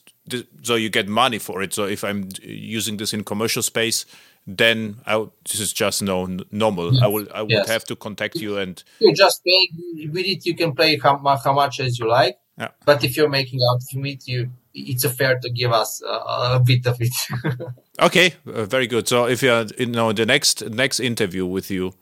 So 0.63 0.73
you 0.75 0.89
get 0.89 1.07
money 1.07 1.37
for 1.39 1.61
it. 1.61 1.73
So 1.73 1.83
if 1.85 2.03
I'm 2.03 2.29
using 2.41 2.97
this 2.97 3.13
in 3.13 3.23
commercial 3.23 3.61
space, 3.61 4.05
then 4.47 4.95
I, 5.05 5.23
this 5.43 5.59
is 5.59 5.71
just 5.71 6.01
no 6.01 6.23
n- 6.25 6.41
normal. 6.51 6.99
I 7.03 7.07
will 7.07 7.27
I 7.33 7.41
would 7.43 7.51
Yes. 7.51 7.67
have 7.67 7.83
to 7.85 7.95
contact 7.95 8.35
you 8.35 8.57
and 8.57 8.83
You 8.99 9.13
just 9.13 9.43
pay 9.43 10.07
with 10.09 10.25
it. 10.25 10.43
You 10.45 10.55
can 10.55 10.73
play 10.73 10.97
how, 10.97 11.17
how 11.43 11.53
much 11.53 11.79
as 11.79 11.99
you 11.99 12.07
like. 12.09 12.39
Yeah. 12.57 12.69
But 12.85 13.03
if 13.03 13.15
you're 13.17 13.29
making 13.29 13.59
out 13.71 13.81
from 13.91 14.05
it, 14.07 14.27
you 14.27 14.49
it's 14.75 15.05
fair 15.13 15.39
to 15.39 15.49
give 15.49 15.71
us 15.71 16.03
uh, 16.03 16.51
a 16.55 16.59
bit 16.59 16.85
of 16.85 16.97
it. 16.99 17.13
Okay, 17.97 18.33
uh, 18.45 18.65
very 18.65 18.87
good. 18.87 19.07
So 19.07 19.25
if 19.25 19.41
you 19.41 19.49
are, 19.53 19.65
you 19.77 19.85
know, 19.85 20.11
the 20.11 20.25
next 20.25 20.69
next 20.69 20.99
interview 20.99 21.45
with 21.45 21.71
you, 21.71 21.93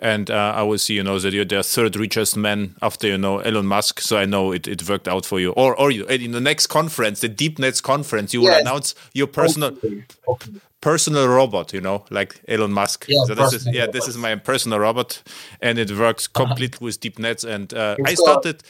and 0.00 0.30
uh, 0.30 0.52
I 0.56 0.62
will 0.62 0.78
see, 0.78 0.94
you 0.94 1.02
know, 1.02 1.18
that 1.18 1.32
you're 1.32 1.44
the 1.44 1.62
third 1.62 1.96
richest 1.96 2.36
man 2.36 2.74
after, 2.82 3.06
you 3.06 3.16
know, 3.16 3.38
Elon 3.38 3.66
Musk. 3.66 4.00
So 4.00 4.18
I 4.18 4.26
know 4.26 4.52
it, 4.52 4.68
it 4.68 4.88
worked 4.88 5.08
out 5.08 5.24
for 5.24 5.40
you. 5.40 5.52
Or, 5.52 5.78
or 5.78 5.90
you, 5.90 6.04
in 6.06 6.32
the 6.32 6.40
next 6.40 6.66
conference, 6.66 7.20
the 7.20 7.28
DeepNetts 7.28 7.82
conference, 7.82 8.34
you 8.34 8.42
yes. 8.42 8.50
will 8.50 8.60
announce 8.60 8.94
your 9.14 9.26
personal, 9.26 9.70
okay. 9.70 10.04
Okay. 10.28 10.50
personal 10.80 11.28
robot, 11.28 11.72
you 11.72 11.80
know, 11.80 12.04
like 12.10 12.40
Elon 12.46 12.72
Musk. 12.72 13.06
Yeah, 13.08 13.24
so 13.26 13.34
this 13.34 13.52
is, 13.54 13.66
yeah, 13.72 13.86
this 13.86 14.06
is 14.06 14.18
my 14.18 14.34
personal 14.34 14.80
robot, 14.80 15.22
and 15.62 15.78
it 15.78 15.90
works 15.96 16.28
uh-huh. 16.34 16.46
completely 16.46 16.76
uh-huh. 16.76 16.84
with 16.84 17.00
DeepNetts. 17.00 17.48
And 17.48 17.72
uh, 17.72 17.96
I 18.04 18.14
started, 18.14 18.62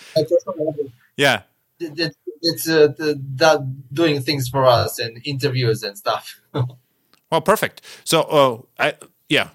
yeah. 1.16 1.42
It's 2.42 2.68
uh, 2.68 2.88
that 2.98 3.92
doing 3.92 4.20
things 4.20 4.48
for 4.48 4.64
us 4.64 4.98
and 4.98 5.20
interviews 5.24 5.82
and 5.82 5.96
stuff. 5.96 6.40
well, 7.30 7.40
perfect. 7.44 7.82
So, 8.04 8.22
uh, 8.22 8.82
I 8.82 8.94
yeah, 9.28 9.50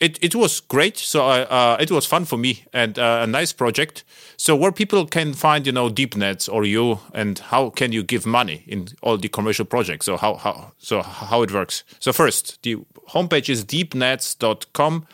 it, 0.00 0.18
it 0.22 0.34
was 0.34 0.60
great. 0.60 0.96
So 0.96 1.26
uh, 1.26 1.76
it 1.80 1.90
was 1.90 2.06
fun 2.06 2.24
for 2.24 2.36
me 2.36 2.64
and 2.72 2.98
uh, 2.98 3.20
a 3.22 3.26
nice 3.26 3.52
project. 3.52 4.04
So 4.36 4.54
where 4.54 4.70
people 4.70 5.06
can 5.06 5.34
find 5.34 5.66
you 5.66 5.72
know 5.72 5.88
DeepNetts 5.90 6.52
or 6.52 6.64
you 6.64 7.00
and 7.12 7.38
how 7.38 7.70
can 7.70 7.92
you 7.92 8.02
give 8.04 8.24
money 8.24 8.64
in 8.66 8.88
all 9.02 9.16
the 9.18 9.28
commercial 9.28 9.64
projects? 9.64 10.06
So 10.06 10.16
how 10.16 10.34
how 10.34 10.72
so 10.78 11.02
how 11.02 11.42
it 11.42 11.52
works? 11.52 11.82
So 11.98 12.12
first 12.12 12.62
the 12.62 12.76
homepage 13.08 13.48
is 13.48 13.64
deepnetts.com. 13.64 15.06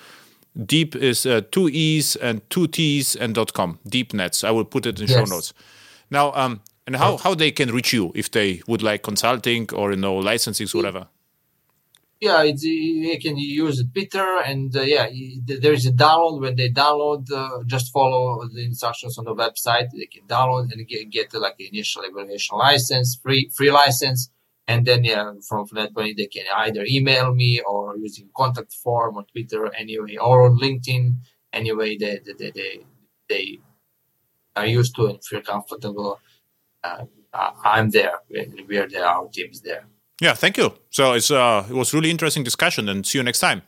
Deep 0.67 0.95
is 0.95 1.27
uh, 1.27 1.41
two 1.51 1.69
e's 1.69 2.15
and 2.17 2.49
two 2.51 2.69
t's 2.69 3.17
and 3.17 3.35
dot 3.35 3.55
com. 3.55 3.79
DeepNetts. 3.89 4.45
I 4.45 4.51
will 4.51 4.65
put 4.65 4.87
it 4.87 5.01
in 5.01 5.09
yes. 5.09 5.19
show 5.19 5.25
notes. 5.25 5.53
Now, 6.11 6.33
um, 6.35 6.61
and 6.87 6.97
how 6.97 7.17
how 7.17 7.35
they 7.35 7.51
can 7.51 7.71
reach 7.71 7.93
you 7.93 8.13
if 8.15 8.31
they 8.31 8.63
would 8.67 8.83
like 8.83 9.03
consulting 9.03 9.69
or 9.73 9.93
you 9.93 9.97
know 9.97 10.15
licensing, 10.15 10.69
whatever 10.69 11.09
yeah, 12.25 12.43
it's, 12.43 12.63
you 12.63 13.19
can 13.21 13.37
use 13.37 13.85
Twitter 13.93 14.39
and 14.47 14.75
uh, 14.75 14.81
yeah, 14.81 15.07
there 15.45 15.75
is 15.75 15.87
a 15.87 15.93
download. 15.93 16.41
When 16.41 16.57
they 16.57 16.71
download, 16.71 17.31
uh, 17.31 17.65
just 17.67 17.93
follow 17.93 18.49
the 18.49 18.65
instructions 18.65 19.19
on 19.19 19.25
the 19.27 19.35
website. 19.35 19.89
They 19.91 20.07
can 20.07 20.27
download 20.27 20.73
and 20.73 20.87
get, 20.89 21.11
get 21.11 21.35
uh, 21.35 21.41
like 21.41 21.57
initial 21.59 22.03
evaluation 22.03 22.57
license, 22.57 23.19
free 23.23 23.51
free 23.55 23.71
license, 23.71 24.31
and 24.67 24.87
then 24.87 25.05
yeah, 25.05 25.33
from, 25.47 25.67
from 25.67 25.77
that 25.77 25.95
point 25.95 26.17
they 26.17 26.27
can 26.27 26.47
either 26.57 26.85
email 26.89 27.35
me 27.35 27.61
or 27.61 27.97
using 27.99 28.31
contact 28.35 28.73
form 28.73 29.19
on 29.19 29.27
Twitter 29.27 29.71
anyway, 29.75 30.17
or 30.17 30.47
on 30.47 30.59
LinkedIn 30.59 31.17
anyway. 31.53 31.99
They 31.99 32.21
they 32.39 32.51
they, 32.51 32.81
they 33.29 33.59
are 34.57 34.67
used 34.67 34.95
to 34.97 35.09
and 35.09 35.23
feel 35.23 35.43
comfortable. 35.43 36.21
Uh, 36.85 37.51
I'm 37.65 37.91
there. 37.91 38.19
We're 38.69 38.89
there. 38.89 39.07
Our 39.07 39.29
team 39.29 39.49
is 39.51 39.61
there. 39.63 39.87
Yeah, 40.21 40.35
thank 40.35 40.57
you. 40.57 40.75
So 40.91 41.13
it's 41.13 41.31
uh, 41.31 41.67
it 41.69 41.75
was 41.75 41.93
really 41.93 42.11
interesting 42.11 42.45
discussion, 42.45 42.89
and 42.89 43.05
see 43.07 43.19
you 43.19 43.25
next 43.25 43.41
time. 43.41 43.63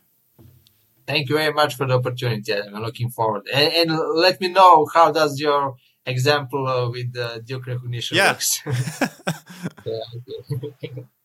Thank 1.06 1.28
you 1.28 1.36
very 1.36 1.52
much 1.52 1.76
for 1.76 1.86
the 1.86 1.94
opportunity. 1.94 2.52
I'm 2.54 2.82
looking 2.82 3.10
forward, 3.10 3.42
and, 3.52 3.90
and 3.90 3.98
let 4.14 4.40
me 4.40 4.48
know 4.48 4.86
how 4.94 5.10
does 5.10 5.40
your 5.40 5.76
example 6.06 6.66
uh, 6.66 6.88
with 6.88 7.12
the 7.12 7.42
Duke 7.44 7.66
recognition 7.66 8.16
yeah. 8.16 8.32
works. 8.32 8.60
yeah, 9.86 10.88